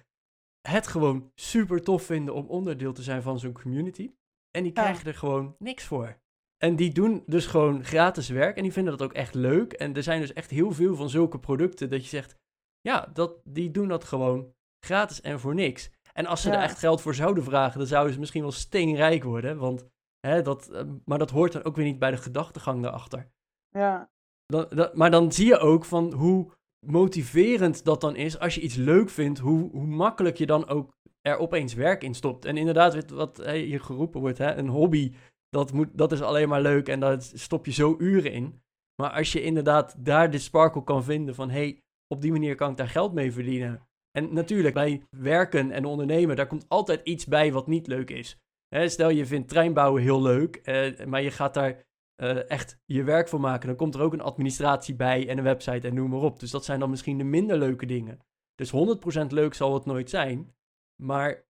het 0.68 0.88
gewoon 0.88 1.32
super 1.36 1.82
tof 1.84 2.04
vinden 2.04 2.34
om 2.34 2.46
onderdeel 2.48 2.94
te 2.94 3.04
zijn 3.04 3.22
van 3.22 3.40
zo'n 3.40 3.54
community. 3.54 4.12
En 4.52 4.64
die 4.64 4.72
Ja. 4.76 4.82
krijgen 4.82 5.08
er 5.08 5.16
gewoon 5.16 5.56
niks 5.60 5.84
voor. 5.84 6.18
En 6.58 6.76
die 6.76 6.92
doen 6.94 7.24
dus 7.26 7.46
gewoon 7.46 7.84
gratis 7.84 8.30
werk 8.30 8.58
en 8.58 8.64
die 8.64 8.74
vinden 8.74 8.98
dat 8.98 9.08
ook 9.08 9.14
echt 9.14 9.34
leuk. 9.34 9.74
En 9.74 9.96
er 9.96 10.04
zijn 10.04 10.22
dus 10.22 10.34
echt 10.34 10.50
heel 10.50 10.72
veel 10.72 10.96
van 10.96 11.10
zulke 11.10 11.40
producten 11.40 11.90
dat 11.90 12.02
je 12.04 12.10
zegt, 12.10 12.36
ja, 12.82 13.10
dat, 13.14 13.42
die 13.44 13.72
doen 13.72 13.88
dat 13.88 14.04
gewoon 14.04 14.54
gratis 14.86 15.22
en 15.22 15.40
voor 15.40 15.54
niks. 15.56 15.92
En 16.14 16.26
als 16.26 16.42
ze 16.42 16.52
er 16.52 16.62
echt 16.64 16.80
geld 16.80 17.02
voor 17.02 17.16
zouden 17.16 17.44
vragen, 17.44 17.78
dan 17.78 17.88
zouden 17.88 18.14
ze 18.14 18.20
misschien 18.20 18.42
wel 18.42 18.52
steenrijk 18.52 19.24
worden. 19.24 19.58
Want, 19.58 19.86
hè, 20.28 20.42
dat, 20.42 20.70
eh, 20.70 20.84
maar 21.06 21.18
dat 21.18 21.30
hoort 21.30 21.52
dan 21.52 21.64
ook 21.64 21.76
weer 21.76 21.86
niet 21.86 22.00
bij 22.00 22.12
de 22.12 22.18
gedachtegang 22.18 22.82
daarachter. 22.84 23.32
Ja, 23.70 24.10
Dan, 24.46 24.66
dat, 24.70 24.96
maar 24.96 25.12
dan 25.12 25.32
zie 25.32 25.46
je 25.48 25.58
ook 25.58 25.86
van 25.86 26.14
hoe 26.14 26.52
motiverend 26.86 27.84
dat 27.86 28.02
dan 28.02 28.16
is 28.16 28.40
als 28.40 28.56
je 28.56 28.62
iets 28.62 28.76
leuk 28.76 29.10
vindt, 29.10 29.40
hoe, 29.40 29.70
hoe 29.72 29.86
makkelijk 29.86 30.38
je 30.38 30.46
dan 30.46 30.68
ook 30.68 30.92
er 31.22 31.38
opeens 31.38 31.74
werk 31.74 32.04
in 32.04 32.14
stopt. 32.16 32.46
En 32.46 32.58
inderdaad, 32.58 33.10
wat- 33.12 33.46
hier 33.46 33.80
geroepen 33.80 34.20
wordt, 34.22 34.38
hè, 34.38 34.56
een 34.56 34.68
hobby, 34.68 35.14
dat, 35.50 35.74
moet, 35.74 35.90
dat 35.94 36.12
is 36.12 36.22
alleen 36.22 36.50
maar 36.50 36.62
leuk 36.62 36.88
en 36.88 37.00
daar 37.00 37.22
stop 37.22 37.66
je 37.66 37.72
zo 37.72 37.96
uren 37.98 38.32
in. 38.32 38.62
Maar 39.02 39.12
als 39.12 39.32
je 39.32 39.42
inderdaad 39.42 39.96
daar 40.06 40.32
de 40.32 40.38
sparkle 40.38 40.84
kan 40.84 41.04
vinden 41.04 41.36
van, 41.36 41.50
hé, 41.50 41.58
hey, 41.60 41.80
op 42.14 42.22
die 42.22 42.32
manier 42.32 42.56
kan 42.56 42.72
ik 42.72 42.78
daar 42.78 42.90
geld 42.90 43.14
mee 43.14 43.32
verdienen. 43.32 43.88
En 44.12 44.34
natuurlijk, 44.34 44.74
bij 44.74 45.04
werken 45.10 45.72
en 45.72 45.86
ondernemen, 45.86 46.36
daar 46.36 46.48
komt 46.48 46.70
altijd 46.70 47.02
iets 47.04 47.26
bij 47.26 47.52
wat 47.52 47.68
niet 47.68 47.88
leuk 47.88 48.10
is. 48.10 48.38
Stel 48.70 49.10
je 49.10 49.26
vindt 49.26 49.50
treinbouwen 49.50 50.02
heel 50.02 50.22
leuk, 50.22 50.56
eh, 50.56 51.06
maar 51.06 51.22
je 51.22 51.32
gaat 51.32 51.54
daar 51.54 51.88
eh, 52.16 52.50
echt 52.50 52.78
je 52.86 53.04
werk 53.04 53.28
van 53.28 53.42
maken, 53.42 53.68
dan 53.68 53.76
komt 53.76 53.96
er 53.96 54.02
ook 54.02 54.14
een 54.14 54.22
administratie 54.22 54.96
bij 54.96 55.28
en 55.28 55.38
een 55.38 55.44
website 55.44 55.88
en 55.88 55.94
noem 55.94 56.10
maar 56.10 56.20
op. 56.20 56.40
Dus 56.40 56.52
dat 56.52 56.66
zijn 56.66 56.80
dan 56.80 56.90
misschien 56.90 57.18
de 57.18 57.24
minder 57.24 57.58
leuke 57.58 57.86
dingen. 57.86 58.20
Dus 58.56 58.72
100% 58.72 59.32
leuk 59.32 59.54
zal 59.54 59.74
het 59.74 59.86
nooit 59.86 60.10
zijn. 60.10 60.56
Maar 61.02 61.44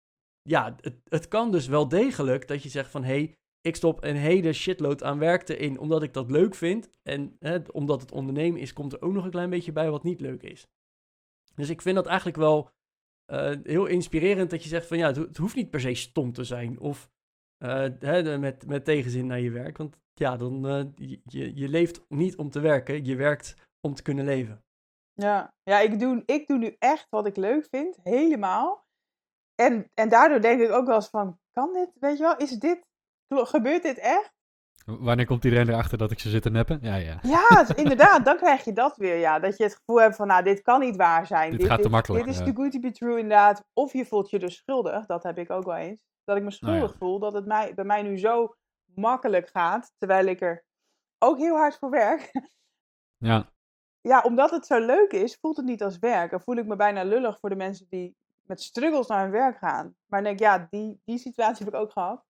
ja, 0.42 0.76
het, 0.80 1.00
het 1.04 1.28
kan 1.28 1.50
dus 1.50 1.66
wel 1.66 1.88
degelijk 1.88 2.48
dat 2.48 2.62
je 2.62 2.68
zegt 2.68 2.90
van... 2.90 3.04
hé, 3.04 3.14
hey, 3.14 3.36
ik 3.68 3.76
stop 3.76 4.04
een 4.04 4.16
hele 4.16 4.52
shitload 4.52 5.02
aan 5.02 5.18
werk 5.18 5.48
erin 5.48 5.78
omdat 5.78 6.02
ik 6.02 6.12
dat 6.12 6.30
leuk 6.30 6.54
vind. 6.54 6.90
En 7.02 7.36
hè, 7.38 7.58
omdat 7.72 8.00
het 8.00 8.12
ondernemen 8.12 8.60
is, 8.60 8.72
komt 8.72 8.92
er 8.92 9.02
ook 9.02 9.12
nog 9.12 9.24
een 9.24 9.30
klein 9.30 9.50
beetje 9.50 9.72
bij 9.72 9.90
wat 9.90 10.02
niet 10.02 10.20
leuk 10.20 10.42
is. 10.42 10.66
Dus 11.54 11.68
ik 11.68 11.82
vind 11.82 11.94
dat 11.96 12.06
eigenlijk 12.06 12.36
wel 12.36 12.70
eh, 13.24 13.56
heel 13.62 13.86
inspirerend 13.86 14.50
dat 14.50 14.62
je 14.62 14.68
zegt 14.68 14.86
van... 14.86 14.98
ja, 14.98 15.06
het, 15.06 15.16
ho- 15.16 15.26
het 15.26 15.36
hoeft 15.36 15.54
niet 15.56 15.70
per 15.70 15.80
se 15.80 15.94
stom 15.94 16.32
te 16.32 16.44
zijn 16.44 16.80
of 16.80 17.10
eh, 17.56 17.86
hè, 17.98 18.38
met, 18.38 18.66
met 18.66 18.84
tegenzin 18.84 19.26
naar 19.26 19.40
je 19.40 19.50
werk. 19.50 19.76
Want 19.76 19.96
ja, 20.14 20.36
dan, 20.36 20.66
eh, 20.68 20.84
je- 21.24 21.56
je, 21.56 21.68
leeft 21.68 22.04
niet 22.08 22.36
om 22.36 22.50
te 22.50 22.60
werken, 22.60 23.04
je 23.04 23.16
werkt 23.16 23.54
om 23.80 23.94
te 23.94 24.02
kunnen 24.02 24.24
leven. 24.24 24.64
ja. 25.14 25.54
ja 25.62 25.80
ik, 25.80 25.98
doe, 26.00 26.22
ik 26.26 26.46
doe 26.46 26.58
nu 26.58 26.76
echt 26.78 27.06
wat 27.10 27.26
ik 27.26 27.36
leuk 27.36 27.66
vind, 27.70 27.98
helemaal. 28.02 28.86
En, 29.54 29.90
en 29.94 30.08
daardoor 30.08 30.40
denk 30.40 30.60
ik 30.60 30.70
ook 30.70 30.86
wel 30.86 30.94
eens 30.94 31.08
van, 31.08 31.38
kan 31.52 31.72
dit, 31.72 31.90
weet 32.00 32.16
je 32.16 32.22
wel, 32.22 32.36
is 32.36 32.50
dit, 32.50 32.86
gebeurt 33.28 33.82
dit 33.82 33.98
echt? 33.98 34.36
Wanneer 34.84 35.26
komt 35.26 35.44
iedereen 35.44 35.68
erachter 35.68 35.98
dat 35.98 36.10
ik 36.10 36.18
ze 36.18 36.30
zit 36.30 36.42
te 36.42 36.50
neppen? 36.50 36.78
Ja, 36.82 36.94
ja. 36.94 37.18
Ja, 37.22 37.64
dus 37.64 37.76
inderdaad, 37.76 38.24
dan 38.24 38.36
krijg 38.36 38.64
je 38.64 38.72
dat 38.72 38.96
weer, 38.96 39.16
ja. 39.16 39.38
Dat 39.38 39.56
je 39.56 39.64
het 39.64 39.74
gevoel 39.74 40.00
hebt 40.00 40.16
van, 40.16 40.26
nou, 40.26 40.42
dit 40.42 40.62
kan 40.62 40.80
niet 40.80 40.96
waar 40.96 41.26
zijn. 41.26 41.56
Dit 41.56 41.66
gaat 41.66 41.82
te 41.82 41.88
makkelijk, 41.88 42.24
Dit 42.24 42.34
is 42.34 42.40
too 42.40 42.52
good 42.52 42.72
to 42.72 42.80
be 42.80 42.90
true, 42.90 43.18
inderdaad. 43.18 43.64
Of 43.72 43.92
je 43.92 44.06
voelt 44.06 44.30
je 44.30 44.38
dus 44.38 44.56
schuldig, 44.56 45.06
dat 45.06 45.22
heb 45.22 45.38
ik 45.38 45.50
ook 45.50 45.64
wel 45.64 45.76
eens. 45.76 46.06
Dat 46.24 46.36
ik 46.36 46.42
me 46.42 46.56
Nou 46.60 46.72
ja. 46.72 46.78
schuldig 46.78 46.96
voel, 46.98 47.18
dat 47.18 47.32
het 47.32 47.46
mij, 47.46 47.74
bij 47.74 47.84
mij 47.84 48.02
nu 48.02 48.18
zo 48.18 48.54
makkelijk 48.94 49.48
gaat, 49.48 49.92
terwijl 49.98 50.26
ik 50.26 50.40
er 50.40 50.64
ook 51.18 51.38
heel 51.38 51.56
hard 51.56 51.78
voor 51.78 51.90
werk. 51.90 52.30
Ja, 53.20 53.46
Ja, 54.00 54.20
omdat 54.20 54.50
het 54.50 54.66
zo 54.66 54.78
leuk 54.78 55.12
is, 55.12 55.38
voelt 55.40 55.56
het 55.56 55.66
niet 55.66 55.82
als 55.82 55.98
werk. 55.98 56.32
En 56.32 56.40
voel 56.40 56.56
ik 56.56 56.66
me 56.66 56.76
bijna 56.76 57.02
lullig 57.02 57.38
voor 57.40 57.48
de 57.48 57.56
mensen 57.56 57.86
die 57.90 58.16
met 58.42 58.62
struggles 58.62 59.06
naar 59.06 59.22
hun 59.22 59.30
werk 59.30 59.58
gaan. 59.58 59.96
Maar 60.06 60.22
dan 60.22 60.22
denk 60.22 60.34
ik, 60.34 60.46
ja, 60.46 60.66
die, 60.70 61.00
die 61.04 61.18
situatie 61.18 61.64
heb 61.64 61.74
ik 61.74 61.80
ook 61.80 61.92
gehad. 61.92 62.24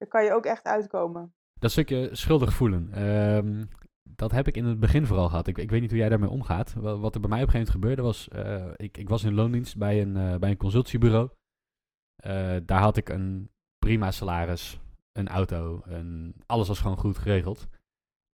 Daar 0.00 0.08
kan 0.08 0.24
je 0.24 0.32
ook 0.32 0.44
echt 0.44 0.64
uitkomen. 0.64 1.34
dat 1.58 1.70
stukje 1.70 2.08
schuldig 2.12 2.52
voelen. 2.52 2.92
ehm, 2.92 3.64
dat 4.02 4.30
heb 4.32 4.46
ik 4.48 4.56
in 4.56 4.64
het 4.64 4.80
begin 4.80 5.06
vooral 5.06 5.28
gehad. 5.28 5.46
Ik, 5.46 5.58
ik 5.58 5.70
weet 5.70 5.80
niet 5.80 5.90
hoe 5.90 5.98
jij 5.98 6.08
daarmee 6.08 6.28
omgaat. 6.28 6.72
Wa- 6.72 6.96
Wat 6.96 7.14
er 7.14 7.20
bij 7.20 7.30
mij 7.30 7.42
op 7.42 7.46
een 7.46 7.52
gegeven 7.52 7.80
moment 7.80 7.96
gebeurde 8.00 8.02
was... 8.02 8.28
eh, 8.28 8.72
ik, 8.86 8.96
ik 8.98 9.08
was 9.08 9.24
in 9.24 9.34
loondienst 9.34 9.76
bij 9.76 10.00
een, 10.02 10.16
eh, 10.16 10.36
bij 10.38 10.50
een 10.50 10.56
consultiebureau. 10.56 11.30
Eh, 12.16 12.56
daar 12.64 12.80
had 12.80 12.96
ik 12.96 13.08
een 13.08 13.50
prima 13.78 14.10
salaris, 14.10 14.80
een 15.12 15.28
auto, 15.28 15.80
een, 15.84 16.34
alles 16.46 16.68
was 16.68 16.80
gewoon 16.80 16.96
goed 16.98 17.18
geregeld. 17.18 17.68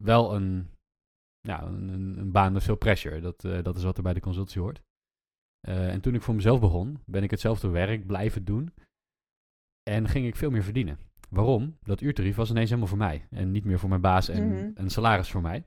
Wel 0.04 0.36
een, 0.36 0.70
ja, 1.40 1.64
een, 1.64 1.88
een- 1.90 2.32
baan 2.32 2.54
met 2.54 2.64
veel 2.64 2.76
pressure. 2.78 3.22
Dat, 3.22 3.42
dat 3.42 3.78
is 3.78 3.84
wat 3.84 3.98
er 3.98 4.04
bij 4.04 4.14
de 4.14 4.20
consultie 4.20 4.62
hoort. 4.62 4.82
En 5.62 6.02
toen 6.02 6.16
ik 6.16 6.22
voor 6.22 6.36
mezelf 6.36 6.60
begon, 6.60 7.00
ben 7.06 7.24
ik 7.24 7.32
hetzelfde 7.32 7.68
werk 7.70 8.06
blijven 8.08 8.46
doen. 8.46 8.74
En 9.84 10.08
ging 10.08 10.26
ik 10.28 10.36
veel 10.36 10.50
meer 10.50 10.64
verdienen. 10.64 11.00
Waarom? 11.30 11.78
Dat 11.84 12.02
uurtarief 12.02 12.36
was 12.36 12.50
ineens 12.50 12.70
helemaal 12.70 12.90
voor 12.90 12.98
mij. 12.98 13.28
En 13.30 13.52
niet 13.52 13.66
meer 13.66 13.80
voor 13.80 13.90
mijn 13.90 14.02
baas 14.02 14.30
en 14.30 14.48
Mhm. 14.48 14.70
een 14.74 14.90
salaris 14.90 15.30
voor 15.32 15.42
mij. 15.42 15.64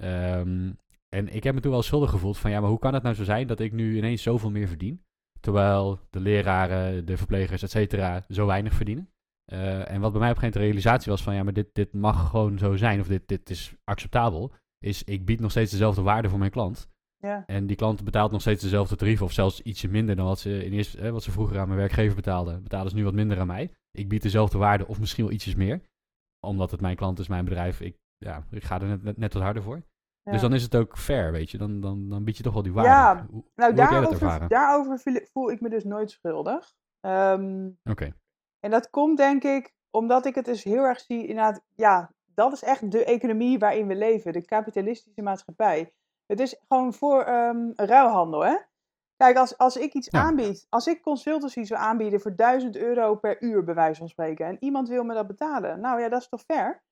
Ehm, 0.00 0.70
En 1.08 1.34
ik 1.34 1.42
heb 1.44 1.54
me 1.54 1.60
toen 1.60 1.70
wel 1.72 1.82
schuldig 1.82 2.10
gevoeld 2.10 2.38
van 2.38 2.50
ja, 2.50 2.60
maar 2.60 2.68
hoe 2.70 2.78
kan 2.78 2.94
het 2.94 3.02
nou 3.02 3.14
zo 3.14 3.24
zijn 3.24 3.46
dat 3.46 3.60
ik 3.60 3.72
nu 3.72 3.96
ineens 3.96 4.22
zoveel 4.22 4.50
meer 4.50 4.68
verdien? 4.68 5.04
Terwijl 5.40 6.00
de 6.10 6.20
leraren, 6.20 7.04
de 7.06 7.16
verplegers, 7.16 7.62
et 7.62 7.70
cetera, 7.70 8.24
zo 8.28 8.46
weinig 8.46 8.72
verdienen. 8.74 9.08
Uh, 9.52 9.90
en 9.90 10.00
wat 10.00 10.10
bij 10.12 10.20
mij 10.20 10.30
op 10.30 10.36
een 10.36 10.42
gegeven 10.42 10.42
moment 10.42 10.52
de 10.52 10.58
realisatie 10.60 11.10
was 11.10 11.22
van 11.22 11.34
ja, 11.34 11.42
maar 11.42 11.52
dit, 11.52 11.68
dit 11.72 11.92
mag 11.92 12.30
gewoon 12.30 12.58
zo 12.58 12.76
zijn, 12.76 13.00
of 13.00 13.06
dit, 13.06 13.28
dit 13.28 13.50
is 13.50 13.74
acceptabel, 13.84 14.52
is 14.78 15.02
ik 15.04 15.24
bied 15.24 15.40
nog 15.40 15.50
steeds 15.50 15.70
dezelfde 15.70 16.02
waarde 16.02 16.28
voor 16.28 16.38
mijn 16.38 16.50
klant. 16.50 16.88
Ja. 17.16 17.42
En 17.46 17.66
die 17.66 17.76
klant 17.76 18.04
betaalt 18.04 18.30
nog 18.32 18.40
steeds 18.40 18.62
dezelfde 18.62 18.96
tarief, 18.96 19.22
of 19.22 19.32
zelfs 19.32 19.60
ietsje 19.62 19.88
minder 19.88 20.16
dan 20.16 20.26
wat 20.26 20.38
ze, 20.38 20.64
in 20.64 20.72
eerste, 20.72 20.98
eh, 20.98 21.10
wat 21.10 21.22
ze 21.22 21.30
vroeger 21.30 21.58
aan 21.58 21.66
mijn 21.68 21.78
werkgever 21.80 22.16
betaalden. 22.16 22.62
Betalen 22.62 22.90
ze 22.90 22.96
nu 22.96 23.04
wat 23.04 23.14
minder 23.14 23.38
aan 23.40 23.46
mij. 23.46 23.70
Ik 23.94 24.08
bied 24.08 24.22
dezelfde 24.22 24.58
waarde, 24.58 24.86
of 24.86 25.00
misschien 25.00 25.24
wel 25.24 25.32
ietsjes 25.32 25.54
meer. 25.54 25.80
Omdat 26.40 26.70
het 26.70 26.80
mijn 26.80 26.96
klant 26.96 27.18
is, 27.18 27.28
mijn 27.28 27.44
bedrijf. 27.44 27.80
Ik, 27.80 27.96
ja, 28.16 28.44
ik 28.50 28.64
ga 28.64 28.80
er 28.80 28.86
net, 28.86 29.02
net, 29.02 29.16
net 29.16 29.32
wat 29.34 29.42
harder 29.42 29.62
voor. 29.62 29.82
Ja. 30.22 30.32
Dus 30.32 30.40
dan 30.40 30.54
is 30.54 30.62
het 30.62 30.76
ook 30.76 30.98
fair, 30.98 31.32
weet 31.32 31.50
je. 31.50 31.58
Dan, 31.58 31.80
dan, 31.80 32.08
dan 32.08 32.24
bied 32.24 32.36
je 32.36 32.42
toch 32.42 32.52
wel 32.52 32.62
die 32.62 32.72
waarde. 32.72 32.90
Ja, 32.90 33.26
Hoe- 33.30 33.44
Nou, 33.54 33.74
daarover, 33.74 34.48
daarover 34.48 34.98
voel, 35.32 35.50
ik- 35.50 35.60
me 35.60 35.68
dus 35.68 35.84
nooit 35.84 36.10
schuldig. 36.10 36.74
Ehm, 37.00 37.70
Oké. 37.90 38.14
en 38.60 38.70
dat 38.70 38.90
komt 38.90 39.16
denk 39.16 39.42
ik 39.44 39.74
omdat 39.90 40.26
ik 40.26 40.34
het 40.34 40.44
dus 40.44 40.64
heel 40.64 40.82
erg 40.84 41.00
zie, 41.00 41.20
inderdaad, 41.26 41.62
ja, 41.74 42.12
dat 42.34 42.52
is 42.52 42.62
echt 42.62 42.90
de 42.90 43.04
economie 43.04 43.58
waarin 43.58 43.86
we 43.86 43.94
leven, 43.96 44.32
de 44.32 44.44
kapitalistische 44.44 45.22
maatschappij. 45.22 45.92
Het 46.26 46.40
is 46.40 46.56
gewoon 46.68 46.92
voor 46.94 47.22
ehm, 47.22 47.70
ruilhandel, 47.74 48.44
hè? 48.44 48.56
Kijk, 49.16 49.36
als, 49.36 49.58
als 49.58 49.76
ik 49.76 49.92
iets 49.92 50.08
Ja. 50.10 50.20
aanbied, 50.20 50.66
als 50.68 50.86
ik 50.86 51.02
consultancy 51.02 51.62
zou 51.62 51.80
aanbieden 51.80 52.20
voor 52.20 52.36
1000 52.36 52.76
euro 52.76 53.14
per 53.14 53.42
uur, 53.42 53.64
bij 53.64 53.74
wijze 53.74 53.98
van 53.98 54.08
spreken, 54.08 54.46
en 54.46 54.56
iemand 54.60 54.88
wil 54.88 55.04
me 55.04 55.14
dat 55.14 55.26
betalen, 55.26 55.80
nou 55.80 56.00
ja, 56.00 56.08
dat 56.08 56.20
is 56.20 56.28
toch 56.28 56.40
fair? 56.42 56.82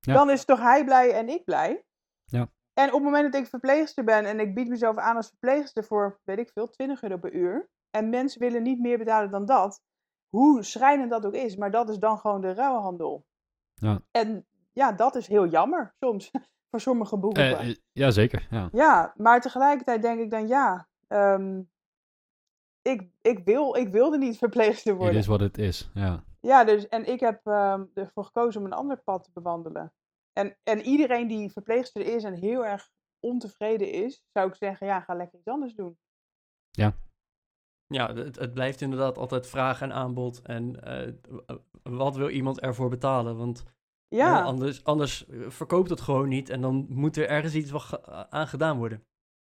Ja. 0.00 0.14
Dan 0.14 0.30
is 0.30 0.44
toch 0.44 0.60
hij 0.60 0.84
blij 0.84 1.12
en 1.12 1.28
ik 1.28 1.44
blij? 1.44 1.84
Ja. 2.24 2.48
En 2.74 2.86
op 2.86 2.92
het 2.92 3.02
moment 3.02 3.32
dat 3.32 3.42
ik 3.42 3.48
verpleegster 3.48 4.04
ben 4.04 4.24
en 4.24 4.40
ik 4.40 4.54
bied 4.54 4.68
mezelf 4.68 4.96
aan 4.96 5.16
als 5.16 5.28
verpleegster 5.28 5.84
voor, 5.84 6.20
weet 6.24 6.38
ik 6.38 6.50
veel, 6.54 6.68
20 6.70 7.02
euro 7.02 7.16
per 7.16 7.32
uur, 7.32 7.68
en 7.90 8.10
mensen 8.10 8.40
willen 8.40 8.62
niet 8.62 8.80
meer 8.80 8.98
betalen 8.98 9.30
dan 9.30 9.46
dat, 9.46 9.80
hoe 10.28 10.62
schrijnend 10.62 11.10
dat 11.10 11.26
ook 11.26 11.34
is, 11.34 11.56
maar 11.56 11.70
dat 11.70 11.88
is 11.88 11.98
dan 11.98 12.18
gewoon 12.18 12.40
de 12.40 12.54
ruilhandel. 12.54 13.26
Ja. 13.74 14.00
En 14.10 14.46
ja, 14.72 14.92
dat 14.92 15.14
is 15.14 15.26
heel 15.26 15.46
jammer 15.46 15.94
soms 16.00 16.30
voor 16.70 16.80
sommige 16.80 17.18
beroepen. 17.18 17.58
Eh, 17.58 17.68
eh, 17.68 17.76
ja, 17.92 18.10
zeker. 18.10 18.46
Ja. 18.50 18.68
Ja, 18.72 19.12
maar 19.16 19.40
tegelijkertijd 19.40 20.02
denk 20.02 20.20
ik 20.20 20.30
dan 20.30 20.48
ja, 20.48 20.88
ehm, 21.08 21.62
ik, 22.82 23.10
ik, 23.22 23.44
wil, 23.44 23.76
ik 23.76 23.88
wilde 23.88 24.18
niet 24.18 24.38
verpleegster 24.38 24.92
Het 24.92 25.00
worden. 25.00 25.18
is 25.20 25.26
wat 25.26 25.40
het 25.40 25.58
is. 25.58 25.90
Ja. 25.94 26.24
Ja, 26.40 26.64
dus, 26.64 26.88
en 26.88 27.06
ik 27.06 27.20
heb 27.20 27.46
ehm, 27.46 27.84
ervoor 27.94 28.24
gekozen 28.24 28.60
om 28.60 28.66
een 28.66 28.72
ander 28.72 28.96
pad 29.02 29.24
te 29.24 29.30
bewandelen. 29.32 29.92
En, 30.32 30.56
en 30.62 30.80
iedereen 30.80 31.26
die 31.28 31.50
verpleegster 31.50 32.02
is 32.14 32.24
en 32.24 32.34
heel 32.34 32.66
erg 32.66 32.90
ontevreden 33.20 33.90
is, 33.92 34.24
zou 34.32 34.48
ik 34.48 34.54
zeggen, 34.54 34.86
ja, 34.86 35.00
ga 35.00 35.14
lekker 35.14 35.38
iets 35.38 35.48
anders 35.48 35.74
doen. 35.74 35.98
Ja, 37.86 38.14
het, 38.14 38.36
het 38.38 38.54
blijft 38.54 38.80
inderdaad 38.80 39.18
altijd 39.18 39.46
vraag 39.46 39.80
en 39.80 39.92
aanbod. 39.92 40.42
En 40.42 40.82
eh, 40.84 41.12
wat 41.82 42.16
wil 42.16 42.28
iemand 42.28 42.60
ervoor 42.60 42.88
betalen? 42.88 43.36
Want 43.36 43.64
Ja, 44.08 44.38
eh, 44.40 44.44
anders, 44.46 44.84
anders 44.84 45.26
eh, 45.26 45.50
verkoopt 45.50 45.90
het 45.90 46.00
gewoon 46.00 46.28
niet. 46.28 46.48
En 46.50 46.60
dan 46.60 46.86
moet 46.88 47.16
er 47.16 47.28
ergens 47.28 47.54
iets 47.54 47.70
wat 47.70 47.82
ge- 47.82 48.28
aan 48.30 48.46
gedaan 48.48 48.78
worden. 48.78 49.04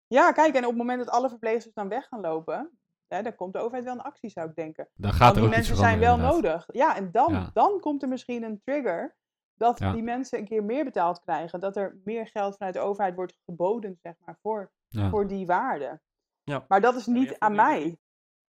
ja, 0.07 0.33
kijk, 0.33 0.55
en 0.55 0.63
op 0.63 0.69
het 0.69 0.79
moment 0.79 0.99
dat 0.99 1.09
alle 1.15 1.29
verpleegsters 1.29 1.75
dan 1.75 1.89
weg 1.89 2.07
gaan 2.09 2.21
lopen, 2.21 2.79
hè, 3.09 3.23
dan 3.23 3.35
komt 3.35 3.53
de 3.53 3.59
overheid 3.59 3.85
wel 3.85 3.95
in 3.95 4.01
actie, 4.01 4.31
zou 4.31 4.49
ik 4.49 4.55
denken. 4.55 4.89
Dan 4.95 5.11
gaat 5.13 5.19
Want 5.21 5.35
er 5.37 5.41
die 5.43 5.51
ook 5.51 5.57
iets 5.59 5.69
mensen 5.69 5.77
zijn 5.87 5.99
wel 5.99 6.15
inderdaad. 6.15 6.35
nodig. 6.43 6.65
Ja, 6.73 6.97
en 6.97 7.09
dan, 7.13 7.33
Ja. 7.33 7.51
dan 7.53 7.81
komt 7.81 8.03
er 8.03 8.09
misschien 8.09 8.43
een 8.43 8.61
trigger 8.65 9.17
dat 9.55 9.79
Ja. 9.79 9.93
die 9.93 10.03
mensen 10.03 10.39
een 10.39 10.45
keer 10.45 10.65
meer 10.65 10.85
betaald 10.85 11.21
krijgen. 11.21 11.61
Dat 11.61 11.77
er 11.77 11.97
meer 12.05 12.27
geld 12.27 12.57
vanuit 12.57 12.75
de 12.75 12.81
overheid 12.81 13.15
wordt 13.15 13.39
geboden, 13.45 13.99
zeg 14.03 14.15
maar, 14.25 14.39
voor, 14.43 14.71
Ja. 14.89 15.09
voor 15.11 15.27
die 15.27 15.47
waarde. 15.47 16.01
Ja. 16.43 16.65
Maar 16.69 16.81
dat 16.81 16.95
is 16.95 17.07
niet 17.07 17.39
aan 17.39 17.55
mij. 17.55 17.97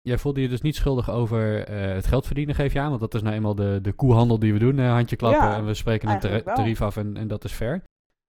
Jij 0.00 0.18
voelde 0.18 0.40
je 0.40 0.48
dus 0.48 0.60
niet 0.60 0.76
schuldig 0.76 1.10
over 1.10 1.66
eh, 1.66 1.94
het 1.94 2.06
geld 2.06 2.26
verdienen, 2.26 2.54
geef 2.54 2.72
je 2.72 2.80
aan. 2.80 2.88
Want 2.88 3.00
dat 3.00 3.14
is 3.14 3.22
nou 3.22 3.34
eenmaal 3.34 3.54
de, 3.54 3.78
de 3.82 3.92
koehandel 3.92 4.38
die 4.38 4.52
we 4.52 4.58
doen. 4.58 4.78
eh, 4.78 4.90
handje 4.92 5.16
klappen 5.16 5.42
Ja, 5.48 5.56
en 5.56 5.66
we 5.66 5.74
spreken 5.74 6.08
een 6.08 6.20
wel. 6.44 6.54
tarief 6.54 6.80
af 6.82 6.96
en, 6.96 7.16
en 7.16 7.28
dat 7.28 7.44
is 7.44 7.52
fair. 7.52 7.84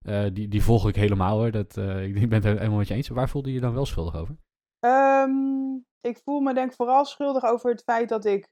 Eh, 0.05 0.23
die, 0.33 0.47
die 0.47 0.63
volg 0.63 0.87
ik 0.87 0.95
helemaal 0.95 1.37
hoor. 1.37 1.51
Dat, 1.51 1.77
eh, 1.77 2.03
ik, 2.03 2.15
ik 2.15 2.29
ben 2.29 2.43
het 2.43 2.57
helemaal 2.57 2.77
met 2.77 2.87
je 2.87 2.93
eens. 2.93 3.07
Waar 3.07 3.29
voelde 3.29 3.49
je 3.49 3.55
je 3.55 3.61
dan 3.61 3.73
wel 3.73 3.85
schuldig 3.85 4.15
over? 4.15 4.35
Ehm, 4.79 5.29
ik 6.03 6.21
voel 6.23 6.39
me 6.39 6.53
denk 6.53 6.69
ik 6.69 6.75
vooral 6.75 7.05
schuldig 7.05 7.43
over 7.43 7.69
het 7.69 7.83
feit 7.83 8.09
dat 8.09 8.25
ik 8.25 8.47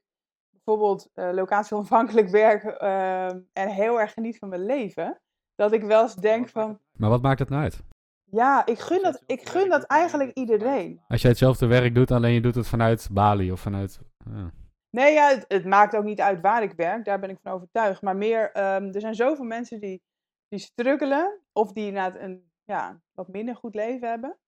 bijvoorbeeld 0.50 1.08
eh 1.14 1.30
locatieonafhankelijk 1.32 2.28
werk 2.44 2.64
ehm, 2.64 3.40
en 3.52 3.68
heel 3.68 4.00
erg 4.00 4.12
geniet 4.12 4.38
van 4.38 4.48
mijn 4.48 4.66
leven. 4.66 5.20
Dat 5.54 5.72
ik 5.72 5.82
wel 5.82 6.02
eens 6.02 6.14
denk 6.14 6.48
van, 6.48 6.80
Maar 6.98 7.10
wat 7.10 7.22
maakt 7.22 7.38
het 7.38 7.48
nou 7.48 7.62
uit? 7.62 7.82
ja, 8.24 8.66
ik 8.66 8.78
gun 8.78 9.02
dat, 9.02 9.22
ik 9.26 9.48
gun 9.48 9.68
dat 9.68 9.82
eigenlijk 9.82 10.30
iedereen. 10.32 11.00
Als 11.08 11.20
jij 11.20 11.30
hetzelfde 11.30 11.66
werk 11.66 11.94
doet, 11.94 12.10
alleen 12.10 12.32
je 12.34 12.40
doet 12.40 12.54
het 12.54 12.68
vanuit 12.68 13.08
Bali 13.12 13.52
of 13.52 13.60
vanuit... 13.60 14.00
ja. 14.30 14.50
Nee, 14.90 15.12
ja, 15.12 15.28
het, 15.28 15.44
het 15.48 15.64
maakt 15.64 15.96
ook 15.96 16.04
niet 16.04 16.20
uit 16.20 16.40
waar 16.40 16.62
ik 16.62 16.72
werk, 16.72 17.04
daar 17.04 17.20
ben 17.20 17.30
ik 17.30 17.38
van 17.42 17.52
overtuigd. 17.52 18.02
Maar 18.02 18.16
meer, 18.16 18.52
ehm, 18.52 18.84
er 18.84 19.00
zijn 19.00 19.14
zoveel 19.14 19.44
mensen 19.44 19.80
die, 19.80 20.02
die 20.48 20.58
struggelen 20.58 21.40
of 21.52 21.72
die 21.72 21.86
inderdaad 21.86 22.20
een 22.20 22.50
ja, 22.64 23.00
wat 23.14 23.28
minder 23.28 23.56
goed 23.56 23.74
leven 23.74 24.08
hebben. 24.08 24.38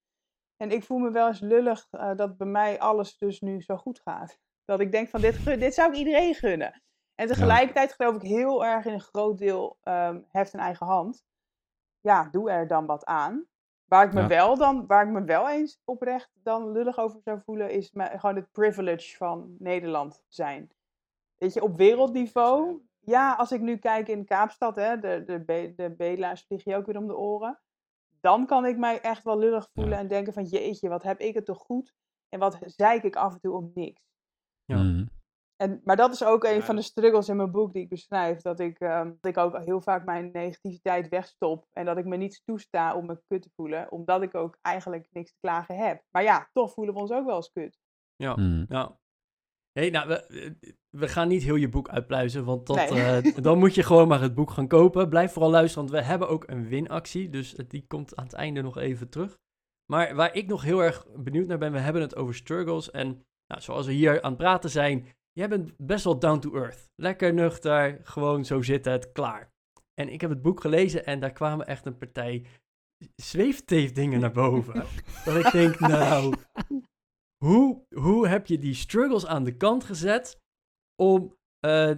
En 0.57 0.71
ik 0.71 0.85
voel 0.85 0.99
me 0.99 1.11
wel 1.11 1.27
eens 1.27 1.41
lullig 1.41 1.87
eh, 1.91 2.17
dat 2.17 2.37
bij 2.37 2.47
mij 2.47 2.81
alles 2.81 3.19
dus 3.19 3.41
nu 3.41 3.61
zo 3.61 3.77
goed 3.77 4.01
gaat. 4.01 4.39
Dat 4.65 4.81
ik 4.81 4.93
denk 4.93 5.09
van 5.09 5.21
dit, 5.21 5.45
dit 5.45 5.75
zou 5.75 5.91
ik 5.93 5.97
iedereen 5.99 6.35
gunnen. 6.35 6.83
En 7.15 7.27
tegelijkertijd 7.27 7.93
geloof 7.93 8.15
ik 8.15 8.23
heel 8.23 8.65
erg 8.65 8.85
in 8.85 8.93
een 8.93 9.01
groot 9.01 9.39
deel 9.39 9.79
ehm, 9.83 10.21
heft 10.29 10.53
in 10.53 10.61
eigen 10.61 10.87
hand. 10.87 11.25
Ja, 12.01 12.29
doe 12.31 12.51
er 12.51 12.67
dan 12.67 12.87
wat 12.87 13.05
aan. 13.05 13.47
Waar 13.85 14.07
ik 14.07 14.13
me 14.13 14.21
Ja. 14.21 14.27
wel 14.27 14.57
dan, 14.57 14.87
waar 14.87 15.07
ik 15.07 15.13
me 15.13 15.25
wel 15.25 15.51
eens 15.51 15.81
oprecht 15.85 16.31
dan 16.35 16.73
lullig 16.73 16.99
over 16.99 17.21
zou 17.25 17.41
voelen, 17.45 17.71
is 17.71 17.93
me, 17.93 18.19
gewoon 18.19 18.37
het 18.37 18.53
privilege 18.53 19.17
van 19.17 19.57
Nederland 19.59 20.25
zijn. 20.29 20.71
Weet 21.37 21.53
je, 21.53 21.63
op 21.63 21.77
wereldniveau. 21.77 22.83
Ja, 23.01 23.35
als 23.35 23.53
ik 23.53 23.61
nu 23.61 23.77
kijk 23.77 24.09
in 24.09 24.25
Kaapstad, 24.25 24.77
hè, 24.77 24.99
de, 24.99 25.23
de, 25.25 25.73
de 25.77 25.95
bedelaars 25.97 26.45
vliegen 26.47 26.71
je 26.73 26.77
ook 26.77 26.87
weer 26.87 26.97
om 26.99 27.07
de 27.07 27.17
oren. 27.17 27.61
Dan 28.25 28.47
kan 28.47 28.67
ik 28.67 28.77
mij 28.79 29.01
echt 29.01 29.25
wel 29.25 29.39
lullig 29.39 29.69
voelen 29.75 29.93
Ja. 29.93 29.99
en 29.99 30.09
denken 30.09 30.33
van 30.33 30.45
jeetje, 30.45 30.89
wat 30.89 31.03
heb 31.03 31.21
ik 31.21 31.35
het 31.35 31.45
toch 31.45 31.59
goed. 31.59 31.93
En 32.29 32.39
wat 32.39 32.59
zeik 32.67 33.03
ik 33.03 33.17
af 33.17 33.33
en 33.33 33.41
toe 33.41 33.55
om 33.57 33.71
niks. 33.75 34.01
Ja. 34.65 34.83
Mhm. 34.83 35.07
En, 35.57 35.81
maar 35.85 35.97
dat 35.97 36.13
is 36.13 36.25
ook 36.25 36.45
een 36.45 36.55
Ja. 36.55 36.61
van 36.61 36.77
de 36.77 36.83
struggles 36.83 37.29
in 37.29 37.37
mijn 37.37 37.51
boek 37.51 37.73
die 37.73 37.83
ik 37.83 37.89
beschrijf. 37.89 38.41
Dat 38.41 38.61
ik, 38.61 38.79
ehm, 38.79 39.07
dat 39.21 39.31
ik 39.31 39.37
ook 39.39 39.59
heel 39.65 39.81
vaak 39.81 40.05
mijn 40.05 40.31
negativiteit 40.33 41.09
wegstop. 41.09 41.67
En 41.73 41.85
dat 41.85 41.97
ik 41.99 42.05
me 42.05 42.17
niet 42.17 42.43
toesta 42.45 42.95
om 42.97 43.07
me 43.07 43.23
kut 43.27 43.43
te 43.43 43.51
voelen. 43.57 43.91
Omdat 43.93 44.23
ik 44.23 44.35
ook 44.35 44.59
eigenlijk 44.63 45.07
niks 45.11 45.31
te 45.31 45.37
klagen 45.41 45.77
heb. 45.77 46.03
Maar 46.11 46.23
ja, 46.23 46.49
toch 46.53 46.73
voelen 46.73 46.95
we 46.95 47.01
ons 47.01 47.11
ook 47.11 47.27
wel 47.27 47.37
eens 47.37 47.53
kut. 47.53 47.79
Ja. 48.17 48.33
Mhm. 48.37 48.65
Ja. 48.69 48.99
Hey, 49.79 49.91
nou, 49.91 50.09
we, 50.09 50.57
we 50.91 51.09
gaan 51.09 51.29
niet 51.29 51.43
heel 51.43 51.55
je 51.55 51.69
boek 51.69 51.89
uitpluizen, 51.89 52.45
want 52.45 52.67
dat, 52.67 52.77
Nee. 52.91 53.21
eh, 53.23 53.35
dan 53.45 53.59
moet 53.59 53.75
je 53.75 53.83
gewoon 53.83 54.09
maar 54.09 54.21
het 54.21 54.35
boek 54.35 54.51
gaan 54.51 54.69
kopen. 54.69 55.09
Blijf 55.09 55.33
vooral 55.33 55.51
luisteren, 55.51 55.89
want 55.89 55.99
we 55.99 56.07
hebben 56.11 56.29
ook 56.29 56.49
een 56.49 56.69
winactie, 56.69 57.29
dus 57.29 57.55
die 57.69 57.85
komt 57.87 58.17
aan 58.17 58.25
het 58.25 58.33
einde 58.33 58.63
nog 58.63 58.79
even 58.79 59.09
terug. 59.09 59.39
Maar 59.93 60.15
waar 60.15 60.35
ik 60.35 60.47
nog 60.47 60.63
heel 60.63 60.83
erg 60.83 61.07
benieuwd 61.17 61.47
naar 61.47 61.59
ben, 61.59 61.73
we 61.73 61.79
hebben 61.79 62.03
het 62.03 62.17
over 62.17 62.35
struggles. 62.35 62.91
En 62.91 63.07
nou, 63.47 63.61
zoals 63.61 63.87
we 63.87 63.93
hier 63.93 64.23
aan 64.23 64.31
het 64.31 64.39
praten 64.41 64.71
zijn, 64.71 65.07
jij 65.33 65.49
bent 65.49 65.73
best 65.77 66.05
wel 66.05 66.19
down 66.19 66.39
to 66.39 66.55
earth. 66.55 66.89
Lekker 66.95 67.35
nuchter, 67.35 68.01
gewoon 68.03 68.45
zo 68.45 68.63
zitten, 68.63 68.93
het 68.93 69.13
klaar. 69.13 69.53
En 69.95 70.09
ik 70.09 70.21
heb 70.21 70.31
het 70.31 70.43
boek 70.43 70.61
gelezen 70.61 71.07
en 71.07 71.21
daar 71.21 71.33
kwamen 71.33 71.67
echt 71.67 71.87
een 71.87 71.99
partij 71.99 72.47
zweefteefdingen 73.17 74.21
naar 74.21 74.33
boven. 74.33 74.85
dat 75.25 75.37
ik 75.37 75.53
denk, 75.53 75.79
nou, 75.81 76.35
hoe, 77.45 77.87
hoe 77.95 78.29
heb 78.29 78.47
je 78.47 78.59
die 78.59 78.75
struggles 78.75 79.27
aan 79.27 79.45
de 79.45 79.57
kant 79.57 79.85
gezet 79.85 80.43
om, 81.03 81.37
eh, 81.61 81.91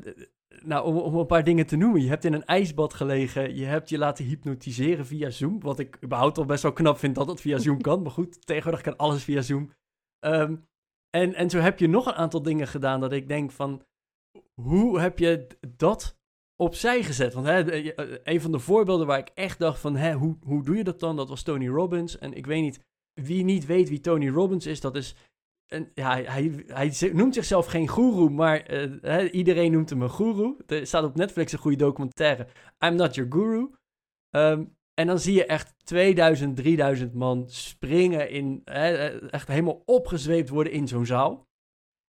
nou, 0.62 0.86
om, 0.86 0.96
om 0.96 1.14
een 1.14 1.26
paar 1.26 1.44
dingen 1.44 1.66
te 1.66 1.76
noemen? 1.76 2.02
Je 2.02 2.08
hebt 2.08 2.24
in 2.24 2.32
een 2.32 2.44
ijsbad 2.44 2.94
gelegen, 2.94 3.54
je 3.56 3.64
hebt 3.64 3.88
je 3.88 3.98
laten 3.98 4.24
hypnotiseren 4.24 5.06
via 5.06 5.30
Zoom, 5.30 5.60
wat 5.60 5.78
ik 5.78 5.98
überhaupt 6.04 6.38
al 6.38 6.44
best 6.44 6.62
wel 6.62 6.72
knap 6.72 6.98
vind 6.98 7.14
dat 7.14 7.26
het 7.26 7.40
via 7.40 7.58
Zoom 7.58 7.80
kan, 7.80 8.02
maar 8.02 8.10
goed, 8.10 8.46
tegenwoordig 8.46 8.80
kan 8.82 8.96
alles 8.96 9.24
via 9.24 9.40
Zoom. 9.40 9.72
Ehm, 10.18 10.56
en, 11.10 11.34
en 11.34 11.50
zo 11.50 11.58
heb 11.58 11.78
je 11.78 11.88
nog 11.88 12.06
een 12.06 12.14
aantal 12.14 12.42
dingen 12.42 12.66
gedaan 12.68 13.00
dat 13.00 13.12
ik 13.12 13.28
denk 13.28 13.50
van, 13.50 13.82
hoe 14.60 15.00
heb 15.00 15.18
je 15.18 15.46
dat 15.76 16.18
opzij 16.62 17.02
gezet? 17.02 17.34
Want 17.34 17.46
hè, 17.46 17.64
de- 17.64 17.94
eh, 17.94 18.18
een 18.34 18.40
van 18.40 18.52
de 18.52 18.58
voorbeelden 18.58 19.06
waar 19.06 19.18
ik 19.18 19.30
echt 19.34 19.58
dacht 19.58 19.80
van, 19.80 19.96
hè, 19.96 20.12
hoe, 20.14 20.36
hoe 20.40 20.64
doe 20.64 20.76
je 20.76 20.84
dat 20.84 21.00
dan? 21.00 21.16
Dat 21.16 21.28
was 21.28 21.42
Tony 21.42 21.68
Robbins. 21.68 22.18
En 22.18 22.32
ik 22.32 22.46
weet 22.46 22.62
niet, 22.62 22.80
wie 23.20 23.44
niet 23.44 23.66
weet 23.66 23.88
wie 23.88 24.00
Tony 24.00 24.28
Robbins 24.28 24.66
is, 24.66 24.80
dat 24.80 24.96
is... 24.96 25.16
En, 25.66 25.90
ja, 25.94 26.22
hij, 26.22 26.64
hij, 26.66 27.10
noemt 27.12 27.34
zichzelf 27.34 27.66
geen 27.66 27.88
goeroe, 27.88 28.30
maar 28.30 28.60
eh, 28.60 29.34
iedereen 29.34 29.72
noemt 29.72 29.90
hem 29.90 30.02
een 30.02 30.08
goeroe. 30.08 30.56
Er 30.66 30.86
staat 30.86 31.04
op 31.04 31.16
Netflix 31.16 31.52
een 31.52 31.58
goede 31.58 31.76
documentaire, 31.76 32.46
I'm 32.84 32.94
Not 32.94 33.14
Your 33.14 33.32
Guru. 33.32 33.70
Ehm, 34.30 34.64
en 34.94 35.06
dan 35.06 35.18
zie 35.18 35.34
je 35.34 35.46
echt 35.46 35.74
2000, 35.84 36.56
3000 36.56 37.14
man 37.14 37.44
springen 37.48 38.30
in, 38.30 38.60
hè, 38.64 39.06
echt 39.30 39.48
helemaal 39.48 39.82
opgezweept 39.84 40.48
worden 40.48 40.72
in 40.72 40.88
zo'n 40.88 41.06
zaal. 41.06 41.48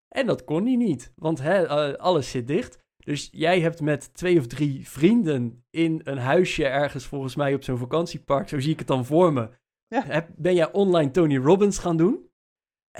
En 0.07 0.25
dat 0.25 0.43
kon 0.43 0.65
hij 0.65 0.75
niet, 0.75 1.13
want 1.15 1.41
hè, 1.41 1.65
eh, 1.65 1.93
alles 1.93 2.29
zit 2.31 2.47
dicht. 2.47 2.85
Dus 2.97 3.29
jij 3.31 3.59
hebt 3.59 3.81
met 3.81 4.13
twee 4.13 4.39
of 4.39 4.47
drie 4.47 4.89
vrienden 4.89 5.65
in 5.69 6.01
een 6.03 6.17
huisje 6.17 6.65
ergens 6.65 7.05
volgens 7.05 7.35
mij 7.35 7.53
op 7.53 7.63
zo'n 7.63 7.77
vakantiepark, 7.77 8.49
zo 8.49 8.59
zie 8.59 8.71
ik 8.71 8.79
het 8.79 8.87
dan 8.87 9.05
voor 9.05 9.33
me, 9.33 9.49
Ja. 9.87 10.27
ben 10.35 10.55
jij 10.55 10.71
online 10.71 11.11
Tony 11.11 11.37
Robbins 11.37 11.77
gaan 11.77 11.97
doen? 11.97 12.26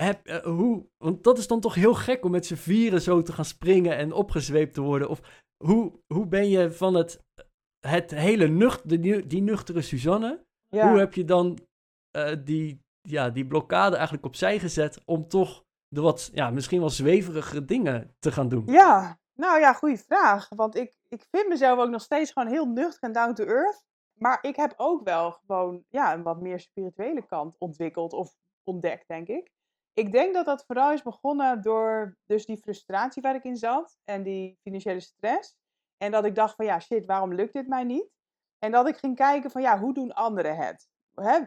Heb, 0.00 0.26
eh, 0.26 0.42
hoe, 0.42 0.86
want 0.96 1.24
dat 1.24 1.38
is 1.38 1.46
dan 1.46 1.60
toch 1.60 1.74
heel 1.74 1.94
gek 1.94 2.24
om 2.24 2.30
met 2.30 2.46
z'n 2.46 2.54
vieren 2.54 3.00
zo 3.00 3.22
te 3.22 3.32
gaan 3.32 3.44
springen 3.44 3.96
en 3.96 4.12
opgezweept 4.12 4.74
te 4.74 4.80
worden. 4.80 5.08
Of 5.08 5.20
hoe, 5.64 6.00
hoe 6.06 6.26
ben 6.26 6.48
je 6.48 6.70
van 6.72 6.94
het, 6.94 7.24
het 7.86 8.10
hele 8.10 8.48
nucht, 8.48 8.88
die 9.28 9.42
nuchtere 9.42 9.82
Suzanne, 9.82 10.44
Ja. 10.68 10.88
hoe 10.90 10.98
heb 10.98 11.14
je 11.14 11.24
dan 11.24 11.58
eh, 12.10 12.36
die, 12.44 12.82
ja, 13.00 13.30
die 13.30 13.46
blokkade 13.46 13.94
eigenlijk 13.94 14.26
opzij 14.26 14.58
gezet 14.58 15.02
om 15.04 15.28
toch 15.28 15.64
de 15.88 16.00
wat, 16.00 16.30
ja, 16.32 16.50
misschien 16.50 16.80
wel 16.80 16.90
zweverige 16.90 17.64
dingen 17.64 18.16
te 18.18 18.32
gaan 18.32 18.48
doen? 18.48 18.62
Ja, 18.66 19.18
nou 19.34 19.60
ja, 19.60 19.72
goede 19.72 19.96
vraag. 19.98 20.48
Want 20.48 20.76
ik, 20.76 20.96
ik 21.08 21.26
vind 21.30 21.48
mezelf 21.48 21.78
ook 21.78 21.90
nog 21.90 22.02
steeds 22.02 22.32
gewoon 22.32 22.48
heel 22.48 22.66
nuchter 22.66 23.02
en 23.02 23.12
down 23.12 23.32
to 23.32 23.44
earth. 23.44 23.84
Maar 24.14 24.38
ik 24.40 24.56
heb 24.56 24.74
ook 24.76 25.04
wel 25.04 25.30
gewoon 25.30 25.84
ja, 25.88 26.14
een 26.14 26.22
wat 26.22 26.40
meer 26.40 26.60
spirituele 26.60 27.26
kant 27.26 27.56
ontwikkeld 27.58 28.12
of 28.12 28.34
ontdekt, 28.64 29.08
denk 29.08 29.28
ik. 29.28 29.50
Ik 29.98 30.12
denk 30.12 30.34
dat 30.34 30.44
dat 30.44 30.64
vooral 30.66 30.92
is 30.92 31.02
begonnen 31.02 31.62
door 31.62 32.16
dus 32.26 32.46
die 32.46 32.58
frustratie 32.58 33.22
waar 33.22 33.34
ik 33.34 33.44
in 33.44 33.56
zat 33.56 33.96
en 34.04 34.22
die 34.22 34.58
financiële 34.62 35.00
stress. 35.00 35.56
En 35.96 36.10
dat 36.10 36.24
ik 36.24 36.34
dacht 36.34 36.54
van 36.54 36.64
ja, 36.64 36.80
shit, 36.80 37.06
waarom 37.06 37.34
lukt 37.34 37.52
dit 37.52 37.68
mij 37.68 37.84
niet? 37.84 38.08
En 38.58 38.70
dat 38.70 38.88
ik 38.88 38.96
ging 38.96 39.16
kijken 39.16 39.50
van 39.50 39.62
ja, 39.62 39.78
hoe 39.78 39.94
doen 39.94 40.12
anderen 40.12 40.56
het? 40.56 40.88
Hè? 41.14 41.38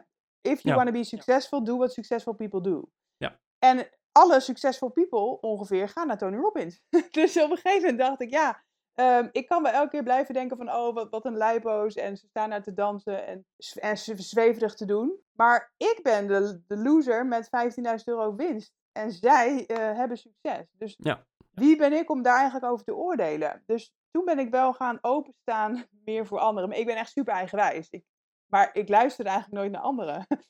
If 0.42 0.62
you 0.62 0.70
Ja. 0.70 0.76
want 0.76 0.88
to 0.88 0.94
be 0.94 1.04
successful, 1.04 1.64
do 1.64 1.78
what 1.78 1.94
successful 1.94 2.34
people 2.34 2.62
do. 2.62 2.90
Ja. 3.18 3.40
En 3.60 3.90
alle 4.12 4.40
successful 4.40 4.90
people 4.90 5.40
ongeveer 5.40 5.90
gaan 5.90 6.08
naar 6.08 6.18
Tony 6.18 6.38
Robbins. 6.38 6.82
dus 7.12 7.38
op 7.38 7.52
een 7.52 7.58
gegeven 7.58 7.82
moment 7.82 8.00
dacht 8.00 8.22
ik, 8.22 8.30
ja, 8.30 8.64
ehm, 9.02 9.28
ik 9.32 9.48
kan 9.48 9.64
wel 9.64 9.72
elke 9.72 9.90
keer 9.90 10.04
blijven 10.04 10.34
denken 10.34 10.58
van, 10.58 10.72
oh, 10.72 10.94
wat, 10.94 11.10
wat 11.10 11.26
een 11.26 11.38
lijpo's. 11.38 11.96
En 11.96 12.18
ze 12.18 12.28
staan 12.28 12.50
daar 12.50 12.64
te 12.64 12.74
dansen 12.74 13.26
en, 13.28 13.46
en 13.76 13.98
zweverig 13.98 14.76
te 14.76 14.86
doen. 14.86 15.20
Maar 15.32 15.74
ik 15.78 16.00
ben 16.04 16.28
de, 16.28 16.62
de 16.68 16.78
loser 16.78 17.26
met 17.26 17.46
15.000 17.46 18.04
euro 18.06 18.36
winst. 18.36 18.74
En 18.92 19.12
zij 19.12 19.66
eh, 19.66 19.78
hebben 19.78 20.18
succes. 20.18 20.66
Dus 20.78 20.96
Ja. 20.98 21.26
wie 21.52 21.78
ben 21.78 21.94
ik 21.94 22.10
om 22.10 22.22
daar 22.22 22.38
eigenlijk 22.38 22.72
over 22.72 22.86
te 22.86 22.96
oordelen? 22.96 23.64
Dus 23.66 23.94
toen 24.12 24.26
ben 24.26 24.40
ik 24.40 24.52
wel 24.52 24.74
gaan 24.74 24.98
openstaan 25.02 25.86
meer 26.06 26.26
voor 26.26 26.40
anderen. 26.40 26.70
Maar 26.70 26.78
ik 26.78 26.86
ben 26.86 26.96
echt 26.96 27.12
super 27.12 27.34
eigenwijs. 27.34 27.90
Ik, 27.90 28.04
maar 28.46 28.70
ik 28.74 28.90
luister 28.90 29.26
eigenlijk 29.26 29.56
nooit 29.56 29.72
naar 29.72 29.82
anderen. 29.82 30.26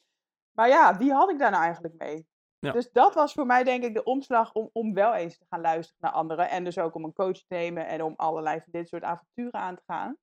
Maar 0.51 0.67
ja, 0.67 0.97
wie 0.97 1.13
had 1.13 1.29
ik 1.29 1.39
daar 1.39 1.51
nou 1.51 1.63
eigenlijk 1.63 1.93
mee? 1.97 2.27
Ja. 2.61 2.71
Dus 2.71 2.91
dat 2.91 3.13
was 3.13 3.33
voor 3.33 3.45
mij 3.45 3.63
denk 3.63 3.83
ik 3.83 3.93
de 3.93 4.03
omslag 4.03 4.53
om, 4.53 4.69
om 4.73 4.93
wel 4.93 5.13
eens 5.13 5.37
te 5.37 5.45
gaan 5.49 5.61
luisteren 5.61 5.97
naar 6.01 6.11
anderen. 6.11 6.49
En 6.49 6.63
dus 6.63 6.77
ook 6.77 6.95
om 6.95 7.03
een 7.03 7.13
coach 7.13 7.37
te 7.37 7.45
nemen 7.47 7.87
en 7.87 8.03
om 8.03 8.13
allerlei 8.15 8.59
van 8.59 8.71
dit 8.71 8.87
soort 8.87 9.03
avonturen 9.03 9.59
aan 9.59 9.75
te 9.75 9.83
gaan. 9.85 10.17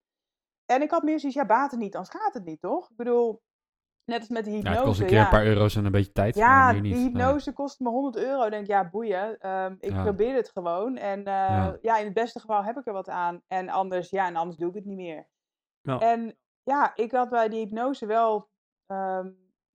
En 0.66 0.82
ik 0.82 0.90
had 0.90 1.02
meer 1.02 1.20
zoiets, 1.20 1.38
ja, 1.38 1.46
baat 1.46 1.70
het 1.70 1.80
niet, 1.80 1.96
anders 1.96 2.16
gaat 2.22 2.34
het 2.34 2.44
niet, 2.44 2.60
toch? 2.60 2.90
Ik 2.90 2.96
bedoel, 2.96 3.42
net 4.04 4.18
als 4.20 4.28
met 4.28 4.44
de 4.44 4.50
Ja, 4.50 4.56
hypnose. 4.56 4.76
het 4.76 4.86
kost 4.86 5.00
een 5.00 5.06
keer 5.06 5.16
ja. 5.16 5.24
een 5.24 5.30
paar 5.30 5.46
euro's 5.46 5.76
en 5.76 5.84
een 5.84 5.92
beetje 5.92 6.12
tijd. 6.12 6.34
Ja, 6.34 6.72
die. 6.72 6.80
Nee. 6.82 6.92
hypnose 6.92 7.52
kostte 7.52 7.82
me 7.82 7.88
100 7.88 8.16
euro. 8.16 8.44
Ik 8.44 8.50
denk, 8.50 8.66
ja, 8.66 8.88
boeien. 8.90 9.38
Ehm, 9.38 9.74
ik 9.78 9.90
Ja. 9.92 10.02
probeer 10.02 10.34
het 10.34 10.50
gewoon. 10.50 10.96
En 10.96 11.18
eh, 11.18 11.24
Ja. 11.34 11.76
ja. 11.82 11.96
in 11.98 12.04
het 12.04 12.14
beste 12.14 12.40
geval 12.40 12.64
heb 12.64 12.76
ik 12.76 12.86
er 12.86 12.92
wat 12.92 13.08
aan. 13.08 13.42
En 13.46 13.68
anders, 13.68 14.10
ja, 14.10 14.26
en 14.26 14.36
anders 14.36 14.56
doe 14.56 14.68
ik 14.68 14.74
het 14.74 14.84
niet 14.84 14.96
meer. 14.96 15.28
Ja. 15.80 15.98
En 15.98 16.38
ja, 16.62 16.92
ik 16.94 17.12
had 17.12 17.28
bij 17.28 17.48
die 17.48 17.60
hypnose 17.60 18.06
wel, 18.06 18.48
ehm, 18.86 19.30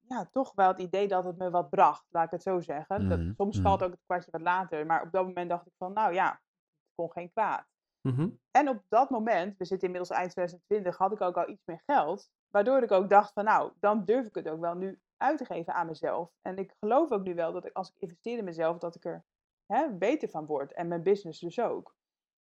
ja, 0.08 0.26
toch 0.32 0.52
wel 0.56 0.68
het 0.68 0.80
idee 0.80 1.08
dat 1.08 1.24
het 1.24 1.38
me 1.38 1.50
wat 1.50 1.70
bracht, 1.70 2.06
laat 2.10 2.26
ik 2.26 2.32
het 2.32 2.42
zo 2.42 2.60
zeggen. 2.60 3.10
Dat, 3.10 3.20
Mhm, 3.20 3.34
soms 3.38 3.56
mhm. 3.56 3.66
valt 3.66 3.84
ook 3.84 3.92
het 3.92 4.04
kwartje 4.06 4.32
wat 4.32 4.42
later. 4.42 4.86
Maar 4.86 5.02
op 5.02 5.12
dat 5.12 5.26
moment 5.26 5.50
dacht 5.50 5.68
ik 5.68 5.74
van, 5.78 5.94
nou 5.94 6.14
ja, 6.14 6.30
het 6.30 6.96
kon 6.96 7.12
geen 7.12 7.32
kwaad. 7.32 7.66
Mhm. 8.02 8.30
En 8.52 8.70
op 8.70 8.84
dat 8.88 9.10
moment, 9.10 9.58
we 9.58 9.66
zitten 9.66 9.88
inmiddels 9.88 10.18
eind 10.18 10.32
2020, 10.32 10.98
had 10.98 11.12
ik 11.12 11.22
ook 11.22 11.38
al 11.38 11.50
iets 11.50 11.66
meer 11.66 11.82
geld. 11.86 12.30
Waardoor 12.50 12.84
ik 12.84 12.92
ook 12.92 13.10
dacht 13.10 13.34
van 13.34 13.44
nou, 13.44 13.72
dan 13.80 14.06
durf 14.06 14.26
ik 14.26 14.36
het 14.36 14.48
ook 14.48 14.60
wel 14.60 14.76
nu 14.76 15.02
uit 15.18 15.38
te 15.38 15.46
geven 15.46 15.74
aan 15.74 15.88
mezelf. 15.88 16.32
En 16.42 16.58
ik 16.58 16.74
geloof 16.80 17.12
ook 17.12 17.24
nu 17.24 17.36
wel 17.36 17.54
dat 17.54 17.66
ik 17.66 17.74
als 17.74 17.90
ik 17.90 17.96
investeer 17.98 18.38
in 18.38 18.44
mezelf, 18.44 18.78
dat 18.78 18.96
ik 18.96 19.06
er 19.06 19.26
hè, 19.66 19.90
beter 19.90 20.30
van 20.30 20.46
word. 20.46 20.74
En 20.74 20.88
mijn 20.88 21.04
business 21.04 21.40
dus 21.40 21.60
ook. 21.60 21.96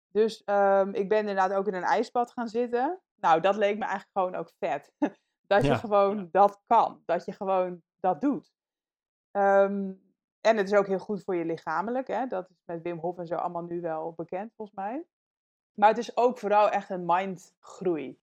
Dus 0.08 0.44
ehm, 0.44 0.90
ik 0.94 1.08
ben 1.08 1.18
inderdaad 1.18 1.52
ook 1.52 1.66
in 1.66 1.74
een 1.74 1.82
ijsbad 1.82 2.32
gaan 2.32 2.48
zitten. 2.48 3.00
Nou, 3.14 3.40
dat 3.40 3.56
leek 3.56 3.78
me 3.78 3.84
eigenlijk 3.84 4.10
gewoon 4.12 4.34
ook 4.34 4.50
vet. 4.58 4.92
dat 5.46 5.62
je 5.62 5.68
Ja. 5.68 5.76
gewoon 5.76 6.28
dat 6.32 6.60
kan. 6.66 7.02
Dat 7.04 7.24
je 7.24 7.32
gewoon 7.32 7.82
dat 8.00 8.20
doet. 8.20 8.52
Ehm, 9.30 9.92
en 10.40 10.56
het 10.56 10.70
is 10.72 10.78
ook 10.78 10.86
heel 10.86 10.98
goed 10.98 11.24
voor 11.24 11.34
je 11.36 11.44
lichamelijk. 11.44 12.06
Hè? 12.06 12.26
Dat 12.26 12.50
is 12.50 12.62
met 12.64 12.82
Wim 12.82 12.98
Hof 12.98 13.18
en 13.18 13.26
zo 13.26 13.34
allemaal 13.34 13.62
nu 13.62 13.80
wel 13.80 14.12
bekend 14.16 14.52
volgens 14.56 14.76
mij. 14.76 15.04
Maar 15.74 15.88
het 15.88 15.98
is 15.98 16.16
ook 16.16 16.38
vooral 16.38 16.70
echt 16.70 16.90
een 16.90 17.04
mindgroei. 17.06 18.18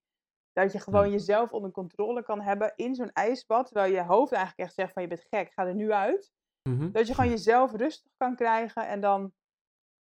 Dat 0.53 0.71
je 0.71 0.79
gewoon 0.79 1.11
jezelf 1.11 1.51
onder 1.51 1.71
controle 1.71 2.23
kan 2.23 2.41
hebben 2.41 2.73
in 2.75 2.95
zo'n 2.95 3.11
ijsbad. 3.11 3.65
Terwijl 3.65 3.93
je 3.93 4.03
hoofd 4.03 4.31
eigenlijk 4.31 4.67
echt 4.67 4.73
zegt 4.73 4.93
van 4.93 5.01
je 5.01 5.07
bent 5.07 5.25
gek, 5.29 5.51
ga 5.51 5.65
er 5.65 5.75
nu 5.75 5.91
uit. 5.91 6.33
Mhm. 6.69 6.91
Dat 6.91 7.07
je 7.07 7.13
gewoon 7.13 7.29
jezelf 7.29 7.71
rustig 7.71 8.11
kan 8.17 8.35
krijgen 8.35 8.87
en 8.87 9.01
dan, 9.01 9.33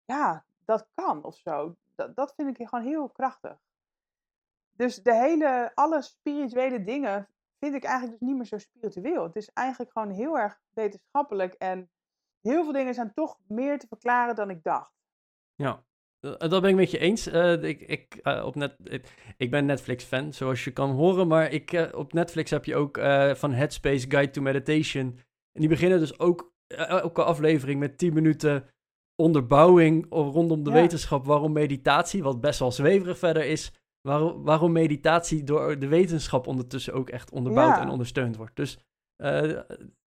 ja, 0.05 0.45
dat 0.65 0.89
kan 0.95 1.25
of 1.25 1.37
zo. 1.37 1.77
Dat, 1.95 2.17
dat 2.17 2.35
vind 2.35 2.59
ik 2.59 2.69
gewoon 2.69 2.85
heel 2.85 3.09
krachtig. 3.09 3.59
Dus 4.77 5.03
de 5.03 5.15
hele, 5.15 5.71
alle 5.75 6.03
spirituele 6.03 6.85
dingen 6.85 7.29
vind 7.59 7.75
ik 7.75 7.85
eigenlijk 7.85 8.19
dus 8.19 8.29
niet 8.29 8.37
meer 8.37 8.47
zo 8.47 8.59
spiritueel. 8.59 9.23
Het 9.23 9.37
is 9.37 9.51
eigenlijk 9.53 9.93
gewoon 9.93 10.11
heel 10.11 10.39
erg 10.39 10.61
wetenschappelijk 10.75 11.55
en 11.55 11.91
heel 12.41 12.63
veel 12.65 12.73
dingen 12.73 12.95
zijn 12.95 13.13
toch 13.15 13.39
meer 13.49 13.79
te 13.79 13.87
verklaren 13.89 14.35
dan 14.35 14.51
ik 14.51 14.63
dacht. 14.63 14.93
Ja, 15.55 15.85
eh, 16.21 16.39
dat 16.39 16.61
ben 16.61 16.71
ik 16.71 16.77
met 16.77 16.91
je 16.91 16.99
eens. 16.99 17.27
Eh, 17.27 17.63
ik, 17.63 17.81
ik, 17.81 18.15
eh, 18.23 18.45
op 18.45 18.55
net, 18.55 18.75
ik, 18.83 19.35
ik 19.37 19.51
ben 19.51 19.67
Netflix-fan, 19.67 20.33
zoals 20.33 20.65
je 20.65 20.73
kan 20.73 20.91
horen. 20.91 21.29
Maar 21.29 21.51
ik, 21.53 21.73
eh, 21.73 21.99
op 21.99 22.13
Netflix 22.13 22.51
heb 22.51 22.65
je 22.65 22.77
ook 22.77 22.97
eh, 22.99 23.35
van 23.35 23.53
Headspace 23.53 24.11
Guide 24.11 24.31
to 24.31 24.43
Meditation. 24.43 25.07
En 25.53 25.61
die 25.61 25.69
beginnen 25.69 25.99
dus 25.99 26.19
ook 26.19 26.55
eh, 26.67 26.89
elke 26.89 27.25
aflevering 27.25 27.81
met 27.81 27.99
10 27.99 28.13
minuten 28.15 28.69
onderbouwing 29.23 30.07
rondom 30.11 30.63
de 30.65 30.71
Ja. 30.71 30.77
wetenschap. 30.77 31.27
Waarom 31.27 31.53
meditatie, 31.53 32.23
wat 32.23 32.41
best 32.41 32.59
wel 32.59 32.73
zweverig 32.73 33.19
verder 33.19 33.45
is, 33.45 33.73
waarom, 34.07 34.43
waarom 34.45 34.73
meditatie 34.73 35.45
door 35.45 35.79
de 35.79 35.89
wetenschap 35.89 36.47
ondertussen 36.47 36.93
ook 36.95 37.09
echt 37.11 37.31
onderbouwd 37.31 37.77
Ja. 37.77 37.81
en 37.81 37.89
ondersteund 37.89 38.37
wordt. 38.37 38.57
Dus 38.57 38.79
eh, 39.23 39.61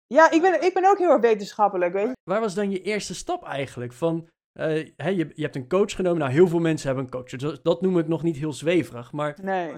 Ja, 0.07 0.31
ik 0.31 0.41
ben, 0.41 0.63
ik 0.65 0.75
ben 0.75 0.91
ook 0.91 0.99
heel 0.99 1.11
erg 1.11 1.21
wetenschappelijk, 1.21 1.93
weet 1.93 2.07
je. 2.07 2.13
waar 2.25 2.41
was 2.41 2.55
dan 2.55 2.71
je 2.71 2.83
eerste 2.83 3.15
stap 3.15 3.45
eigenlijk? 3.45 3.93
Van, 3.93 4.29
eh, 4.59 5.17
je, 5.17 5.31
je 5.35 5.43
hebt 5.43 5.57
een 5.57 5.69
coach 5.69 5.93
genomen. 5.93 6.19
Nou, 6.19 6.33
heel 6.33 6.49
veel 6.49 6.59
mensen 6.59 6.87
hebben 6.87 7.05
een 7.05 7.11
coach. 7.11 7.31
Dus 7.31 7.61
dat 7.63 7.81
noem 7.81 7.99
ik 7.99 8.09
nog 8.09 8.23
niet 8.23 8.37
heel 8.37 8.53
zweverig. 8.53 9.13
Maar 9.13 9.39
Nee. 9.43 9.73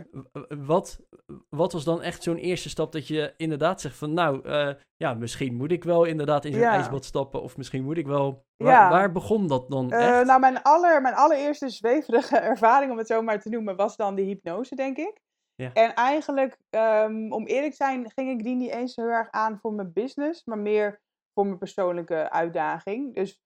wat, 0.49 1.01
wat 1.49 1.73
was 1.73 1.85
dan 1.85 2.03
echt 2.03 2.23
zo'n 2.23 2.37
eerste 2.37 2.69
stap 2.69 2.93
dat 2.93 3.07
je 3.09 3.35
inderdaad 3.37 3.81
zegt 3.81 3.97
van... 3.97 4.13
Nou, 4.15 4.49
eh, 4.49 4.75
ja, 4.97 5.15
misschien 5.15 5.55
moet 5.55 5.73
ik 5.73 5.85
wel 5.85 6.05
inderdaad 6.05 6.45
in 6.45 6.53
zo'n 6.53 6.61
Ja. 6.61 6.73
ijsbad 6.73 7.05
stappen. 7.05 7.43
Of 7.43 7.57
misschien 7.57 7.85
moet 7.85 7.97
ik 7.97 8.07
wel... 8.07 8.45
Waar, 8.57 8.73
Ja. 8.73 8.91
waar 8.91 9.13
begon 9.13 9.47
dat 9.47 9.71
dan 9.71 9.91
Eh, 9.93 10.19
echt? 10.19 10.27
nou, 10.27 10.41
mijn, 10.41 10.63
aller, 10.63 11.03
mijn 11.03 11.15
allereerste 11.15 11.69
zweverige 11.69 12.37
ervaring, 12.53 12.93
om 12.93 12.99
het 12.99 13.07
zo 13.07 13.23
maar 13.23 13.41
te 13.41 13.49
noemen, 13.49 13.77
was 13.77 13.97
dan 13.97 14.15
de 14.15 14.23
hypnose, 14.23 14.75
denk 14.75 14.97
ik. 14.97 15.21
Ja. 15.55 15.73
En 15.73 15.95
eigenlijk, 15.95 16.57
ehm, 16.71 17.33
om 17.33 17.47
eerlijk 17.47 17.71
te 17.71 17.77
zijn, 17.77 18.11
ging 18.11 18.31
ik 18.31 18.45
die 18.45 18.57
niet 18.57 18.71
eens 18.71 18.97
heel 18.97 19.09
erg 19.09 19.31
aan 19.31 19.59
voor 19.59 19.73
mijn 19.73 19.93
business, 19.93 20.45
maar 20.45 20.59
meer 20.59 21.01
voor 21.35 21.47
mijn 21.47 21.59
persoonlijke 21.59 22.31
uitdaging. 22.31 23.15
Dus 23.15 23.41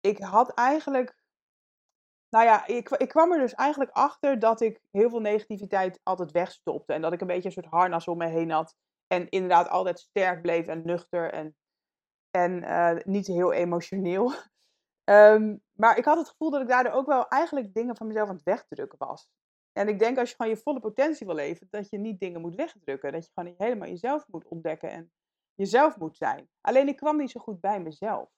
ik 0.00 0.18
had 0.18 0.54
eigenlijk, 0.54 1.16
nou 2.28 2.44
ja, 2.44 2.66
ik, 2.66 2.88
ik 2.90 3.08
kwam 3.08 3.32
er 3.32 3.38
dus 3.38 3.54
eigenlijk 3.54 3.90
achter 3.90 4.38
dat 4.38 4.60
ik 4.60 4.80
heel 4.90 5.10
veel 5.10 5.20
negativiteit 5.20 6.00
altijd 6.02 6.30
wegstopte. 6.30 6.92
En 6.92 7.00
dat 7.00 7.12
ik 7.12 7.20
een 7.20 7.26
beetje 7.26 7.46
een 7.46 7.52
soort 7.52 7.66
harnas 7.66 8.08
om 8.08 8.18
me 8.18 8.26
heen 8.26 8.50
had. 8.50 8.74
En 9.06 9.28
inderdaad 9.28 9.68
altijd 9.68 10.00
sterk 10.00 10.42
bleef 10.42 10.66
en 10.66 10.82
nuchter 10.84 11.32
en, 11.32 11.56
en 12.30 12.62
eh, 12.62 13.04
niet 13.04 13.26
heel 13.26 13.52
emotioneel. 13.52 14.32
Ehm, 15.04 15.56
maar 15.72 15.98
ik 15.98 16.04
had 16.04 16.18
het 16.18 16.28
gevoel 16.28 16.50
dat 16.50 16.60
ik 16.60 16.68
daardoor 16.68 16.92
ook 16.92 17.06
wel 17.06 17.28
eigenlijk 17.28 17.74
dingen 17.74 17.96
van 17.96 18.06
mezelf 18.06 18.28
aan 18.28 18.34
het 18.34 18.44
wegdrukken 18.44 18.98
was. 18.98 19.30
En 19.72 19.88
ik 19.88 19.98
denk 19.98 20.18
als 20.18 20.28
je 20.30 20.36
gewoon 20.36 20.52
je 20.52 20.60
volle 20.60 20.80
potentie 20.80 21.26
wil 21.26 21.34
leven, 21.34 21.66
dat 21.70 21.90
je 21.90 21.98
niet 21.98 22.20
dingen 22.20 22.40
moet 22.40 22.54
wegdrukken. 22.54 23.12
Dat 23.12 23.24
je 23.24 23.30
gewoon 23.34 23.54
helemaal 23.58 23.88
jezelf 23.88 24.26
moet 24.28 24.48
ontdekken 24.48 24.90
en 24.90 25.12
jezelf 25.54 25.96
moet 25.96 26.16
zijn. 26.16 26.48
Alleen 26.60 26.88
ik 26.88 26.96
kwam 26.96 27.16
niet 27.16 27.30
zo 27.30 27.40
goed 27.40 27.60
bij 27.60 27.80
mezelf. 27.80 28.30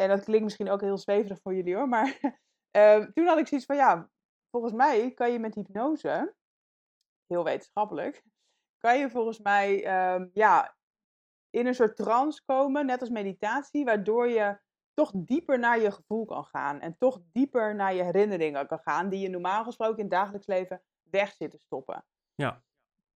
En 0.00 0.08
dat 0.08 0.24
klinkt 0.24 0.44
misschien 0.44 0.70
ook 0.70 0.80
heel 0.80 0.98
zweverig 0.98 1.40
voor 1.40 1.54
jullie 1.54 1.76
hoor, 1.76 1.88
maar 1.88 2.18
ehm, 2.70 3.12
toen 3.12 3.26
had 3.26 3.38
ik 3.38 3.46
zoiets 3.46 3.66
van 3.66 3.76
ja, 3.76 4.10
volgens 4.50 4.72
mij 4.72 5.10
kan 5.10 5.32
je 5.32 5.38
met 5.38 5.54
hypnose, 5.54 6.34
heel 7.26 7.44
wetenschappelijk, 7.44 8.24
kan 8.78 8.98
je 8.98 9.10
volgens 9.10 9.38
mij 9.38 9.84
ehm, 9.84 10.28
ja, 10.32 10.76
in 11.50 11.66
een 11.66 11.74
soort 11.74 11.96
trance 11.96 12.42
komen, 12.44 12.86
net 12.86 13.00
als 13.00 13.10
meditatie, 13.10 13.84
waardoor 13.84 14.28
je 14.28 14.58
toch 14.94 15.12
dieper 15.14 15.58
naar 15.58 15.80
je 15.80 15.90
gevoel 15.90 16.24
kan 16.24 16.44
gaan. 16.44 16.80
En 16.80 16.96
toch 16.98 17.20
dieper 17.32 17.74
naar 17.74 17.94
je 17.94 18.02
herinneringen 18.02 18.66
kan 18.66 18.78
gaan, 18.78 19.08
die 19.08 19.20
je 19.20 19.28
normaal 19.28 19.64
gesproken 19.64 19.96
in 19.96 20.04
het 20.04 20.12
dagelijks 20.12 20.46
leven 20.46 20.82
weg 21.02 21.32
zitten 21.32 21.58
stoppen. 21.58 22.04
Ja. 22.34 22.62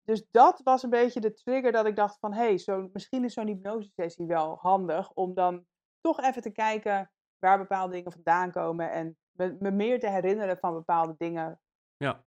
Dus 0.04 0.26
dat 0.30 0.60
was 0.64 0.82
een 0.82 0.90
beetje 0.90 1.20
de 1.20 1.32
trigger 1.32 1.72
dat 1.72 1.86
ik 1.86 1.96
dacht 1.96 2.18
van, 2.18 2.32
hé, 2.32 2.42
hey, 2.42 2.58
zo, 2.58 2.88
misschien 2.92 3.24
is 3.24 3.32
zo'n 3.32 3.46
hypnosesessie 3.46 4.26
wel 4.26 4.56
handig 4.60 5.12
om 5.12 5.34
dan 5.34 5.66
toch 6.02 6.20
even 6.20 6.42
te 6.42 6.50
kijken 6.50 7.10
waar 7.38 7.58
bepaalde 7.58 7.92
dingen 7.92 8.12
vandaan 8.12 8.50
komen 8.50 8.90
en 8.90 9.16
me, 9.30 9.56
me 9.60 9.70
meer 9.70 10.00
te 10.00 10.08
herinneren 10.08 10.58
van 10.58 10.72
bepaalde 10.72 11.14
dingen. 11.18 11.60
Ja. 11.96 12.24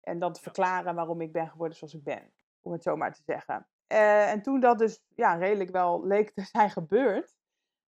En 0.00 0.18
dan 0.18 0.32
te 0.32 0.40
verklaren 0.40 0.94
waarom 0.94 1.20
ik 1.20 1.32
ben 1.32 1.48
geworden 1.48 1.76
zoals 1.76 1.94
ik 1.94 2.04
ben, 2.04 2.32
om 2.60 2.72
het 2.72 2.82
zo 2.82 2.96
maar 2.96 3.14
te 3.14 3.22
zeggen. 3.26 3.66
Eh, 3.86 4.30
en 4.30 4.42
toen 4.42 4.60
dat 4.60 4.78
dus 4.78 5.02
ja, 5.14 5.34
redelijk 5.34 5.70
wel 5.70 6.06
leek 6.06 6.30
te 6.30 6.42
zijn 6.52 6.70
gebeurd, 6.70 7.36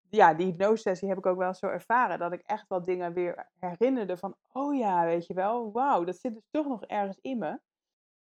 ja, 0.10 0.34
die 0.34 0.46
hypnosesessie 0.46 1.10
heb 1.10 1.18
ik 1.18 1.26
ook 1.26 1.38
wel 1.38 1.54
zo 1.54 1.68
ervaren. 1.68 2.20
Dat 2.20 2.34
ik 2.34 2.42
echt 2.42 2.68
wel 2.68 2.82
dingen 2.82 3.14
weer 3.14 3.50
herinnerde 3.60 4.18
van, 4.18 4.36
oh 4.52 4.78
ja, 4.78 5.06
weet 5.06 5.28
je 5.28 5.34
wel, 5.34 5.72
wauw, 5.72 6.04
dat 6.04 6.20
zit 6.20 6.34
dus 6.34 6.48
toch 6.52 6.68
nog 6.68 6.84
ergens 6.84 7.18
in 7.22 7.38
me. 7.38 7.60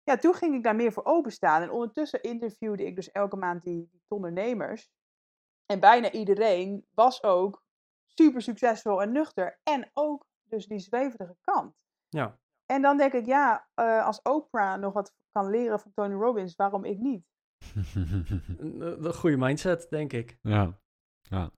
Ja, 0.03 0.17
toen 0.17 0.33
ging 0.33 0.55
ik 0.55 0.63
daar 0.63 0.75
meer 0.75 0.91
voor 0.91 1.05
openstaan. 1.05 1.61
En 1.61 1.71
ondertussen 1.71 2.21
interviewde 2.21 2.85
ik 2.85 2.95
dus 2.95 3.11
elke 3.11 3.35
maand 3.35 3.63
die, 3.63 3.87
die 3.91 4.01
ondernemers. 4.07 4.89
En 5.65 5.79
bijna 5.79 6.11
iedereen 6.11 6.85
was 6.93 7.23
ook 7.23 7.63
super 8.05 8.41
succesvol 8.41 9.01
en 9.01 9.11
nuchter. 9.11 9.59
En 9.63 9.89
ook 9.93 10.25
dus 10.43 10.67
die 10.67 10.79
zweverige 10.79 11.35
kant. 11.41 11.75
Ja. 12.09 12.39
En 12.65 12.81
dan 12.81 12.97
denk 12.97 13.13
ik, 13.13 13.25
ja, 13.25 13.67
uh, 13.75 14.05
als 14.05 14.21
Oprah 14.21 14.79
nog 14.79 14.93
wat 14.93 15.13
kan 15.31 15.49
leren 15.49 15.79
van 15.79 15.91
Tony 15.93 16.13
Robbins, 16.13 16.55
waarom 16.55 16.85
ik 16.85 16.97
niet? 16.97 17.25
een, 18.57 19.05
een 19.05 19.13
goede 19.13 19.37
mindset, 19.37 19.89
denk 19.89 20.13
ik. 20.13 20.37
Ja. 20.41 20.79
ja. 21.21 21.51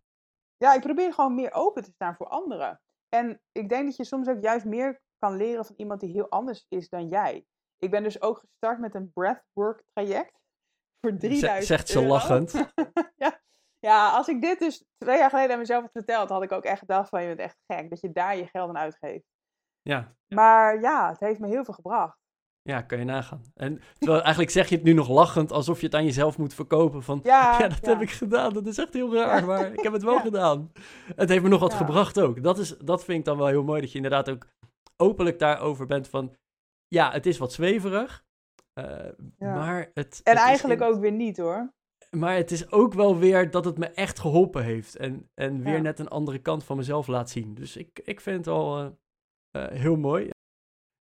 Ja, 0.57 0.73
ik 0.73 0.81
probeer 0.81 1.13
gewoon 1.13 1.35
meer 1.35 1.53
open 1.53 1.83
te 1.83 1.91
staan 1.91 2.15
voor 2.15 2.27
anderen. 2.27 2.81
En 3.09 3.41
ik 3.51 3.69
denk 3.69 3.85
dat 3.85 3.95
je 3.95 4.03
soms 4.03 4.27
ook 4.27 4.41
juist 4.41 4.65
meer 4.65 5.01
kan 5.17 5.35
leren 5.35 5.65
van 5.65 5.75
iemand 5.77 5.99
die 5.99 6.11
heel 6.11 6.29
anders 6.29 6.65
is 6.69 6.89
dan 6.89 7.07
jij. 7.07 7.45
Ik 7.77 7.91
ben 7.91 8.03
dus 8.03 8.21
ook 8.21 8.39
gestart 8.39 8.79
met 8.79 8.95
een 8.95 9.11
breathwork 9.11 9.83
traject. 9.93 10.39
Voor 11.01 11.17
3000 11.17 11.65
Zegt 11.65 11.87
ze 11.87 12.05
lachend. 12.05 12.51
ja. 13.15 13.41
Ja, 13.87 14.09
als 14.09 14.27
ik 14.27 14.41
dit 14.41 14.59
dus 14.59 14.85
twee 14.97 15.17
jaar 15.17 15.29
geleden 15.29 15.51
aan 15.51 15.59
mezelf 15.59 15.81
had 15.81 15.91
verteld, 15.91 16.29
had 16.29 16.43
ik 16.43 16.51
ook 16.51 16.63
echt 16.63 16.79
gedacht 16.79 17.09
van 17.09 17.21
je 17.21 17.27
bent 17.27 17.39
echt 17.39 17.57
gek. 17.67 17.89
Dat 17.89 18.01
je 18.01 18.11
daar 18.11 18.37
je 18.37 18.47
geld 18.47 18.69
aan 18.69 18.77
uitgeeft. 18.77 19.25
Ja. 19.81 20.15
Maar 20.27 20.81
ja, 20.81 21.09
het 21.09 21.19
heeft 21.19 21.39
me 21.39 21.47
heel 21.47 21.65
veel 21.65 21.73
gebracht. 21.73 22.17
Ja, 22.61 22.81
kan 22.81 22.97
je 22.99 23.05
nagaan. 23.05 23.41
En 23.53 23.81
terwijl 23.97 24.21
eigenlijk 24.21 24.51
zeg 24.51 24.69
je 24.69 24.75
het 24.75 24.83
nu 24.83 24.93
nog 24.93 25.09
lachend, 25.09 25.51
alsof 25.51 25.79
je 25.79 25.85
het 25.85 25.95
aan 25.95 26.05
jezelf 26.05 26.37
moet 26.37 26.53
verkopen. 26.53 27.03
Van, 27.03 27.19
ja, 27.23 27.51
ja 27.59 27.67
dat 27.67 27.85
heb 27.85 28.01
ik 28.01 28.11
gedaan. 28.11 28.53
Dat 28.53 28.65
is 28.65 28.77
echt 28.77 28.93
heel 28.93 29.15
raar, 29.15 29.45
maar 29.45 29.71
ik 29.71 29.79
heb 29.83 29.93
het 29.93 30.03
wel 30.11 30.19
gedaan. 30.19 30.71
Het 31.15 31.29
heeft 31.29 31.43
me 31.43 31.49
nog 31.49 31.59
wat 31.59 31.73
gebracht 31.73 32.19
ook. 32.19 32.43
Dat, 32.43 32.57
is, 32.57 32.77
dat 32.77 33.03
vind 33.03 33.19
ik 33.19 33.25
dan 33.25 33.37
wel 33.37 33.47
heel 33.47 33.63
mooi, 33.63 33.81
dat 33.81 33.89
je 33.91 33.95
inderdaad 33.95 34.29
ook 34.29 34.47
openlijk 34.97 35.39
daarover 35.39 35.85
bent 35.85 36.07
van... 36.07 36.35
Ja, 36.87 37.11
het 37.11 37.25
is 37.25 37.37
wat 37.37 37.53
zweverig, 37.53 38.25
uh, 38.79 39.09
maar 39.37 39.91
het... 39.93 40.21
En 40.23 40.33
het 40.33 40.41
eigenlijk 40.41 40.81
ook 40.81 40.99
weer 40.99 41.11
niet, 41.11 41.37
hoor. 41.37 41.75
Maar 42.09 42.35
het 42.35 42.51
is 42.51 42.71
ook 42.71 42.93
wel 42.93 43.17
weer 43.17 43.51
dat 43.51 43.65
het 43.65 43.77
me 43.77 43.85
echt 43.85 44.19
geholpen 44.19 44.63
heeft. 44.63 44.95
En, 44.95 45.29
en 45.33 45.63
weer 45.63 45.81
net 45.81 45.99
een 45.99 46.07
andere 46.07 46.39
kant 46.39 46.63
van 46.63 46.77
mezelf 46.77 47.07
laat 47.07 47.29
zien. 47.29 47.53
Dus 47.53 47.77
ik, 47.77 47.99
ik 48.03 48.21
vind 48.21 48.37
het 48.37 48.47
al 48.47 48.83
uh, 48.83 48.89
uh, 49.57 49.67
heel 49.67 49.95
mooi. 49.95 50.29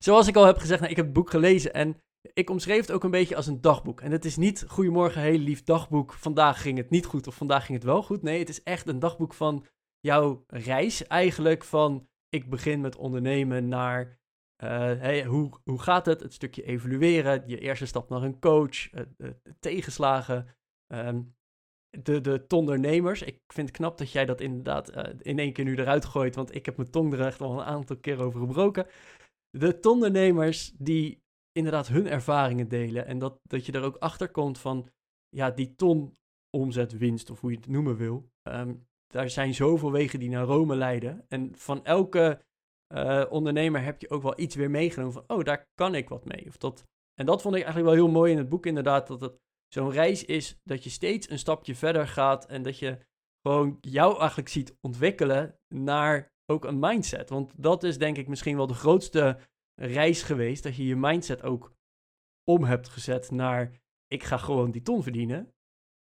Zoals 0.04 0.26
ik 0.26 0.36
al 0.36 0.46
heb 0.46 0.58
gezegd, 0.58 0.80
nou, 0.80 0.90
ik 0.90 0.96
heb 0.96 1.06
het 1.06 1.14
boek 1.14 1.30
gelezen 1.30 1.74
en 1.74 2.00
ik 2.32 2.50
omschreef 2.50 2.80
het 2.80 2.92
ook 2.92 3.04
een 3.04 3.10
beetje 3.10 3.36
als 3.36 3.46
een 3.46 3.60
dagboek. 3.60 4.00
En 4.00 4.12
het 4.12 4.24
is 4.24 4.36
niet, 4.36 4.64
goedemorgen, 4.68 5.22
heel 5.22 5.38
lief 5.38 5.64
dagboek, 5.64 6.12
vandaag 6.12 6.62
ging 6.62 6.78
het 6.78 6.90
niet 6.90 7.06
goed 7.06 7.26
of 7.26 7.34
vandaag 7.34 7.64
ging 7.66 7.78
het 7.78 7.86
wel 7.86 8.02
goed. 8.02 8.22
Nee, 8.22 8.38
het 8.38 8.48
is 8.48 8.62
echt 8.62 8.88
een 8.88 8.98
dagboek 8.98 9.34
van 9.34 9.66
jouw 10.00 10.44
reis 10.46 11.06
eigenlijk 11.06 11.64
van 11.64 12.08
ik 12.28 12.50
begin 12.50 12.80
met 12.80 12.96
ondernemen 12.96 13.68
naar 13.68 14.18
uh, 14.64 14.70
hey, 14.78 15.24
hoe, 15.24 15.50
hoe 15.64 15.82
gaat 15.82 16.06
het? 16.06 16.20
Het 16.20 16.32
stukje 16.32 16.62
evalueren, 16.62 17.42
je 17.46 17.58
eerste 17.58 17.86
stap 17.86 18.08
naar 18.08 18.22
een 18.22 18.38
coach, 18.38 18.92
uh, 18.92 19.02
uh, 19.18 19.30
tegenslagen, 19.60 20.46
um, 20.86 21.34
de, 21.90 22.20
de 22.20 22.46
tondernemers. 22.46 23.22
Ik 23.22 23.40
vind 23.46 23.68
het 23.68 23.76
knap 23.76 23.98
dat 23.98 24.12
jij 24.12 24.24
dat 24.24 24.40
inderdaad 24.40 24.90
in 25.18 25.38
één 25.38 25.52
keer 25.52 25.64
nu 25.64 25.76
eruit 25.76 26.04
gooit, 26.04 26.34
want 26.34 26.54
ik 26.54 26.66
heb 26.66 26.76
mijn 26.76 26.90
tong 26.90 27.12
er 27.12 27.26
echt 27.26 27.40
al 27.40 27.52
een 27.52 27.64
aantal 27.64 27.96
keer 27.96 28.20
over 28.20 28.40
gebroken 28.40 28.86
de 29.58 29.80
tondernemers 29.80 30.72
die 30.78 31.22
inderdaad 31.52 31.88
hun 31.88 32.06
ervaringen 32.06 32.68
delen. 32.68 33.06
En 33.06 33.18
dat, 33.18 33.40
dat 33.42 33.66
je 33.66 33.72
er 33.72 33.82
ook 33.82 33.96
achter 33.96 34.30
komt 34.30 34.58
van, 34.58 34.88
ja, 35.28 35.50
die 35.50 35.74
ton 35.74 36.16
omzetwinst, 36.50 37.30
of 37.30 37.40
hoe 37.40 37.50
je 37.50 37.56
het 37.56 37.68
noemen 37.68 37.96
wil. 37.96 38.30
Um, 38.42 38.86
daar 39.06 39.30
zijn 39.30 39.54
zoveel 39.54 39.92
wegen 39.92 40.18
die 40.18 40.30
naar 40.30 40.44
Rome 40.44 40.76
leiden. 40.76 41.24
En 41.28 41.56
van 41.56 41.84
elke 41.84 42.44
uh, 42.94 43.24
ondernemer 43.28 43.82
heb 43.82 44.00
je 44.00 44.10
ook 44.10 44.22
wel 44.22 44.40
iets 44.40 44.54
weer 44.54 44.70
meegenomen 44.70 45.12
van, 45.12 45.24
oh, 45.26 45.44
daar 45.44 45.68
kan 45.74 45.94
ik 45.94 46.08
wat 46.08 46.24
mee. 46.24 46.46
Of 46.46 46.56
dat, 46.56 46.84
en 47.14 47.26
dat 47.26 47.42
vond 47.42 47.54
ik 47.54 47.62
eigenlijk 47.62 47.94
wel 47.94 48.04
heel 48.04 48.14
mooi 48.14 48.32
in 48.32 48.38
het 48.38 48.48
boek 48.48 48.66
inderdaad, 48.66 49.06
dat 49.06 49.20
het 49.20 49.40
zo'n 49.68 49.90
reis 49.90 50.24
is 50.24 50.60
dat 50.64 50.84
je 50.84 50.90
steeds 50.90 51.30
een 51.30 51.38
stapje 51.38 51.74
verder 51.74 52.08
gaat 52.08 52.46
en 52.46 52.62
dat 52.62 52.78
je 52.78 52.98
gewoon 53.42 53.78
jou 53.80 54.18
eigenlijk 54.18 54.48
ziet 54.48 54.76
ontwikkelen 54.80 55.58
naar 55.68 56.34
ook 56.46 56.64
een 56.64 56.78
mindset. 56.78 57.28
Want 57.30 57.62
dat 57.62 57.82
is 57.82 57.98
denk 57.98 58.16
ik 58.16 58.28
misschien 58.28 58.56
wel 58.56 58.66
de 58.66 58.74
grootste 58.74 59.38
reis 59.74 60.22
geweest. 60.22 60.62
Dat 60.62 60.76
je 60.76 60.86
je 60.86 60.96
mindset 60.96 61.42
ook 61.42 61.74
om 62.44 62.64
hebt 62.64 62.88
gezet 62.88 63.30
naar 63.30 63.80
ik 64.06 64.24
ga 64.24 64.36
gewoon 64.36 64.70
die 64.70 64.82
ton 64.82 65.02
verdienen. 65.02 65.54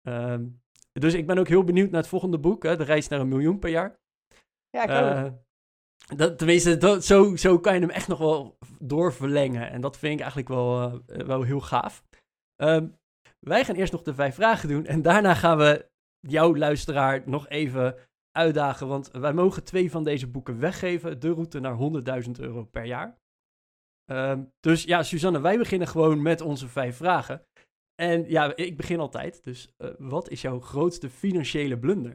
Um, 0.08 0.62
dus 0.92 1.14
ik 1.14 1.26
ben 1.26 1.38
ook 1.38 1.48
heel 1.48 1.64
benieuwd 1.64 1.90
naar 1.90 2.00
het 2.00 2.08
volgende 2.08 2.38
boek, 2.38 2.62
hè, 2.62 2.76
De 2.76 2.84
Reis 2.84 3.08
naar 3.08 3.20
een 3.20 3.28
miljoen 3.28 3.58
per 3.58 3.70
jaar. 3.70 4.00
Ja, 4.70 4.82
ik 4.82 4.90
uh, 4.90 5.32
dat, 6.16 6.38
tenminste, 6.38 6.76
dat, 6.76 7.04
zo, 7.04 7.36
zo 7.36 7.58
kan 7.58 7.74
je 7.74 7.80
hem 7.80 7.90
echt 7.90 8.08
nog 8.08 8.18
wel 8.18 8.58
doorverlengen. 8.78 9.70
En 9.70 9.80
dat 9.80 9.98
vind 9.98 10.12
ik 10.12 10.20
eigenlijk 10.20 10.48
wel, 10.48 10.92
uh, 10.92 11.26
wel 11.26 11.42
heel 11.42 11.60
gaaf. 11.60 12.04
Um, 12.62 12.98
wij 13.44 13.64
gaan 13.64 13.74
eerst 13.74 13.92
nog 13.92 14.02
de 14.02 14.14
vijf 14.14 14.34
vragen 14.34 14.68
doen. 14.68 14.86
En 14.86 15.02
daarna 15.02 15.34
gaan 15.34 15.58
we 15.58 15.90
jouw 16.20 16.56
luisteraar 16.56 17.22
nog 17.26 17.48
even 17.48 17.96
uitdagen. 18.30 18.88
Want 18.88 19.10
wij 19.10 19.32
mogen 19.32 19.64
twee 19.64 19.90
van 19.90 20.04
deze 20.04 20.30
boeken 20.30 20.58
weggeven. 20.58 21.20
De 21.20 21.30
route 21.30 21.60
naar 21.60 21.76
100.000 22.24 22.30
euro 22.40 22.64
per 22.64 22.84
jaar. 22.84 23.18
Um, 24.10 24.52
dus 24.60 24.84
ja, 24.84 25.02
Suzanne, 25.02 25.40
wij 25.40 25.58
beginnen 25.58 25.88
gewoon 25.88 26.22
met 26.22 26.40
onze 26.40 26.68
vijf 26.68 26.96
vragen. 26.96 27.46
En 27.94 28.28
ja, 28.28 28.56
ik 28.56 28.76
begin 28.76 29.00
altijd. 29.00 29.44
Dus 29.44 29.74
uh, 29.78 29.90
wat 29.98 30.28
is 30.28 30.40
jouw 30.40 30.60
grootste 30.60 31.10
financiële 31.10 31.78
blunder? 31.78 32.12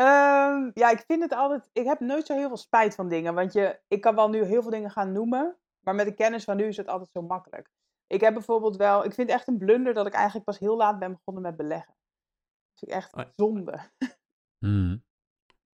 Um, 0.00 0.70
ja, 0.74 0.90
ik 0.90 1.04
vind 1.06 1.22
het 1.22 1.32
altijd. 1.32 1.70
Ik 1.72 1.84
heb 1.84 2.00
nooit 2.00 2.26
zo 2.26 2.34
heel 2.34 2.48
veel 2.48 2.56
spijt 2.56 2.94
van 2.94 3.08
dingen. 3.08 3.34
Want 3.34 3.52
je, 3.52 3.80
ik 3.88 4.00
kan 4.00 4.14
wel 4.14 4.28
nu 4.28 4.44
heel 4.44 4.62
veel 4.62 4.70
dingen 4.70 4.90
gaan 4.90 5.12
noemen. 5.12 5.56
Maar 5.84 5.94
met 5.94 6.06
de 6.06 6.14
kennis 6.14 6.44
van 6.44 6.56
nu 6.56 6.64
is 6.64 6.76
het 6.76 6.88
altijd 6.88 7.10
zo 7.10 7.22
makkelijk. 7.22 7.70
Ik 8.12 8.20
heb 8.20 8.34
bijvoorbeeld 8.34 8.76
wel. 8.76 9.04
Ik 9.04 9.14
vind 9.14 9.28
echt 9.28 9.48
een 9.48 9.58
blunder 9.58 9.94
dat 9.94 10.06
ik 10.06 10.12
eigenlijk 10.12 10.44
pas 10.44 10.58
heel 10.58 10.76
laat 10.76 10.98
ben 10.98 11.12
begonnen 11.12 11.42
met 11.42 11.56
beleggen. 11.56 11.94
Dat 11.94 12.78
vind 12.78 12.90
ik 12.90 12.96
echt 12.96 13.14
oh. 13.14 13.24
zonde. 13.36 13.80
Mm. 14.64 15.04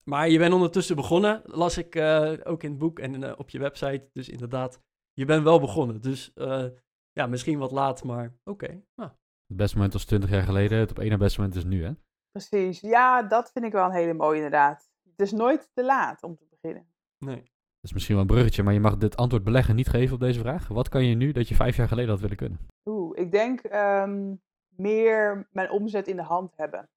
Maar 0.04 0.28
je 0.28 0.38
bent 0.38 0.52
ondertussen 0.52 0.96
begonnen, 0.96 1.42
las 1.44 1.78
ik 1.78 1.94
uh, 1.94 2.32
ook 2.44 2.62
in 2.62 2.70
het 2.70 2.78
boek 2.78 2.98
en 2.98 3.22
uh, 3.22 3.32
op 3.36 3.50
je 3.50 3.58
website. 3.58 4.10
Dus 4.12 4.28
inderdaad, 4.28 4.80
je 5.12 5.24
bent 5.24 5.42
wel 5.42 5.60
begonnen. 5.60 6.00
Dus 6.00 6.32
uh, 6.34 6.66
ja, 7.12 7.26
misschien 7.26 7.58
wat 7.58 7.70
laat, 7.70 8.04
maar 8.04 8.26
oké. 8.44 8.64
Okay. 8.64 8.84
Nou. 8.94 9.10
Het 9.46 9.56
beste 9.56 9.74
moment 9.74 9.92
was 9.92 10.04
20 10.04 10.30
jaar 10.30 10.42
geleden, 10.42 10.78
het 10.78 10.90
op 10.90 10.98
één 10.98 11.10
na 11.10 11.16
beste 11.16 11.40
moment 11.40 11.58
is 11.58 11.64
nu, 11.64 11.84
hè? 11.84 11.92
Precies, 12.30 12.80
ja, 12.80 13.22
dat 13.22 13.50
vind 13.52 13.64
ik 13.64 13.72
wel 13.72 13.84
een 13.84 13.92
hele 13.92 14.14
mooie 14.14 14.36
inderdaad. 14.36 14.90
Het 15.10 15.20
is 15.20 15.32
nooit 15.32 15.70
te 15.72 15.84
laat 15.84 16.22
om 16.22 16.36
te 16.36 16.46
beginnen. 16.50 16.92
Nee. 17.18 17.52
Is 17.86 17.92
misschien 17.92 18.14
wel 18.14 18.24
een 18.24 18.30
bruggetje, 18.30 18.62
maar 18.62 18.72
je 18.72 18.80
mag 18.80 18.96
dit 18.96 19.16
antwoord 19.16 19.44
beleggen 19.44 19.76
niet 19.76 19.88
geven 19.88 20.14
op 20.14 20.20
deze 20.20 20.40
vraag. 20.40 20.68
Wat 20.68 20.88
kan 20.88 21.04
je 21.04 21.14
nu 21.14 21.32
dat 21.32 21.48
je 21.48 21.54
vijf 21.54 21.76
jaar 21.76 21.88
geleden 21.88 22.10
had 22.10 22.20
willen 22.20 22.36
kunnen? 22.36 22.58
Oeh, 22.84 23.18
ik 23.18 23.32
denk 23.32 23.62
um, 23.64 24.42
meer 24.68 25.48
mijn 25.50 25.70
omzet 25.70 26.08
in 26.08 26.16
de 26.16 26.22
hand 26.22 26.52
hebben. 26.56 26.88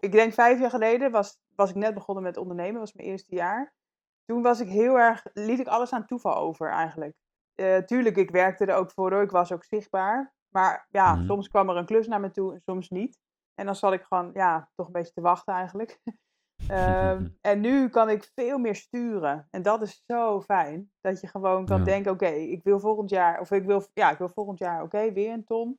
Ik 0.00 0.12
denk 0.12 0.32
vijf 0.32 0.60
jaar 0.60 0.70
geleden 0.70 1.10
was, 1.10 1.38
was 1.54 1.70
ik 1.70 1.76
net 1.76 1.94
begonnen 1.94 2.24
met 2.24 2.36
ondernemen, 2.36 2.80
was 2.80 2.92
mijn 2.92 3.08
eerste 3.08 3.34
jaar. 3.34 3.74
Toen 4.24 4.42
was 4.42 4.60
ik 4.60 4.68
heel 4.68 4.98
erg, 4.98 5.26
liet 5.32 5.60
ik 5.60 5.66
alles 5.66 5.92
aan 5.92 6.06
toeval 6.06 6.36
over 6.36 6.70
eigenlijk. 6.70 7.16
Uh, 7.54 7.76
tuurlijk, 7.76 8.16
ik 8.16 8.30
werkte 8.30 8.66
er 8.66 8.76
ook 8.76 8.90
voor 8.90 9.12
hoor, 9.12 9.22
ik 9.22 9.30
was 9.30 9.52
ook 9.52 9.64
zichtbaar. 9.64 10.34
Maar 10.48 10.86
ja, 10.90 11.14
mm. 11.14 11.26
soms 11.26 11.48
kwam 11.48 11.70
er 11.70 11.76
een 11.76 11.86
klus 11.86 12.06
naar 12.06 12.20
me 12.20 12.30
toe 12.30 12.52
en 12.52 12.60
soms 12.60 12.90
niet. 12.90 13.18
En 13.54 13.66
dan 13.66 13.76
zat 13.76 13.92
ik 13.92 14.02
gewoon, 14.02 14.30
ja, 14.34 14.70
toch 14.74 14.86
een 14.86 14.92
beetje 14.92 15.12
te 15.12 15.20
wachten 15.20 15.54
eigenlijk. 15.54 16.00
um, 16.70 17.36
en 17.50 17.60
nu 17.60 17.88
kan 17.88 18.10
ik 18.10 18.30
veel 18.34 18.58
meer 18.58 18.74
sturen. 18.74 19.46
En 19.50 19.62
dat 19.62 19.82
is 19.82 20.02
zo 20.06 20.42
fijn. 20.42 20.90
Dat 21.00 21.20
je 21.20 21.26
gewoon 21.26 21.66
kan 21.66 21.78
ja. 21.78 21.84
denken, 21.84 22.12
oké, 22.12 22.24
okay, 22.24 22.42
ik 22.42 22.62
wil 22.62 22.80
volgend 22.80 23.10
jaar, 23.10 23.40
of 23.40 23.50
ik 23.50 23.64
wil, 23.64 23.86
ja, 23.92 24.10
ik 24.10 24.18
wil 24.18 24.28
volgend 24.28 24.58
jaar, 24.58 24.82
oké, 24.82 24.96
okay, 24.96 25.12
weer 25.12 25.32
een 25.32 25.44
ton. 25.44 25.78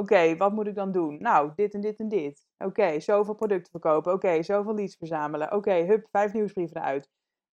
Oké, 0.00 0.12
okay, 0.12 0.36
wat 0.36 0.52
moet 0.52 0.66
ik 0.66 0.74
dan 0.74 0.92
doen? 0.92 1.18
Nou, 1.18 1.52
dit 1.54 1.74
en 1.74 1.80
dit 1.80 1.98
en 1.98 2.08
dit. 2.08 2.46
Oké, 2.58 3.00
zoveel 3.00 3.34
producten 3.34 3.70
verkopen. 3.70 4.12
Oké, 4.12 4.42
zoveel 4.42 4.74
leads 4.74 4.96
verzamelen. 4.96 5.52
Oké, 5.52 5.72
hup, 5.72 6.08
vijf 6.10 6.32
nieuwsbrieven 6.32 6.76
eruit. 6.76 7.08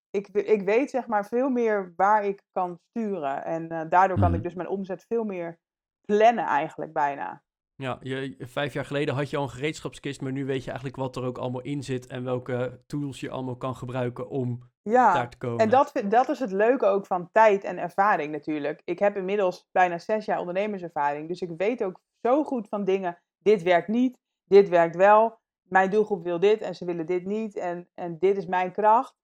Ik, 0.10 0.28
ik 0.28 0.62
weet 0.62 0.90
zeg 0.90 1.08
maar 1.08 1.26
veel 1.26 1.50
meer 1.50 1.94
waar 1.96 2.26
ik 2.26 2.44
kan 2.52 2.80
sturen. 2.90 3.44
En 3.44 3.74
uh, 3.74 3.82
daardoor 3.90 4.20
kan 4.20 4.30
mm. 4.30 4.36
ik 4.36 4.44
dus 4.44 4.54
mijn 4.54 4.68
omzet 4.68 5.06
veel 5.08 5.24
meer 5.24 5.60
plannen 6.06 6.46
eigenlijk 6.46 6.94
bijna. 6.94 7.44
Ja, 7.82 7.98
je, 8.02 8.36
vijf 8.40 8.74
jaar 8.74 8.86
geleden 8.86 9.16
had 9.16 9.30
je 9.30 9.38
al 9.38 9.44
een 9.44 9.50
gereedschapskist, 9.50 10.22
maar 10.22 10.32
nu 10.32 10.46
weet 10.46 10.64
je 10.64 10.70
eigenlijk 10.70 11.00
wat 11.00 11.16
er 11.16 11.24
ook 11.24 11.38
allemaal 11.38 11.62
in 11.62 11.84
zit 11.84 12.08
en 12.08 12.24
welke 12.24 12.82
tools 12.88 13.20
je 13.20 13.30
allemaal 13.30 13.58
kan 13.58 13.76
gebruiken 13.76 14.30
om 14.30 14.70
ja, 14.82 15.14
daar 15.14 15.30
te 15.30 15.38
komen. 15.38 15.58
En 15.58 15.70
dat, 15.70 16.04
dat 16.06 16.30
is 16.30 16.40
het 16.40 16.52
leuke 16.52 16.86
ook 16.86 17.06
van 17.06 17.30
tijd 17.32 17.64
en 17.64 17.78
ervaring 17.78 18.32
natuurlijk. 18.32 18.82
Ik 18.86 19.00
heb 19.00 19.18
inmiddels 19.18 19.68
bijna 19.72 19.98
zes 19.98 20.26
jaar 20.26 20.40
ondernemerservaring, 20.40 21.28
dus 21.28 21.42
ik 21.42 21.52
weet 21.58 21.84
ook 21.84 22.02
zo 22.22 22.44
goed 22.44 22.68
van 22.68 22.84
dingen. 22.84 23.18
Dit 23.38 23.64
werkt 23.64 23.88
niet, 23.88 24.18
dit 24.46 24.70
werkt 24.70 24.96
wel. 24.96 25.40
Mijn 25.62 25.90
doelgroep 25.90 26.24
wil 26.24 26.40
dit 26.40 26.62
en 26.62 26.76
ze 26.76 26.86
willen 26.86 27.06
dit 27.06 27.26
niet. 27.26 27.56
En, 27.56 27.90
en 27.94 28.18
dit 28.20 28.38
is 28.38 28.46
mijn 28.46 28.72
kracht. 28.72 29.16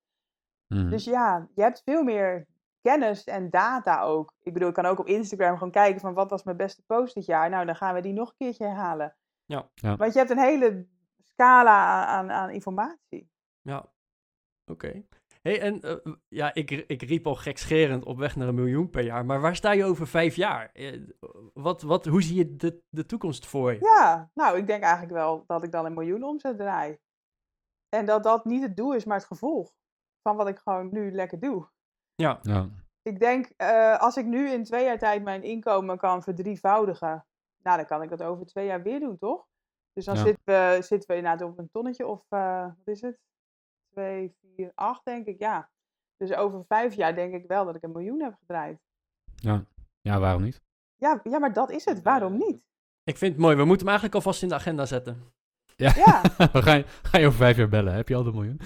Mhm. 0.67 0.89
Dus 0.89 1.03
ja, 1.03 1.49
je 1.55 1.61
hebt 1.61 1.81
veel 1.85 2.03
meer 2.03 2.47
kennis 2.81 3.23
en 3.23 3.49
data 3.49 4.01
ook. 4.01 4.33
Ik 4.41 4.53
bedoel, 4.53 4.69
ik 4.69 4.73
kan 4.73 4.85
ook 4.85 4.99
op 4.99 5.07
Instagram 5.07 5.53
gewoon 5.53 5.71
kijken 5.71 6.01
van 6.01 6.13
wat 6.13 6.29
was 6.29 6.43
mijn 6.43 6.57
beste 6.57 6.83
post 6.85 7.13
dit 7.13 7.25
jaar. 7.25 7.49
Nou, 7.49 7.65
dan 7.65 7.75
gaan 7.75 7.93
we 7.93 8.01
die 8.01 8.13
nog 8.13 8.29
een 8.29 8.35
keertje 8.37 8.65
herhalen. 8.65 9.15
Ja. 9.45 9.69
Ja. 9.73 9.95
Want 9.95 10.13
je 10.13 10.19
hebt 10.19 10.31
een 10.31 10.39
hele 10.39 10.87
scala 11.23 11.85
aan, 11.85 12.07
aan, 12.07 12.31
aan 12.31 12.49
informatie. 12.49 13.29
Ja, 13.61 13.85
oké. 14.65 15.03
hey, 15.41 15.61
en 15.61 15.81
eh, 15.81 16.13
ja, 16.27 16.53
ik, 16.53 16.71
ik 16.71 17.01
riep 17.01 17.27
al 17.27 17.35
gekscherend 17.35 18.05
op 18.05 18.17
weg 18.17 18.35
naar 18.35 18.47
een 18.47 18.55
miljoen 18.55 18.89
per 18.89 19.03
jaar. 19.03 19.25
Maar 19.25 19.41
waar 19.41 19.55
sta 19.55 19.71
je 19.71 19.85
over 19.85 20.07
vijf 20.07 20.35
jaar? 20.35 20.69
Eh, 20.73 21.01
wat, 21.53 21.81
wat, 21.81 22.05
hoe 22.05 22.23
zie 22.23 22.35
je 22.35 22.55
de, 22.55 22.81
de 22.89 23.05
toekomst 23.05 23.45
voor 23.45 23.73
je? 23.73 23.79
Ja, 23.79 24.31
nou, 24.33 24.57
ik 24.57 24.67
denk 24.67 24.83
eigenlijk 24.83 25.13
wel 25.13 25.43
dat 25.47 25.63
ik 25.63 25.71
dan 25.71 25.85
een 25.85 25.93
miljoen 25.93 26.23
omzet 26.23 26.57
draai. 26.57 26.97
En 27.89 28.05
dat 28.05 28.23
dat 28.23 28.45
niet 28.45 28.61
het 28.61 28.77
doel 28.77 28.93
is, 28.93 29.05
maar 29.05 29.17
het 29.17 29.27
gevolg 29.27 29.71
van 30.21 30.35
wat 30.35 30.47
ik 30.47 30.57
gewoon 30.57 30.89
nu 30.91 31.11
lekker 31.11 31.39
doe. 31.39 31.67
Ja, 32.21 32.39
Ja. 32.41 32.69
Ik 33.01 33.19
denk, 33.19 33.45
eh, 33.57 33.99
als 33.99 34.17
ik 34.17 34.25
nu 34.25 34.49
in 34.49 34.63
twee 34.63 34.85
jaar 34.85 34.97
tijd 34.97 35.23
mijn 35.23 35.43
inkomen 35.43 35.97
kan 35.97 36.23
verdrievoudigen, 36.23 37.25
nou, 37.63 37.77
dan 37.77 37.85
kan 37.85 38.01
ik 38.01 38.09
dat 38.09 38.23
over 38.23 38.45
twee 38.45 38.65
jaar 38.65 38.81
weer 38.81 38.99
doen, 38.99 39.17
toch? 39.17 39.45
Dus 39.93 40.05
dan 40.05 40.15
Ja. 40.15 40.21
zitten, 40.23 40.43
we, 40.45 40.77
zitten 40.81 41.09
we 41.09 41.15
inderdaad 41.15 41.47
op 41.49 41.57
een 41.57 41.69
tonnetje 41.71 42.07
of, 42.07 42.23
eh, 42.29 42.61
wat 42.65 42.87
is 42.95 43.01
het? 43.01 43.17
Twee, 43.91 44.35
vier, 44.55 44.71
acht, 44.75 45.05
denk 45.05 45.25
ik, 45.25 45.39
ja. 45.39 45.69
Dus 46.17 46.33
over 46.33 46.65
vijf 46.67 46.93
jaar 46.93 47.15
denk 47.15 47.33
ik 47.33 47.47
wel 47.47 47.65
dat 47.65 47.75
ik 47.75 47.83
een 47.83 47.91
miljoen 47.91 48.21
heb 48.21 48.35
gedraaid. 48.39 48.79
Ja. 49.35 49.63
ja, 50.01 50.19
waarom 50.19 50.41
niet? 50.43 50.61
Ja, 50.95 51.19
ja, 51.23 51.39
maar 51.39 51.53
dat 51.53 51.71
is 51.71 51.85
het. 51.85 52.01
Waarom 52.01 52.37
niet? 52.37 52.61
ik 53.03 53.17
vind 53.17 53.31
het 53.33 53.41
mooi. 53.41 53.55
We 53.55 53.65
moeten 53.65 53.87
hem 53.87 53.95
eigenlijk 53.95 54.15
alvast 54.15 54.43
in 54.43 54.49
de 54.49 54.55
agenda 54.55 54.85
zetten. 54.85 55.31
Ja, 55.83 55.89
ga, 56.53 56.73
je, 56.73 56.85
ga 57.01 57.17
je 57.17 57.25
over 57.25 57.37
vijf 57.37 57.57
jaar 57.57 57.69
bellen? 57.69 57.93
Heb 57.93 58.07
je 58.07 58.15
al 58.15 58.25
een 58.25 58.33
miljoen? 58.33 58.59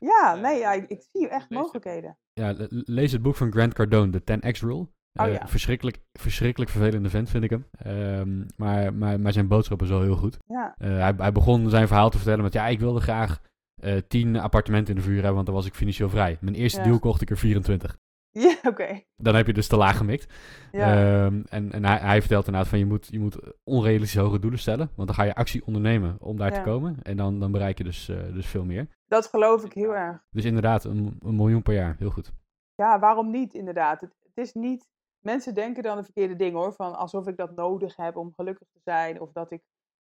ja 0.00 0.34
nee, 0.42 0.58
ja, 0.58 0.72
ik, 0.72 0.88
ik 0.88 1.06
zie 1.12 1.28
echt 1.28 1.46
Lees- 1.50 1.58
mogelijkheden. 1.60 2.18
Ja, 2.32 2.52
le- 2.52 2.66
lees 2.70 3.12
het 3.12 3.22
boek 3.22 3.36
van 3.36 3.52
Grant 3.52 3.74
Cardone, 3.74 4.10
de 4.10 4.20
10x 4.20 4.58
Rule. 4.60 4.74
Oh, 4.74 5.26
Eh, 5.26 5.32
ja. 5.32 5.46
verschrikkelijk, 5.48 5.98
verschrikkelijk 6.12 6.70
vervelende 6.70 7.08
vent 7.10 7.30
vind 7.30 7.44
ik 7.44 7.50
hem. 7.50 7.66
Ehm, 7.78 8.44
maar, 8.56 8.94
maar, 8.94 9.20
maar 9.20 9.32
zijn 9.32 9.48
boodschap 9.48 9.82
is 9.82 9.88
wel 9.88 10.02
heel 10.02 10.16
goed. 10.16 10.38
Ja, 10.46 10.74
Eh, 10.78 10.88
hij, 10.88 11.14
hij 11.16 11.32
begon 11.32 11.70
zijn 11.70 11.86
verhaal 11.86 12.10
te 12.10 12.16
vertellen 12.16 12.42
met... 12.42 12.52
Ja, 12.52 12.66
ik 12.66 12.80
wilde 12.80 13.00
graag 13.00 13.40
eh 13.82 13.96
10 14.08 14.36
appartementen 14.36 14.94
in 14.94 15.00
de 15.00 15.06
vuur 15.06 15.14
hebben, 15.14 15.34
want 15.34 15.46
dan 15.46 15.54
was 15.54 15.66
ik 15.66 15.74
financieel 15.74 16.08
vrij. 16.08 16.36
Mijn 16.40 16.54
eerste 16.54 16.78
Ja. 16.78 16.84
deal 16.84 16.98
kocht 16.98 17.20
ik 17.22 17.30
er 17.30 17.38
24. 17.38 17.98
ja 18.46 18.54
oké. 18.70 19.00
Dan 19.16 19.34
heb 19.34 19.46
je 19.46 19.52
dus 19.52 19.68
te 19.68 19.76
laag 19.76 19.96
gemikt. 19.96 20.32
Ja. 20.72 21.24
Ehm, 21.24 21.42
en 21.48 21.72
en 21.72 21.84
hij, 21.84 21.96
hij 21.96 22.20
vertelt 22.20 22.46
inderdaad 22.46 22.70
van 22.70 22.78
je 22.78 22.86
moet, 22.86 23.06
je 23.10 23.18
moet 23.18 23.38
onrealistisch 23.64 24.20
hoge 24.20 24.38
doelen 24.38 24.58
stellen. 24.58 24.90
Want 24.96 25.08
dan 25.08 25.16
ga 25.16 25.22
je 25.22 25.34
actie 25.34 25.66
ondernemen 25.66 26.16
om 26.20 26.36
daar 26.36 26.52
te 26.52 26.60
komen. 26.60 26.96
En 27.02 27.16
dan, 27.16 27.40
dan 27.40 27.52
bereik 27.52 27.78
je 27.78 27.84
dus, 27.84 28.08
eh, 28.08 28.32
dus 28.32 28.46
veel 28.46 28.64
meer. 28.64 28.88
dat 29.06 29.26
geloof 29.26 29.64
ik 29.64 29.72
heel 29.72 29.94
erg. 29.96 30.24
Dus 30.30 30.44
inderdaad, 30.44 30.84
een, 30.84 31.16
een 31.20 31.36
miljoen 31.36 31.62
per 31.62 31.74
jaar. 31.74 31.94
Heel 31.98 32.10
goed. 32.10 32.32
Ja, 32.74 32.98
waarom 32.98 33.30
niet 33.30 33.54
inderdaad? 33.54 34.00
Het, 34.00 34.14
het 34.22 34.36
is 34.46 34.52
niet. 34.52 34.86
Mensen 35.18 35.54
denken 35.54 35.82
dan 35.82 35.96
de 35.96 36.04
verkeerde 36.04 36.36
dingen 36.36 36.58
hoor. 36.58 36.72
Van 36.72 36.96
alsof 36.98 37.26
ik 37.26 37.36
dat 37.36 37.54
nodig 37.56 37.96
heb 37.96 38.16
om 38.16 38.32
gelukkig 38.36 38.68
te 38.72 38.80
zijn. 38.84 39.20
Of 39.20 39.32
dat 39.32 39.50
ik, 39.50 39.62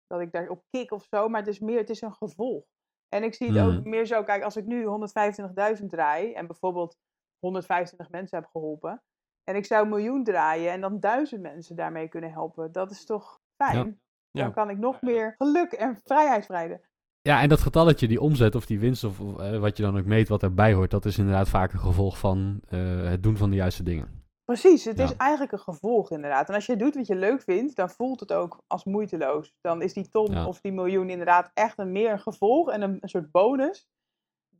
dat 0.07 0.21
ik 0.21 0.33
daarop 0.33 0.63
kik 0.71 0.93
of 0.93 1.07
zo. 1.11 1.29
Maar 1.29 1.41
het 1.41 1.49
is 1.49 1.59
meer, 1.61 1.79
het 1.79 1.91
is 1.91 2.01
een 2.01 2.15
gevolg. 2.15 2.65
En 3.09 3.23
ik 3.23 3.35
zie 3.35 3.53
het 3.53 3.67
ook 3.67 3.73
Mhm. 3.81 3.89
meer 3.89 4.07
zo. 4.07 4.23
Kijk, 4.23 4.43
als 4.43 4.57
ik 4.57 4.65
nu 4.67 4.85
125.000 4.85 5.91
draai. 5.91 6.33
En 6.33 6.47
bijvoorbeeld 6.47 6.97
125 7.41 8.11
mensen 8.11 8.39
heb 8.39 8.49
geholpen. 8.53 9.03
En 9.45 9.57
ik 9.57 9.65
zou 9.65 9.83
een 9.83 9.89
miljoen 9.89 10.25
draaien. 10.25 10.73
En 10.73 10.81
dan 10.81 11.01
duizend 11.01 11.43
mensen 11.43 11.77
daarmee 11.77 12.09
kunnen 12.09 12.33
helpen. 12.33 12.73
Dat 12.73 12.91
is 12.91 13.05
toch 13.05 13.41
fijn? 13.63 14.01
Ja. 14.31 14.43
Dan 14.43 14.53
kan 14.53 14.71
ik 14.71 14.79
nog 14.79 15.03
meer 15.03 15.35
geluk 15.39 15.73
en 15.73 16.01
vrijheid 16.05 16.45
spreiden. 16.45 16.81
Ja, 17.23 17.41
en 17.43 17.49
dat 17.49 17.61
getalletje, 17.61 18.09
die 18.09 18.21
omzet 18.21 18.55
of 18.55 18.67
die 18.67 18.81
winst 18.81 19.05
of 19.05 19.21
of, 19.21 19.39
eh, 19.39 19.59
wat 19.59 19.77
je 19.77 19.83
dan 19.83 19.99
ook 19.99 20.05
meet 20.05 20.29
wat 20.29 20.43
erbij 20.43 20.73
hoort, 20.73 20.91
dat 20.91 21.05
is 21.05 21.19
inderdaad 21.19 21.49
vaak 21.49 21.73
een 21.73 21.79
gevolg 21.79 22.19
van 22.19 22.61
eh, 22.69 23.03
het 23.03 23.23
doen 23.23 23.37
van 23.37 23.51
de 23.51 23.57
juiste 23.57 23.83
dingen. 23.83 24.19
Precies, 24.45 24.85
het 24.85 24.99
Ja. 24.99 25.05
is 25.05 25.17
eigenlijk 25.17 25.53
een 25.53 25.59
gevolg 25.59 26.11
inderdaad. 26.11 26.49
En 26.49 26.55
als 26.55 26.67
je 26.67 26.77
doet 26.77 26.95
wat 26.95 27.07
je 27.07 27.15
leuk 27.17 27.43
vindt, 27.43 27.77
dan 27.77 27.91
voelt 27.91 28.21
het 28.21 28.33
ook 28.33 28.63
als 28.67 28.85
moeiteloos. 28.85 29.55
Dan 29.61 29.83
is 29.83 29.93
die 29.93 30.09
ton 30.09 30.31
Ja. 30.31 30.47
of 30.47 30.61
die 30.61 30.73
miljoen 30.73 31.11
inderdaad 31.11 31.51
echt 31.55 31.79
een 31.79 31.93
meer 31.93 32.11
een 32.13 32.21
gevolg 32.21 32.71
en 32.71 32.83
een, 32.83 32.99
een 33.01 33.09
soort 33.09 33.31
bonus. 33.31 33.89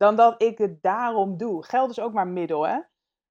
Dan 0.01 0.15
dat 0.15 0.41
ik 0.41 0.57
het 0.57 0.81
daarom 0.81 1.37
doe. 1.37 1.65
Geld 1.65 1.89
is 1.89 1.99
ook 1.99 2.13
maar 2.13 2.25
een 2.25 2.33
middel, 2.33 2.67
hè. 2.67 2.79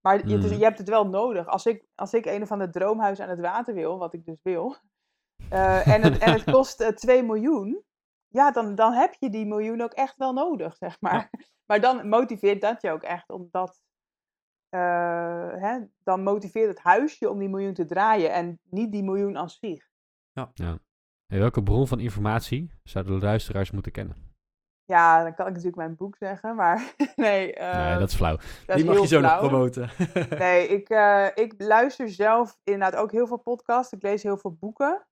Maar 0.01 0.15
is- 0.25 0.45
Mhm. 0.45 0.55
je 0.59 0.65
hebt 0.65 0.79
het 0.79 0.89
wel 0.89 1.07
nodig. 1.09 1.47
Als 1.47 1.67
ik, 1.67 1.87
als 1.95 2.13
ik 2.15 2.27
een 2.27 2.43
of 2.43 2.51
ander 2.53 2.71
droomhuis 2.71 3.21
aan 3.21 3.29
het 3.29 3.41
water 3.41 3.75
wil, 3.75 3.99
wat 3.99 4.15
ik 4.15 4.25
dus 4.25 4.43
wil. 4.43 4.77
eh, 5.51 5.89
en, 5.89 6.03
het, 6.03 6.19
en 6.19 6.33
het 6.33 6.45
kost 6.57 6.81
eh, 6.81 6.89
2 6.89 7.23
miljoen. 7.23 7.83
Ja, 8.29 8.51
dan, 8.51 8.75
dan 8.75 8.93
heb 8.93 9.15
je 9.19 9.31
die 9.31 9.47
miljoen 9.47 9.81
ook 9.81 9.93
echt 9.93 10.17
wel 10.17 10.33
nodig, 10.33 10.77
zeg 10.77 11.01
maar. 11.01 11.31
Maar 11.67 11.81
dan 11.81 12.09
motiveert 12.09 12.61
dat 12.61 12.83
je 12.83 12.91
ook 12.91 13.03
echt 13.03 13.31
om 13.31 13.49
dat 13.51 13.83
eh, 14.69 14.81
hè, 15.55 15.79
dan 15.99 16.23
motiveert 16.23 16.69
het 16.69 16.79
huisje 16.79 17.31
om 17.31 17.39
die 17.39 17.49
miljoen 17.49 17.75
te 17.75 17.85
draaien 17.85 18.33
en 18.33 18.61
niet 18.65 18.93
die 18.93 19.03
miljoen 19.03 19.39
aan 19.39 19.51
zich. 19.51 19.89
Hey, 21.27 21.39
welke 21.39 21.63
bron 21.63 21.87
van 21.89 22.01
informatie 22.01 22.71
zouden 22.83 23.19
de 23.21 23.27
luisteraars 23.27 23.71
moeten 23.71 23.93
kennen? 23.93 24.30
Ja, 24.91 25.23
dan 25.23 25.35
kan 25.35 25.47
ik 25.47 25.51
natuurlijk 25.53 25.77
mijn 25.77 25.97
boek 25.97 26.17
zeggen, 26.17 26.55
maar 26.57 26.95
nee, 27.17 27.53
nee, 27.53 27.99
dat 27.99 28.09
is 28.09 28.15
flauw. 28.15 28.37
dat 28.37 28.77
Die 28.77 28.77
is 28.77 28.85
mag 28.85 29.01
je 29.01 29.07
zo 29.07 29.21
nog 29.21 29.39
promoten. 29.39 29.91
Nee, 30.39 30.69
ik, 30.69 30.89
eh, 30.89 31.27
ik 31.35 31.55
luister 31.59 32.09
zelf 32.09 32.59
inderdaad 32.65 33.01
ook 33.01 33.13
heel 33.13 33.27
veel 33.27 33.39
podcasts. 33.39 33.93
Ik 33.93 34.03
lees 34.03 34.23
heel 34.23 34.39
veel 34.39 34.53
boeken. 34.61 35.07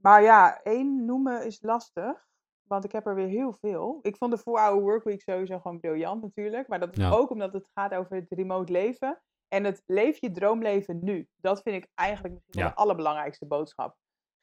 Maar 0.00 0.22
ja, 0.22 0.60
één 0.62 1.04
noemen 1.04 1.46
is 1.46 1.62
lastig. 1.62 2.26
Want 2.68 2.84
ik 2.84 2.92
heb 2.92 3.06
er 3.06 3.14
weer 3.14 3.26
heel 3.28 3.52
veel. 3.52 3.98
Ik 4.02 4.16
vond 4.16 4.32
de 4.32 4.38
4-hour 4.38 4.80
workweek 4.82 5.20
sowieso 5.22 5.58
gewoon 5.58 5.80
briljant 5.80 6.22
natuurlijk. 6.22 6.68
Maar 6.68 6.80
dat 6.80 6.96
is 6.96 7.04
Ja. 7.04 7.10
ook 7.10 7.30
omdat 7.30 7.52
het 7.52 7.70
gaat 7.74 7.94
over 7.94 8.16
het 8.16 8.30
remote 8.30 8.72
leven. 8.72 9.20
En 9.48 9.64
het 9.64 9.82
leef 9.86 10.20
je 10.20 10.30
droomleven 10.30 10.98
nu. 11.02 11.28
Dat 11.36 11.62
vind 11.62 11.76
ik 11.84 11.90
eigenlijk 11.94 12.34
misschien 12.34 12.60
wel 12.60 12.68
Ja. 12.68 12.74
de 12.74 12.80
allerbelangrijkste 12.80 13.46
boodschap. 13.46 13.96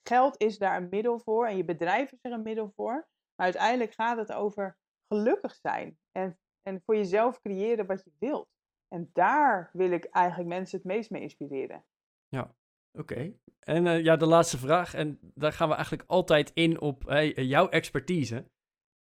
Geld 0.03 0.35
is 0.41 0.57
daar 0.57 0.77
een 0.77 0.87
middel 0.89 1.19
voor. 1.19 1.47
En 1.47 1.57
je 1.57 1.65
bedrijf 1.65 2.11
is 2.11 2.19
er 2.21 2.31
een 2.31 2.41
middel 2.41 2.71
voor. 2.75 3.07
Uiteindelijk 3.41 3.93
gaat 3.93 4.17
het 4.17 4.31
over 4.31 4.77
gelukkig 5.07 5.55
zijn. 5.55 5.97
En, 6.11 6.39
en 6.61 6.81
voor 6.85 6.95
jezelf 6.95 7.41
creëren 7.41 7.85
wat 7.85 8.03
je 8.03 8.11
wilt. 8.19 8.49
En 8.87 9.09
daar 9.13 9.69
wil 9.73 9.91
ik 9.91 10.05
eigenlijk 10.05 10.49
mensen 10.49 10.77
het 10.77 10.87
meest 10.87 11.09
mee 11.09 11.21
inspireren. 11.21 11.85
Oké. 12.99 13.33
En 13.59 13.87
eh, 13.87 14.03
ja, 14.03 14.15
de 14.15 14.25
laatste 14.25 14.57
vraag. 14.57 14.93
En 14.93 15.19
daar 15.21 15.53
gaan 15.53 15.67
we 15.67 15.73
eigenlijk 15.73 16.09
altijd 16.09 16.51
in 16.53 16.81
op 16.81 17.03
jouw 17.35 17.69
expertise. 17.69 18.51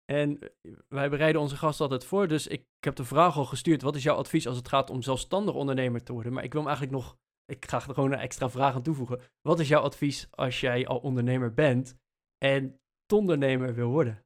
En 0.06 0.40
eh, 0.40 0.50
wij 0.88 1.10
bereiden 1.10 1.42
onze 1.42 1.56
gast 1.56 1.82
altijd 1.82 2.06
voor. 2.06 2.28
Dus 2.28 2.48
ik, 2.48 2.62
ik 2.62 2.84
heb 2.84 2.96
de 2.96 3.06
vraag 3.06 3.38
al 3.38 3.46
gestuurd. 3.46 3.82
Wat 3.82 3.96
is 3.96 4.04
jouw 4.04 4.16
advies 4.16 4.48
als 4.48 4.58
het 4.58 4.68
gaat 4.68 4.90
om 4.90 5.02
zelfstandig 5.02 5.56
ondernemer 5.56 6.04
te 6.04 6.14
worden? 6.14 6.34
Maar 6.34 6.44
ik 6.44 6.52
wil 6.52 6.62
hem 6.62 6.70
eigenlijk 6.70 7.00
nog... 7.02 7.18
Ik 7.46 7.66
ga 7.66 7.78
er 7.78 7.94
gewoon 7.94 8.12
een 8.12 8.20
extra 8.20 8.50
vraag 8.50 8.76
aan 8.76 8.84
toevoegen. 8.84 9.22
Wat 9.42 9.60
is 9.60 9.68
jouw 9.68 9.82
advies 9.82 10.28
als 10.32 10.60
jij 10.60 10.88
al 10.88 11.00
ondernemer 11.00 11.54
bent 11.54 11.98
en 12.38 12.80
tondernemer 13.06 13.74
wil 13.74 13.90
worden? 13.90 14.25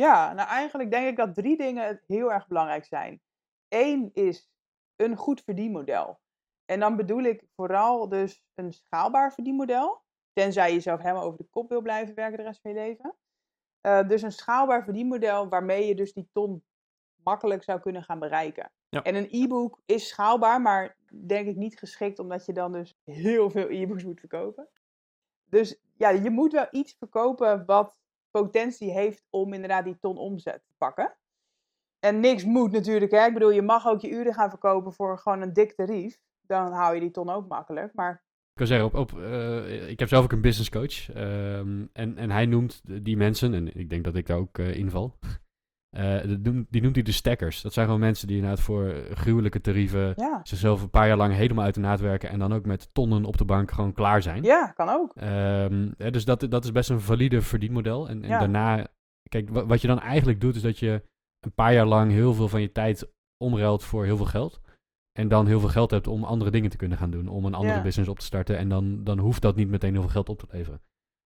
Ja, 0.00 0.32
nou 0.32 0.48
eigenlijk 0.48 0.90
denk 0.90 1.08
ik 1.08 1.16
dat 1.16 1.34
drie 1.34 1.56
dingen 1.56 2.00
heel 2.06 2.32
erg 2.32 2.46
belangrijk 2.46 2.84
zijn. 2.84 3.20
Eén 3.68 4.10
is 4.12 4.50
een 4.96 5.16
goed 5.16 5.42
verdienmodel. 5.42 6.20
En 6.64 6.80
dan 6.80 6.96
bedoel 6.96 7.22
ik 7.22 7.44
vooral 7.54 8.08
dus 8.08 8.44
een 8.54 8.72
schaalbaar 8.72 9.32
verdienmodel. 9.32 10.02
Tenzij 10.32 10.68
je 10.68 10.74
jezelf 10.74 11.00
helemaal 11.00 11.24
over 11.24 11.38
de 11.38 11.48
kop 11.50 11.68
wil 11.68 11.80
blijven 11.80 12.14
werken 12.14 12.36
de 12.36 12.42
rest 12.42 12.60
van 12.60 12.70
je 12.70 12.76
leven. 12.76 13.16
Eh, 13.80 14.08
dus 14.08 14.22
een 14.22 14.32
schaalbaar 14.32 14.84
verdienmodel 14.84 15.48
waarmee 15.48 15.86
je 15.86 15.94
dus 15.94 16.12
die 16.12 16.28
ton 16.32 16.64
makkelijk 17.22 17.62
zou 17.62 17.80
kunnen 17.80 18.02
gaan 18.02 18.18
bereiken. 18.18 18.72
Ja. 18.88 19.02
En 19.02 19.14
een 19.14 19.28
e-book 19.30 19.82
is 19.86 20.08
schaalbaar, 20.08 20.60
maar 20.60 20.96
denk 21.26 21.48
ik 21.48 21.56
niet 21.56 21.78
geschikt 21.78 22.18
omdat 22.18 22.46
je 22.46 22.52
dan 22.52 22.72
dus 22.72 22.96
heel 23.04 23.50
veel 23.50 23.70
e-books 23.70 24.04
moet 24.04 24.20
verkopen. 24.20 24.68
Dus 25.44 25.80
ja, 25.96 26.08
je 26.08 26.30
moet 26.30 26.52
wel 26.52 26.68
iets 26.70 26.96
verkopen 26.98 27.64
wat 27.66 27.98
potentie 28.30 28.90
heeft 28.90 29.26
om 29.30 29.52
inderdaad 29.52 29.84
die 29.84 29.98
ton 29.98 30.16
omzet 30.16 30.62
te 30.66 30.72
pakken. 30.78 31.16
En 31.98 32.20
niks 32.20 32.44
moet 32.44 32.72
natuurlijk, 32.72 33.10
hè. 33.10 33.26
Ik 33.26 33.32
bedoel, 33.32 33.50
je 33.50 33.62
mag 33.62 33.86
ook 33.86 34.00
je 34.00 34.10
uren 34.10 34.34
gaan 34.34 34.50
verkopen 34.50 34.92
voor 34.92 35.18
gewoon 35.18 35.40
een 35.40 35.52
dik 35.52 35.72
tarief. 35.72 36.18
Dan 36.40 36.72
hou 36.72 36.94
je 36.94 37.00
die 37.00 37.10
ton 37.10 37.30
ook 37.30 37.48
makkelijk. 37.48 37.94
Maar 37.94 38.24
Ik 38.54 38.66
zeggen, 38.66 38.86
op, 38.86 38.94
op, 38.94 39.18
eh, 39.18 39.88
ik 39.88 39.98
heb 39.98 40.08
zelf 40.08 40.24
ook 40.24 40.32
een 40.32 40.40
business 40.40 40.70
coach. 40.70 41.10
ehm, 41.10 41.86
en, 41.92 42.16
en 42.16 42.30
hij 42.30 42.46
noemt 42.46 43.04
die 43.04 43.16
mensen, 43.16 43.54
en 43.54 43.76
ik 43.76 43.90
denk 43.90 44.04
dat 44.04 44.16
ik 44.16 44.26
daar 44.26 44.38
ook 44.38 44.58
eh, 44.58 44.74
inval. 44.76 45.18
Eh, 45.90 46.16
die 46.70 46.82
noemt 46.82 46.94
hij 46.94 47.04
de 47.04 47.12
stackers. 47.12 47.62
Dat 47.62 47.72
zijn 47.72 47.86
gewoon 47.86 48.00
mensen 48.00 48.26
die 48.26 48.36
inderdaad 48.36 48.60
voor 48.60 48.94
gruwelijke 49.14 49.60
tarieven 49.60 50.12
ja, 50.16 50.40
zichzelf 50.42 50.82
een 50.82 50.90
paar 50.90 51.06
jaar 51.06 51.16
lang 51.16 51.34
helemaal 51.34 51.64
uit 51.64 51.74
de 51.74 51.80
naad 51.80 52.00
werken. 52.00 52.28
En 52.30 52.38
dan 52.38 52.52
ook 52.52 52.64
met 52.66 52.88
tonnen 52.92 53.24
op 53.24 53.36
de 53.38 53.44
bank 53.44 53.70
gewoon 53.70 53.92
klaar 53.92 54.22
zijn. 54.22 54.42
ja 54.42 54.66
kan 54.66 54.88
ook. 54.88 55.12
Ehm, 55.16 55.88
dus 55.96 56.24
dat, 56.24 56.46
dat 56.50 56.64
is 56.64 56.72
best 56.72 56.90
een 56.90 57.00
valide 57.00 57.40
verdienmodel. 57.42 58.08
En, 58.08 58.22
en 58.22 58.28
Ja. 58.28 58.38
daarna, 58.38 58.86
kijk, 59.28 59.48
wa- 59.50 59.66
wat 59.66 59.80
je 59.80 59.86
dan 59.88 60.00
eigenlijk 60.00 60.40
doet, 60.40 60.56
is 60.56 60.62
dat 60.62 60.78
je 60.78 61.02
een 61.40 61.52
paar 61.54 61.72
jaar 61.72 61.86
lang 61.86 62.10
heel 62.12 62.34
veel 62.34 62.48
van 62.48 62.60
je 62.60 62.72
tijd 62.72 63.12
omruilt 63.44 63.84
voor 63.84 64.04
heel 64.04 64.16
veel 64.16 64.26
geld. 64.26 64.60
En 65.18 65.28
dan 65.28 65.46
heel 65.46 65.60
veel 65.60 65.68
geld 65.68 65.90
hebt 65.90 66.06
om 66.06 66.24
andere 66.24 66.50
dingen 66.50 66.70
te 66.70 66.76
kunnen 66.76 66.98
gaan 66.98 67.10
doen. 67.10 67.28
Om 67.28 67.44
een 67.44 67.54
andere 67.54 67.76
Ja. 67.76 67.82
business 67.82 68.10
op 68.10 68.18
te 68.18 68.24
starten. 68.24 68.58
En 68.58 68.68
dan, 68.68 69.04
dan 69.04 69.18
hoeft 69.18 69.42
dat 69.42 69.56
niet 69.56 69.68
meteen 69.68 69.92
heel 69.92 70.00
veel 70.00 70.10
geld 70.10 70.28
op 70.28 70.38
te 70.38 70.46
leveren. 70.50 70.80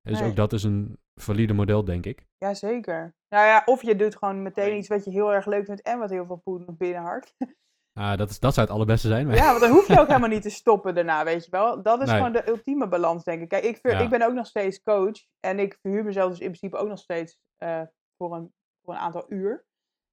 Dus 0.05 0.21
Nee. 0.21 0.29
ook 0.29 0.37
dat 0.37 0.53
is 0.53 0.63
een 0.65 0.99
valide 1.21 1.53
model, 1.53 1.85
denk 1.85 2.07
ik. 2.07 2.27
Jazeker. 2.39 3.15
Nou 3.29 3.47
ja, 3.47 3.63
of 3.65 3.83
je 3.83 3.97
doet 3.97 4.17
gewoon 4.17 4.43
meteen 4.43 4.77
iets 4.77 4.89
wat 4.89 5.05
je 5.05 5.11
heel 5.11 5.33
erg 5.33 5.47
leuk 5.47 5.65
vindt 5.65 5.83
en 5.83 5.99
wat 5.99 6.11
heel 6.11 6.27
veel 6.27 6.41
poen 6.45 6.65
binnenharkt. 6.79 7.35
Ah, 8.01 8.17
dat, 8.17 8.31
is, 8.31 8.41
dat 8.41 8.55
zou 8.55 8.67
het 8.67 8.75
allerbeste 8.77 9.09
zijn. 9.09 9.27
Maar... 9.27 9.37
Ja, 9.37 9.47
want 9.49 9.61
dan 9.61 9.71
hoef 9.71 9.87
je 9.87 10.01
ook 10.01 10.07
helemaal 10.15 10.29
niet 10.29 10.43
te 10.43 10.51
stoppen 10.51 10.95
daarna, 10.95 11.25
weet 11.25 11.45
je 11.45 11.51
wel. 11.51 11.83
Dat 11.83 12.01
is 12.03 12.07
Nee. 12.09 12.17
gewoon 12.17 12.33
de 12.33 12.49
ultieme 12.49 12.89
balans, 12.89 13.25
denk 13.25 13.43
ik. 13.43 13.49
Kijk, 13.49 13.65
ik, 13.65 13.77
ver- 13.77 13.91
Ja. 13.93 13.99
ik 13.99 14.09
ben 14.11 14.23
ook 14.23 14.33
nog 14.33 14.47
steeds 14.47 14.83
coach. 14.83 15.27
En 15.41 15.59
ik 15.59 15.79
verhuur 15.83 16.05
mezelf 16.05 16.31
dus 16.31 16.39
in 16.39 16.47
principe 16.47 16.77
ook 16.77 16.89
nog 16.89 16.99
steeds 16.99 17.39
eh, 17.57 17.83
voor, 18.17 18.35
een, 18.35 18.53
voor 18.85 18.95
een 18.95 19.01
aantal 19.01 19.25
uur. 19.29 19.65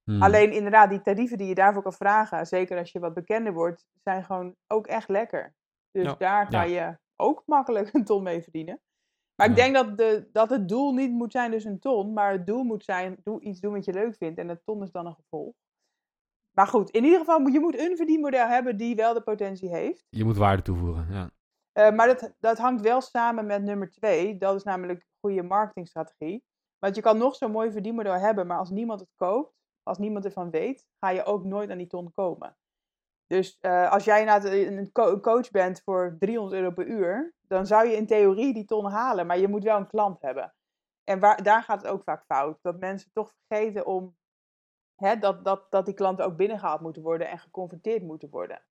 Hmm. 0.04 0.22
Alleen 0.22 0.52
inderdaad, 0.52 0.90
die 0.90 1.02
tarieven 1.02 1.38
die 1.38 1.48
je 1.48 1.56
daarvoor 1.56 1.82
kan 1.84 1.94
vragen, 1.94 2.46
zeker 2.46 2.78
als 2.78 2.92
je 2.92 3.00
wat 3.00 3.14
bekender 3.14 3.54
wordt, 3.54 3.86
zijn 4.04 4.24
gewoon 4.24 4.56
ook 4.68 4.88
echt 4.88 5.10
lekker. 5.10 5.54
Dus 5.92 6.18
daar 6.18 6.50
kan 6.50 6.70
je 6.70 6.98
ook 7.16 7.44
makkelijk 7.46 7.90
een 7.94 8.06
ton 8.06 8.24
mee 8.24 8.42
verdienen. 8.42 8.82
Maar 9.42 9.50
ik 9.50 9.56
denk 9.56 9.76
dat, 9.76 9.98
de, 9.98 10.30
dat 10.32 10.50
het 10.50 10.70
doel 10.70 10.94
niet 10.94 11.12
moet 11.12 11.32
zijn 11.32 11.52
dus 11.52 11.64
een 11.64 11.80
ton, 11.80 12.14
maar 12.14 12.32
het 12.32 12.46
doel 12.48 12.64
moet 12.64 12.84
zijn, 12.84 13.18
doe 13.24 13.42
iets 13.42 13.60
doen 13.60 13.74
wat 13.74 13.86
je 13.86 13.94
leuk 13.94 14.16
vindt 14.16 14.40
en 14.40 14.50
een 14.50 14.62
ton 14.66 14.84
is 14.84 14.92
dan 14.92 15.06
een 15.06 15.16
gevolg. 15.16 15.54
Maar 16.52 16.68
goed, 16.68 16.90
in 16.90 17.04
ieder 17.04 17.20
geval, 17.20 17.40
moet- 17.40 17.54
je 17.54 17.60
moet 17.60 17.80
een 17.80 17.98
verdienmodel 17.98 18.48
hebben 18.48 18.78
die 18.78 18.96
wel 18.96 19.14
de 19.14 19.22
potentie 19.22 19.70
heeft. 19.70 20.06
Je 20.10 20.24
moet 20.24 20.38
waarde 20.38 20.62
toevoegen, 20.62 21.08
ja. 21.10 21.30
Eh, 21.72 21.96
maar 21.96 22.08
dat, 22.08 22.34
dat 22.40 22.58
hangt 22.58 22.82
wel 22.82 23.02
samen 23.02 23.46
met 23.46 23.64
nummer 23.64 23.90
twee. 23.92 24.38
Dat 24.38 24.56
is 24.56 24.64
namelijk 24.64 25.06
goede 25.20 25.44
marketingstrategie. 25.44 26.44
Want 26.80 26.96
je 26.96 27.02
kan 27.02 27.18
nog 27.18 27.36
zo'n 27.36 27.52
mooi 27.52 27.72
verdienmodel 27.72 28.14
hebben, 28.20 28.48
maar 28.48 28.58
als 28.58 28.70
niemand 28.70 29.00
het 29.00 29.12
koopt, 29.16 29.54
als 29.84 29.98
niemand 29.98 30.26
ervan 30.26 30.50
weet, 30.50 30.88
ga 31.00 31.10
je 31.10 31.24
ook 31.24 31.44
nooit 31.44 31.70
aan 31.70 31.78
die 31.78 31.88
ton 31.88 32.12
komen. 32.14 32.58
Dus 33.28 33.58
eh, 33.60 33.92
als 33.92 34.04
jij 34.04 34.20
inderdaad 34.20 34.46
een, 34.52 34.78
een 34.78 34.92
co- 34.92 35.12
een 35.12 35.22
coach 35.22 35.52
bent 35.52 35.82
voor 35.82 36.16
300 36.20 36.62
euro 36.62 36.72
per 36.74 36.88
uur, 36.88 37.34
dan 37.52 37.66
zou 37.66 37.88
je 37.88 37.96
in 37.96 38.08
theorie 38.08 38.54
die 38.54 38.66
ton 38.66 38.86
halen, 38.86 39.28
maar 39.28 39.38
je 39.38 39.48
moet 39.48 39.64
wel 39.64 39.78
een 39.78 39.88
klant 39.88 40.22
hebben. 40.22 40.54
En 41.04 41.20
waar, 41.20 41.44
daar 41.44 41.64
gaat 41.64 41.82
het 41.82 41.92
ook 41.92 42.04
vaak 42.04 42.26
fout. 42.26 42.60
Dat 42.62 42.80
mensen 42.80 43.12
toch 43.14 43.34
vergeten 43.48 43.86
om 43.86 44.18
hè, 44.96 45.18
dat, 45.18 45.46
dat, 45.46 45.72
dat 45.72 45.86
die 45.86 45.94
klanten 45.94 46.26
ook 46.26 46.36
binnengehaald 46.36 46.82
moeten 46.82 47.02
worden 47.02 47.30
en 47.30 47.40
geconfronteerd 47.40 48.04
moeten 48.04 48.30
worden. 48.30 48.62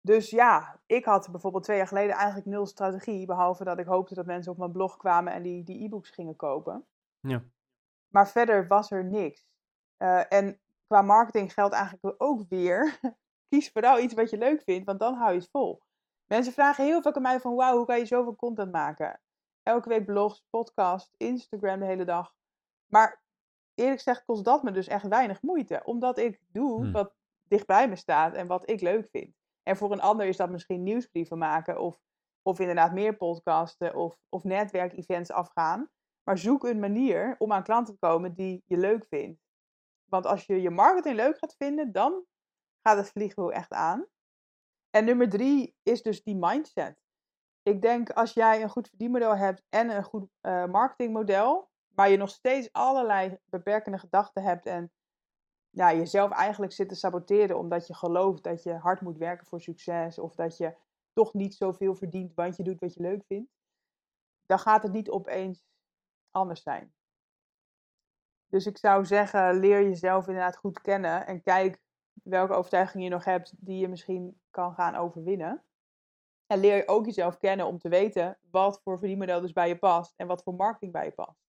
Dus 0.00 0.30
ja, 0.30 0.80
ik 0.86 1.04
had 1.04 1.30
bijvoorbeeld 1.30 1.64
twee 1.64 1.76
jaar 1.76 1.86
geleden 1.86 2.14
eigenlijk 2.14 2.46
nul 2.46 2.66
strategie. 2.66 3.26
Behalve 3.26 3.64
dat 3.64 3.78
ik 3.78 3.86
hoopte 3.86 4.14
dat 4.14 4.26
mensen 4.26 4.52
op 4.52 4.58
mijn 4.58 4.72
blog 4.72 4.96
kwamen 4.96 5.32
en 5.32 5.42
die, 5.42 5.64
die 5.64 5.84
e-books 5.84 6.10
gingen 6.10 6.36
kopen. 6.36 6.86
Ja. 7.20 7.42
Maar 8.08 8.28
verder 8.28 8.66
was 8.66 8.90
er 8.90 9.04
niks. 9.04 9.46
Eh, 9.96 10.32
en 10.32 10.60
qua 10.86 11.02
marketing 11.02 11.52
geldt 11.52 11.74
eigenlijk 11.74 12.22
ook 12.22 12.48
weer. 12.48 13.00
Kies 13.48 13.70
vooral 13.70 13.98
iets 13.98 14.14
wat 14.14 14.30
je 14.30 14.38
leuk 14.38 14.62
vindt, 14.62 14.86
want 14.86 14.98
dan 14.98 15.14
hou 15.14 15.32
je 15.32 15.38
het 15.38 15.50
vol. 15.50 15.82
Mensen 16.26 16.52
vragen 16.52 16.84
heel 16.84 17.02
vaak 17.02 17.16
aan 17.16 17.22
mij 17.22 17.40
van 17.40 17.54
wauw, 17.54 17.76
hoe 17.76 17.86
kan 17.86 17.98
je 17.98 18.06
zoveel 18.06 18.36
content 18.36 18.72
maken? 18.72 19.20
Elke 19.62 19.88
week 19.88 20.06
blogs, 20.06 20.44
podcast, 20.50 21.14
Instagram 21.16 21.78
de 21.80 21.86
hele 21.86 22.04
dag. 22.04 22.34
Maar 22.86 23.22
eerlijk 23.74 23.96
gezegd 23.96 24.24
kost 24.24 24.44
dat 24.44 24.62
me 24.62 24.70
dus 24.70 24.86
echt 24.86 25.08
weinig 25.08 25.42
moeite. 25.42 25.82
Omdat 25.84 26.18
ik 26.18 26.40
doe 26.46 26.80
Hmm. 26.80 26.92
wat 26.92 27.14
dichtbij 27.48 27.88
me 27.88 27.96
staat 27.96 28.34
en 28.34 28.46
wat 28.46 28.70
ik 28.70 28.80
leuk 28.80 29.08
vind. 29.10 29.34
En 29.62 29.76
voor 29.76 29.92
een 29.92 30.00
ander 30.00 30.26
is 30.26 30.36
dat 30.36 30.50
misschien 30.50 30.82
nieuwsbrieven 30.82 31.38
maken 31.38 31.78
of, 31.80 32.00
of 32.42 32.58
inderdaad 32.60 32.92
meer 32.92 33.16
podcasten 33.16 33.94
of, 33.94 34.16
of 34.28 34.44
netwerkevents 34.44 35.30
afgaan. 35.30 35.90
Maar 36.22 36.38
zoek 36.38 36.64
een 36.64 36.80
manier 36.80 37.34
om 37.38 37.52
aan 37.52 37.62
klanten 37.62 37.94
te 37.94 38.06
komen 38.06 38.34
die 38.34 38.62
je 38.66 38.76
leuk 38.76 39.06
vindt. 39.08 39.40
Want 40.04 40.26
als 40.26 40.46
je 40.46 40.62
je 40.62 40.70
marketing 40.70 41.16
leuk 41.16 41.38
gaat 41.38 41.54
vinden, 41.56 41.92
dan 41.92 42.24
gaat 42.82 42.96
het 42.96 43.10
vliegwiel 43.10 43.52
echt 43.52 43.72
aan. 43.72 44.06
En 44.96 45.04
nummer 45.04 45.28
drie 45.28 45.76
is 45.82 46.02
dus 46.02 46.22
die 46.22 46.36
mindset. 46.36 46.96
Ik 47.62 47.82
denk 47.82 48.10
als 48.10 48.32
jij 48.32 48.62
een 48.62 48.68
goed 48.68 48.88
verdienmodel 48.88 49.36
hebt 49.36 49.62
en 49.68 49.90
een 49.90 50.04
goed 50.04 50.28
eh, 50.40 50.64
marketingmodel, 50.64 51.70
maar 51.88 52.10
je 52.10 52.16
nog 52.16 52.30
steeds 52.30 52.72
allerlei 52.72 53.38
beperkende 53.44 53.98
gedachten 53.98 54.42
hebt 54.42 54.66
en 54.66 54.92
ja, 55.70 55.94
jezelf 55.94 56.30
eigenlijk 56.30 56.72
zit 56.72 56.88
te 56.88 56.94
saboteren 56.94 57.58
omdat 57.58 57.86
je 57.86 57.94
gelooft 57.94 58.42
dat 58.42 58.62
je 58.62 58.74
hard 58.74 59.00
moet 59.00 59.18
werken 59.18 59.46
voor 59.46 59.60
succes 59.60 60.18
of 60.18 60.34
dat 60.34 60.56
je 60.56 60.76
toch 61.12 61.34
niet 61.34 61.54
zoveel 61.54 61.94
verdient 61.94 62.34
want 62.34 62.56
je 62.56 62.62
doet 62.62 62.80
wat 62.80 62.94
je 62.94 63.02
leuk 63.02 63.24
vindt, 63.26 63.50
dan 64.46 64.58
gaat 64.58 64.82
het 64.82 64.92
niet 64.92 65.10
opeens 65.10 65.64
anders 66.30 66.62
zijn. 66.62 66.94
Dus 68.46 68.66
ik 68.66 68.78
zou 68.78 69.04
zeggen, 69.04 69.58
leer 69.58 69.82
jezelf 69.82 70.26
inderdaad 70.26 70.56
goed 70.56 70.80
kennen 70.80 71.26
en 71.26 71.42
kijk 71.42 71.84
welke 72.22 72.52
overtuigingen 72.52 73.04
je 73.04 73.12
nog 73.12 73.24
hebt 73.24 73.54
die 73.56 73.78
je 73.78 73.88
misschien 73.88 74.40
kan 74.56 74.74
gaan 74.74 74.94
overwinnen. 74.94 75.62
En 76.46 76.60
leer 76.60 76.76
je 76.76 76.88
ook 76.88 77.04
jezelf 77.04 77.36
kennen 77.36 77.66
om 77.66 77.78
te 77.78 77.88
weten 77.88 78.38
wat 78.50 78.80
voor 78.82 78.98
verdienmodel 78.98 79.40
dus 79.40 79.52
bij 79.52 79.68
je 79.68 79.76
past 79.76 80.14
en 80.16 80.26
wat 80.26 80.42
voor 80.42 80.54
marketing 80.54 80.92
bij 80.92 81.04
je 81.04 81.10
past. 81.10 81.44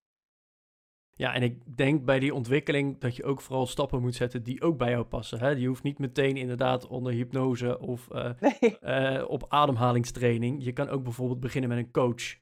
Ja, 1.13 1.33
en 1.33 1.43
ik 1.43 1.77
denk 1.77 2.05
bij 2.05 2.19
die 2.19 2.33
ontwikkeling 2.33 2.99
dat 2.99 3.15
je 3.15 3.23
ook 3.23 3.41
vooral 3.41 3.65
stappen 3.65 4.01
moet 4.01 4.15
zetten 4.15 4.43
die 4.43 4.61
ook 4.61 4.77
bij 4.77 4.89
jou 4.89 5.03
passen. 5.03 5.39
Hè? 5.39 5.49
Je 5.49 5.67
hoeft 5.67 5.83
niet 5.83 5.99
meteen 5.99 6.37
inderdaad 6.37 6.87
onder 6.87 7.13
hypnose 7.13 7.79
of 7.79 8.09
eh, 8.09 8.31
Nee, 8.61 8.79
eh, 8.79 9.29
op 9.29 9.45
ademhalingstraining. 9.47 10.63
Je 10.63 10.73
kan 10.73 10.89
ook 10.89 11.03
bijvoorbeeld 11.03 11.39
beginnen 11.39 11.69
met 11.69 11.77
een 11.77 11.91
coach. 11.91 12.35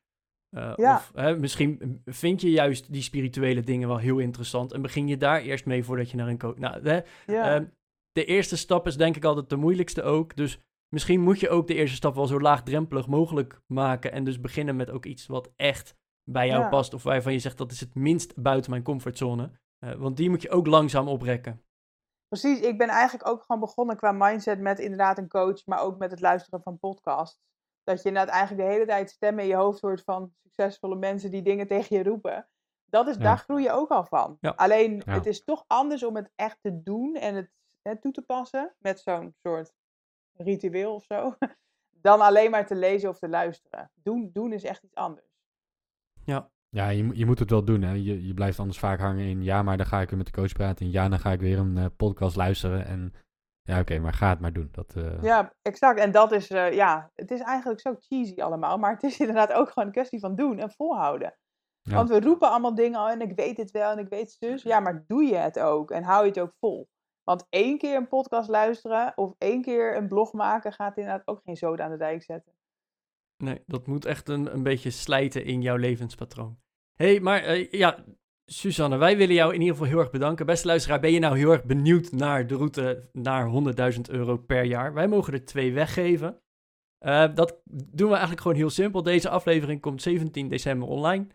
Eh, 0.50 0.74
Ja. 0.76 0.96
Of 0.96 1.12
hè, 1.16 1.38
misschien 1.38 2.02
vind 2.06 2.42
je 2.42 2.52
juist 2.52 2.92
die 2.92 3.02
spirituele 3.02 3.62
dingen 3.62 3.88
wel 3.88 3.98
heel 3.98 4.20
interessant 4.20 4.72
en 4.72 4.82
begin 4.82 5.08
je 5.08 5.18
daar 5.18 5.42
eerst 5.42 5.66
mee 5.66 5.84
voordat 5.84 6.10
je 6.10 6.18
naar 6.18 6.28
een 6.28 6.38
coach... 6.38 6.58
Nou, 6.58 6.90
hè, 6.90 7.02
ja. 7.26 7.68
De 8.16 8.26
eerste 8.26 8.58
stap 8.58 8.88
is 8.88 8.98
denk 8.98 9.16
ik 9.16 9.24
altijd 9.26 9.50
de 9.50 9.56
moeilijkste 9.56 10.04
ook. 10.04 10.36
Dus 10.36 10.60
misschien 10.94 11.22
moet 11.22 11.40
je 11.40 11.50
ook 11.50 11.68
de 11.68 11.74
eerste 11.74 11.96
stap 11.96 12.16
wel 12.16 12.28
zo 12.28 12.40
laagdrempelig 12.40 13.08
mogelijk 13.08 13.62
maken. 13.68 14.12
En 14.12 14.24
dus 14.24 14.40
beginnen 14.42 14.76
met 14.76 14.90
ook 14.90 15.06
iets 15.06 15.26
wat 15.28 15.52
echt 15.56 15.96
bij 16.24 16.48
jou 16.48 16.62
Ja. 16.62 16.70
past. 16.70 16.94
Of 16.94 17.04
waarvan 17.04 17.34
je 17.34 17.40
zegt 17.40 17.58
dat 17.58 17.72
is 17.72 17.80
het 17.80 17.96
minst 17.96 18.42
buiten 18.42 18.72
mijn 18.72 18.84
comfortzone. 18.84 19.52
Eh, 19.80 19.94
want 19.94 20.18
die 20.18 20.30
moet 20.30 20.42
je 20.42 20.50
ook 20.50 20.68
langzaam 20.68 21.08
oprekken. 21.08 21.64
Precies, 22.28 22.60
ik 22.60 22.78
ben 22.78 22.88
eigenlijk 22.88 23.28
ook 23.30 23.42
gewoon 23.44 23.62
begonnen 23.62 23.96
qua 23.98 24.12
mindset 24.12 24.60
met 24.60 24.80
inderdaad 24.80 25.18
een 25.18 25.28
coach, 25.28 25.66
maar 25.66 25.80
ook 25.82 25.98
met 25.98 26.12
het 26.12 26.22
luisteren 26.22 26.62
van 26.62 26.80
podcasts. 26.80 27.40
Dat 27.84 28.02
je 28.02 28.08
inderdaad 28.08 28.34
eigenlijk 28.34 28.68
de 28.68 28.74
hele 28.74 28.86
tijd 28.86 29.10
stemmen 29.10 29.44
in 29.44 29.50
je 29.50 29.56
hoofd 29.56 29.82
hoort 29.82 30.02
van 30.04 30.34
succesvolle 30.44 30.96
mensen 30.96 31.32
die 31.32 31.42
dingen 31.42 31.68
tegen 31.68 31.98
je 31.98 32.04
roepen. 32.04 32.48
Dat 32.86 33.08
is, 33.08 33.16
Ja. 33.16 33.22
Daar 33.22 33.38
groei 33.38 33.64
je 33.64 33.72
ook 33.72 33.90
al 33.90 34.06
van. 34.06 34.38
Ja. 34.40 34.50
Alleen, 34.56 35.02
Ja. 35.06 35.14
het 35.14 35.26
is 35.26 35.44
toch 35.44 35.64
anders 35.68 36.04
om 36.04 36.16
het 36.16 36.32
echt 36.36 36.58
te 36.62 36.82
doen 36.84 37.16
en 37.16 37.36
het, 37.36 37.52
hè, 37.90 38.00
toe 38.00 38.12
te 38.12 38.22
passen 38.22 38.76
met 38.80 39.00
zo'n 39.00 39.36
soort 39.44 39.74
ritueel 40.38 40.94
of 40.94 41.04
zo, 41.04 41.36
dan 42.08 42.22
alleen 42.22 42.52
maar 42.52 42.66
te 42.66 42.76
lezen 42.76 43.10
of 43.10 43.20
te 43.20 43.30
luisteren. 43.30 43.92
Doen, 43.94 44.30
doen 44.34 44.54
is 44.54 44.64
echt 44.64 44.84
iets 44.84 44.96
anders. 44.96 45.26
Ja, 46.70 46.90
je, 46.90 47.04
moet- 47.04 47.18
je 47.18 47.26
moet 47.26 47.40
het 47.40 47.50
wel 47.50 47.66
doen. 47.66 47.82
Hè. 47.82 47.92
Je, 47.94 48.28
je 48.28 48.34
blijft 48.34 48.60
anders 48.60 48.80
vaak 48.80 49.00
hangen 49.00 49.26
in 49.26 49.44
ja, 49.44 49.64
maar 49.64 49.78
dan 49.78 49.86
ga 49.86 50.02
ik 50.02 50.10
weer 50.10 50.18
met 50.18 50.26
de 50.26 50.32
coach 50.42 50.52
praten. 50.54 50.86
En 50.86 50.92
ja, 50.92 51.10
dan 51.10 51.20
ga 51.20 51.32
ik 51.32 51.40
weer 51.40 51.58
een 51.60 51.78
eh, 51.78 51.86
podcast 51.98 52.36
luisteren. 52.36 52.86
En 52.86 53.14
ja, 53.62 53.80
oké, 53.80 54.00
maar 54.00 54.14
ga 54.14 54.30
het 54.30 54.40
maar 54.40 54.54
doen. 54.54 54.68
Dat, 54.72 54.96
eh, 54.96 55.22
Ja, 55.24 55.54
exact. 55.62 56.00
En 56.00 56.12
dat 56.12 56.32
is, 56.32 56.50
eh, 56.50 56.72
ja, 56.74 57.12
het 57.14 57.32
is 57.32 57.40
eigenlijk 57.42 57.80
zo 57.80 57.96
cheesy 58.00 58.42
allemaal, 58.42 58.78
maar 58.78 58.94
het 58.94 59.04
is 59.04 59.20
inderdaad 59.26 59.52
ook 59.54 59.68
gewoon 59.70 59.86
een 59.88 59.94
kwestie 59.94 60.20
van 60.20 60.36
doen 60.36 60.60
en 60.60 60.72
volhouden. 60.72 61.38
Ja. 61.82 61.96
Want 61.96 62.10
we 62.10 62.20
roepen 62.20 62.50
allemaal 62.50 62.76
dingen 62.76 63.00
al 63.00 63.10
en 63.10 63.22
ik 63.22 63.36
weet 63.36 63.58
het 63.58 63.72
wel 63.72 63.92
en 63.92 64.00
ik 64.00 64.10
weet 64.10 64.30
het 64.30 64.38
dus. 64.40 64.64
Ja, 64.64 64.80
maar 64.80 65.04
doe 65.08 65.24
je 65.24 65.36
het 65.36 65.60
ook 65.60 65.92
en 65.92 66.04
hou 66.04 66.22
je 66.24 66.30
het 66.30 66.40
ook 66.40 66.54
vol. 66.60 66.90
Want 67.26 67.46
één 67.50 67.78
keer 67.78 67.96
een 67.96 68.08
podcast 68.08 68.50
luisteren 68.50 69.14
of 69.16 69.34
één 69.38 69.62
keer 69.62 69.98
een 69.98 70.08
blog 70.08 70.34
maken 70.34 70.74
gaat 70.74 70.98
inderdaad 70.98 71.28
ook 71.28 71.42
geen 71.44 71.58
zoden 71.58 71.86
aan 71.86 71.92
de 71.92 71.98
dijk 71.98 72.24
zetten. 72.24 72.54
Nee, 73.44 73.64
dat 73.66 73.88
moet 73.88 74.06
echt 74.06 74.30
een, 74.30 74.54
een 74.54 74.64
beetje 74.64 74.90
slijten 74.90 75.46
in 75.46 75.62
jouw 75.62 75.76
levenspatroon. 75.76 76.58
Hey, 76.94 77.20
maar 77.20 77.44
eh, 77.44 77.72
ja, 77.72 78.04
Suzanne, 78.46 78.98
wij 78.98 79.18
willen 79.18 79.36
jou 79.36 79.54
in 79.54 79.60
ieder 79.60 79.76
geval 79.76 79.90
heel 79.90 80.00
erg 80.00 80.12
bedanken. 80.12 80.46
Beste 80.46 80.68
luisteraar, 80.68 81.00
ben 81.00 81.12
je 81.12 81.20
nou 81.20 81.38
heel 81.38 81.52
erg 81.52 81.64
benieuwd 81.64 82.12
naar 82.12 82.48
de 82.48 82.56
route 82.56 83.10
naar 83.12 83.52
100.000 83.94 84.02
euro 84.02 84.38
per 84.38 84.64
jaar? 84.64 84.94
Wij 84.94 85.08
mogen 85.08 85.34
er 85.34 85.46
twee 85.46 85.74
weggeven. 85.74 86.42
Eh, 86.98 87.36
dat 87.36 87.62
doen 87.66 88.08
we 88.08 88.14
eigenlijk 88.14 88.42
gewoon 88.42 88.58
heel 88.58 88.70
simpel. 88.70 89.04
Deze 89.04 89.30
aflevering 89.30 89.82
komt 89.82 90.02
17 90.02 90.48
december 90.48 90.88
online. 90.88 91.28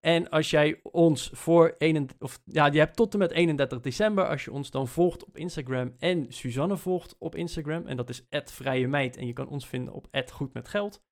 En 0.00 0.28
als 0.28 0.50
jij 0.50 0.80
ons 0.82 1.30
voor 1.32 1.74
31, 1.78 2.20
of 2.20 2.40
ja, 2.44 2.66
je 2.66 2.78
hebt 2.78 2.96
tot 2.96 3.12
en 3.12 3.18
met 3.18 3.30
31 3.30 3.80
december, 3.80 4.28
als 4.28 4.44
je 4.44 4.52
ons 4.52 4.70
dan 4.70 4.88
volgt 4.88 5.24
op 5.24 5.36
Instagram 5.36 5.94
en 5.98 6.32
Suzanne 6.32 6.76
volgt 6.76 7.16
op 7.18 7.34
Instagram, 7.34 7.86
en 7.86 7.96
dat 7.96 8.08
is 8.08 8.26
vrije 8.52 8.88
meid, 8.88 9.16
en 9.16 9.26
je 9.26 9.32
kan 9.32 9.48
ons 9.48 9.68
vinden 9.68 9.94
op 9.94 10.08
goed 10.32 10.52
met 10.52 10.68
geld. 10.68 11.02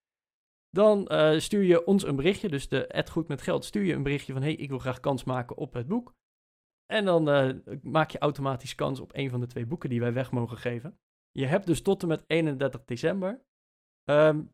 Dan 0.71 1.07
eh, 1.07 1.39
stuur 1.39 1.63
je 1.63 1.87
ons 1.87 2.05
een 2.05 2.17
berichtje, 2.17 2.49
dus 2.49 2.69
de 2.69 3.05
goed 3.11 3.29
met 3.29 3.43
geld, 3.43 3.65
stuur 3.65 3.85
je 3.85 3.93
een 3.93 4.03
berichtje 4.03 4.33
van 4.33 4.43
hey, 4.43 4.55
ik 4.55 4.69
wil 4.69 4.79
graag 4.79 5.01
kans 5.01 5.25
maken 5.25 5.57
op 5.57 5.73
het 5.73 5.87
boek. 5.87 6.15
En 6.87 7.05
dan 7.05 7.31
eh, 7.31 7.55
maak 7.83 8.11
je 8.11 8.19
automatisch 8.19 8.75
kans 8.75 9.01
op 9.01 9.15
een 9.15 9.31
van 9.31 9.41
de 9.41 9.47
twee 9.47 9.67
boeken 9.67 9.91
die 9.91 10.01
wij 10.01 10.13
weg 10.13 10.31
mogen 10.31 10.57
geven. 10.57 10.99
Je 11.31 11.47
hebt 11.47 11.67
dus 11.67 11.83
tot 11.83 12.03
en 12.03 12.09
met 12.09 12.25
31 12.27 12.85
december. 12.85 13.45
Ehm, 14.05 14.45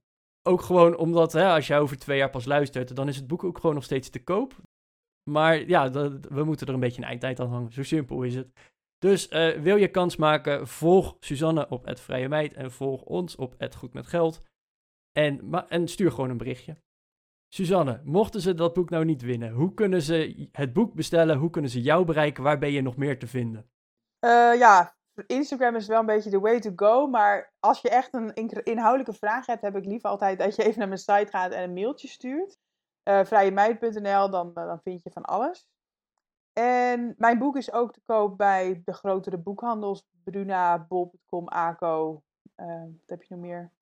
ook 0.42 0.62
gewoon 0.62 0.96
omdat 0.96 1.32
hè, 1.32 1.48
als 1.48 1.66
jij 1.66 1.80
over 1.80 1.98
twee 1.98 2.18
jaar 2.18 2.30
pas 2.30 2.44
luistert, 2.44 2.96
dan 2.96 3.08
is 3.08 3.16
het 3.16 3.26
boek 3.26 3.44
ook 3.44 3.58
gewoon 3.58 3.74
nog 3.74 3.84
steeds 3.84 4.10
te 4.10 4.22
koop. 4.22 4.56
Maar 5.30 5.68
ja, 5.68 5.90
we 6.20 6.44
moeten 6.44 6.66
er 6.66 6.74
een 6.74 6.80
beetje 6.80 7.02
een 7.02 7.08
eindtijd 7.08 7.40
aan 7.40 7.48
hangen. 7.48 7.72
Zo 7.72 7.82
simpel 7.82 8.22
is 8.22 8.34
het. 8.34 8.52
Dus 8.98 9.28
eh, 9.28 9.60
wil 9.60 9.76
je 9.76 9.88
kans 9.88 10.16
maken, 10.16 10.68
volg 10.68 11.16
Suzanne 11.20 11.68
op 11.68 11.84
het 11.84 12.00
Vrije 12.00 12.28
Meid 12.28 12.52
en 12.52 12.72
volg 12.72 13.02
ons 13.02 13.36
op 13.36 13.54
het 13.58 13.74
Goed 13.74 13.92
met 13.92 14.06
Geld. 14.06 14.40
En, 15.12 15.50
en 15.68 15.88
stuur 15.88 16.10
gewoon 16.10 16.30
een 16.30 16.36
berichtje. 16.36 16.76
Suzanne, 17.54 18.00
mochten 18.04 18.40
ze 18.40 18.54
dat 18.54 18.74
boek 18.74 18.90
nou 18.90 19.04
niet 19.04 19.22
winnen, 19.22 19.52
hoe 19.52 19.74
kunnen 19.74 20.02
ze 20.02 20.48
het 20.52 20.72
boek 20.72 20.94
bestellen? 20.94 21.36
Hoe 21.36 21.50
kunnen 21.50 21.70
ze 21.70 21.80
jou 21.80 22.04
bereiken? 22.04 22.42
Waar 22.42 22.58
ben 22.58 22.72
je 22.72 22.82
nog 22.82 22.96
meer 22.96 23.18
te 23.18 23.26
vinden? 23.26 23.70
Eh, 24.18 24.58
ja, 24.58 24.96
Instagram 25.26 25.76
is 25.76 25.86
wel 25.86 26.00
een 26.00 26.06
beetje 26.06 26.30
de 26.30 26.40
way 26.40 26.60
to 26.60 26.72
go. 26.76 27.06
Maar 27.06 27.52
als 27.60 27.80
je 27.80 27.88
echt 27.88 28.14
een 28.14 28.34
inhoudelijke 28.64 29.12
vraag 29.12 29.46
hebt, 29.46 29.62
heb 29.62 29.76
ik 29.76 29.84
liever 29.84 30.08
altijd 30.08 30.38
dat 30.38 30.56
je 30.56 30.62
even 30.64 30.78
naar 30.78 30.88
mijn 30.88 31.00
site 31.00 31.26
gaat 31.30 31.52
en 31.52 31.62
een 31.62 31.72
mailtje 31.72 32.08
stuurt. 32.08 32.58
Uh, 33.08 33.24
vrijemeid.nl, 33.24 34.30
dan, 34.30 34.50
dan 34.54 34.80
vind 34.82 35.02
je 35.02 35.10
van 35.10 35.22
alles. 35.22 35.66
En 36.52 37.14
mijn 37.16 37.38
boek 37.38 37.56
is 37.56 37.72
ook 37.72 37.92
te 37.92 38.00
koop 38.04 38.36
bij 38.36 38.82
de 38.84 38.92
grotere 38.92 39.38
boekhandels. 39.38 40.04
Bruna, 40.24 40.86
Bol.com, 40.88 41.48
ACO. 41.48 42.22
Uh, 42.56 42.66
wat 42.66 43.06
heb 43.06 43.22
je 43.22 43.34
nog 43.34 43.44
meer? 43.44 43.72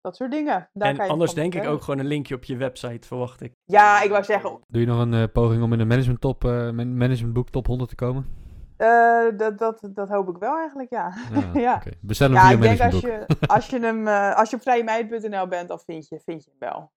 Dat 0.00 0.16
soort 0.16 0.30
dingen. 0.30 0.68
Daar 0.72 0.98
en 0.98 1.08
anders 1.08 1.34
denk 1.34 1.54
ik 1.54 1.66
ook 1.66 1.82
gewoon 1.82 2.00
een 2.00 2.06
linkje 2.06 2.34
op 2.34 2.44
je 2.44 2.56
website, 2.56 3.06
verwacht 3.06 3.40
ik. 3.40 3.52
Ja, 3.64 4.02
ik 4.02 4.10
wou 4.10 4.24
zeggen... 4.24 4.60
Doe 4.66 4.80
je 4.80 4.86
nog 4.86 5.00
een 5.00 5.12
uh, 5.12 5.24
poging 5.32 5.62
om 5.62 5.72
in 5.72 5.78
de 5.78 5.84
management 5.84 6.20
top, 6.20 6.44
uh, 6.44 6.70
managementboek 6.70 7.48
top 7.48 7.66
100 7.66 7.90
te 7.90 7.96
komen? 7.96 8.26
Uh, 8.80 9.38
dat, 9.38 9.58
dat, 9.58 9.88
dat 9.94 10.08
hoop 10.08 10.28
ik 10.28 10.36
wel 10.36 10.56
eigenlijk, 10.56 10.90
ja. 10.90 11.14
Ja, 11.32 11.50
ja. 11.60 11.74
Okay. 11.74 11.92
Bestel 12.00 12.26
hem 12.26 12.36
ja, 12.36 12.46
via 12.46 12.54
ik 12.54 12.78
denk 12.78 12.92
als 12.92 13.00
je, 13.00 13.26
als 13.46 13.66
je 13.66 13.80
hem, 13.86 14.08
als 14.08 14.50
je 14.50 14.56
op 14.56 14.62
vrijemeid.nl 14.62 15.46
bent, 15.46 15.68
dan 15.68 15.80
vind 15.80 16.08
je, 16.08 16.20
vind 16.24 16.44
je 16.44 16.50
hem 16.50 16.70
wel. 16.70 16.92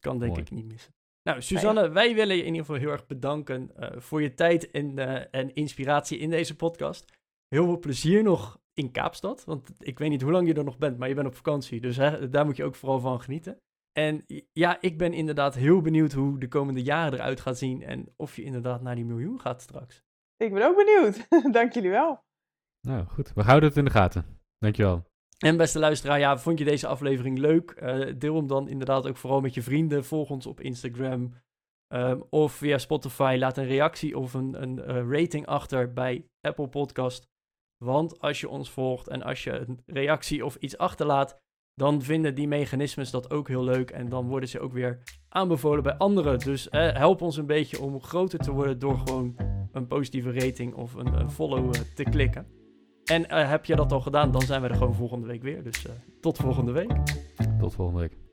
Kan 0.00 0.18
denk 0.18 0.38
ik 0.38 0.50
niet 0.50 0.66
missen. 0.66 0.94
Nou, 1.22 1.42
Suzanne, 1.42 1.88
wij 1.88 2.14
willen 2.14 2.36
je 2.36 2.42
in 2.42 2.54
ieder 2.54 2.64
geval 2.64 2.80
heel 2.80 2.90
erg 2.90 3.06
bedanken 3.06 3.70
voor 3.96 4.22
je 4.22 4.34
tijd 4.34 4.70
en, 4.70 4.98
en 5.30 5.54
inspiratie 5.54 6.18
in 6.18 6.30
deze 6.30 6.56
podcast. 6.56 7.12
Heel 7.48 7.64
veel 7.64 7.78
plezier 7.78 8.22
nog 8.22 8.58
in 8.74 8.90
Kaapstad. 8.90 9.44
Want 9.44 9.70
ik 9.78 9.98
weet 9.98 10.10
niet 10.10 10.22
hoe 10.22 10.32
lang 10.32 10.46
je 10.46 10.54
er 10.54 10.64
nog 10.64 10.78
bent, 10.78 10.98
maar 10.98 11.08
je 11.08 11.14
bent 11.14 11.26
op 11.26 11.34
vakantie. 11.34 11.80
Dus 11.80 11.96
hè, 11.96 12.28
daar 12.28 12.44
moet 12.44 12.56
je 12.56 12.64
ook 12.64 12.74
vooral 12.74 13.00
van 13.00 13.20
genieten. 13.20 13.58
En 13.92 14.24
ja, 14.52 14.80
ik 14.80 14.98
ben 14.98 15.12
inderdaad 15.12 15.54
heel 15.54 15.80
benieuwd 15.80 16.12
hoe 16.12 16.38
de 16.38 16.48
komende 16.48 16.82
jaren 16.82 17.18
eruit 17.18 17.40
gaat 17.40 17.58
zien. 17.58 17.82
En 17.82 18.12
of 18.16 18.36
je 18.36 18.42
inderdaad 18.42 18.82
naar 18.82 18.94
die 18.94 19.04
miljoen 19.04 19.40
gaat 19.40 19.62
straks. 19.62 20.02
Ik 20.36 20.52
ben 20.52 20.66
ook 20.66 20.76
benieuwd. 20.76 21.26
Dank 21.54 21.72
jullie 21.72 21.90
wel. 21.90 22.22
Nou 22.80 23.04
goed, 23.06 23.32
we 23.34 23.42
houden 23.42 23.68
het 23.68 23.78
in 23.78 23.84
de 23.84 23.90
gaten. 23.90 24.40
Dankjewel. 24.58 25.04
En 25.38 25.56
beste 25.56 25.78
luisteraar, 25.78 26.18
ja, 26.18 26.38
vond 26.38 26.58
je 26.58 26.64
deze 26.64 26.86
aflevering 26.86 27.38
leuk? 27.38 27.80
Uh, 27.82 28.12
deel 28.18 28.36
hem 28.36 28.46
dan 28.46 28.68
inderdaad 28.68 29.06
ook 29.06 29.16
vooral 29.16 29.40
met 29.40 29.54
je 29.54 29.62
vrienden. 29.62 30.04
Volg 30.04 30.30
ons 30.30 30.46
op 30.46 30.60
Instagram 30.60 31.34
um, 31.88 32.24
of 32.30 32.52
via 32.52 32.78
Spotify. 32.78 33.36
Laat 33.38 33.56
een 33.56 33.66
reactie 33.66 34.18
of 34.18 34.34
een, 34.34 34.62
een 34.62 34.78
uh, 34.78 35.18
rating 35.18 35.46
achter 35.46 35.92
bij 35.92 36.28
Apple 36.40 36.68
Podcast. 36.68 37.28
Want 37.84 38.20
als 38.20 38.40
je 38.40 38.48
ons 38.48 38.70
volgt 38.70 39.08
en 39.08 39.22
als 39.22 39.44
je 39.44 39.52
een 39.52 39.82
reactie 39.86 40.44
of 40.44 40.56
iets 40.56 40.78
achterlaat, 40.78 41.42
dan 41.74 42.02
vinden 42.02 42.34
die 42.34 42.48
mechanismes 42.48 43.10
dat 43.10 43.30
ook 43.30 43.48
heel 43.48 43.64
leuk. 43.64 43.90
En 43.90 44.08
dan 44.08 44.28
worden 44.28 44.48
ze 44.48 44.60
ook 44.60 44.72
weer 44.72 45.02
aanbevolen 45.28 45.82
bij 45.82 45.96
anderen. 45.96 46.38
Dus 46.38 46.68
eh, 46.68 46.92
help 46.92 47.22
ons 47.22 47.36
een 47.36 47.46
beetje 47.46 47.80
om 47.80 48.02
groter 48.02 48.38
te 48.38 48.52
worden 48.52 48.78
door 48.78 48.98
gewoon 48.98 49.36
een 49.72 49.86
positieve 49.86 50.32
rating 50.32 50.74
of 50.74 50.94
een, 50.94 51.20
een 51.20 51.30
follow 51.30 51.74
eh, 51.74 51.80
te 51.94 52.02
klikken. 52.02 52.46
En 53.04 53.22
uh, 53.22 53.50
heb 53.50 53.64
je 53.64 53.76
dat 53.76 53.92
al 53.92 54.00
gedaan, 54.00 54.30
dan 54.30 54.42
zijn 54.42 54.62
we 54.62 54.68
er 54.68 54.74
gewoon 54.74 54.94
volgende 54.94 55.26
week 55.26 55.42
weer. 55.42 55.62
Dus 55.62 55.86
uh, 55.86 55.92
tot 56.20 56.36
volgende 56.36 56.72
week. 56.72 56.92
Tot 57.58 57.74
volgende 57.74 58.00
week. 58.00 58.23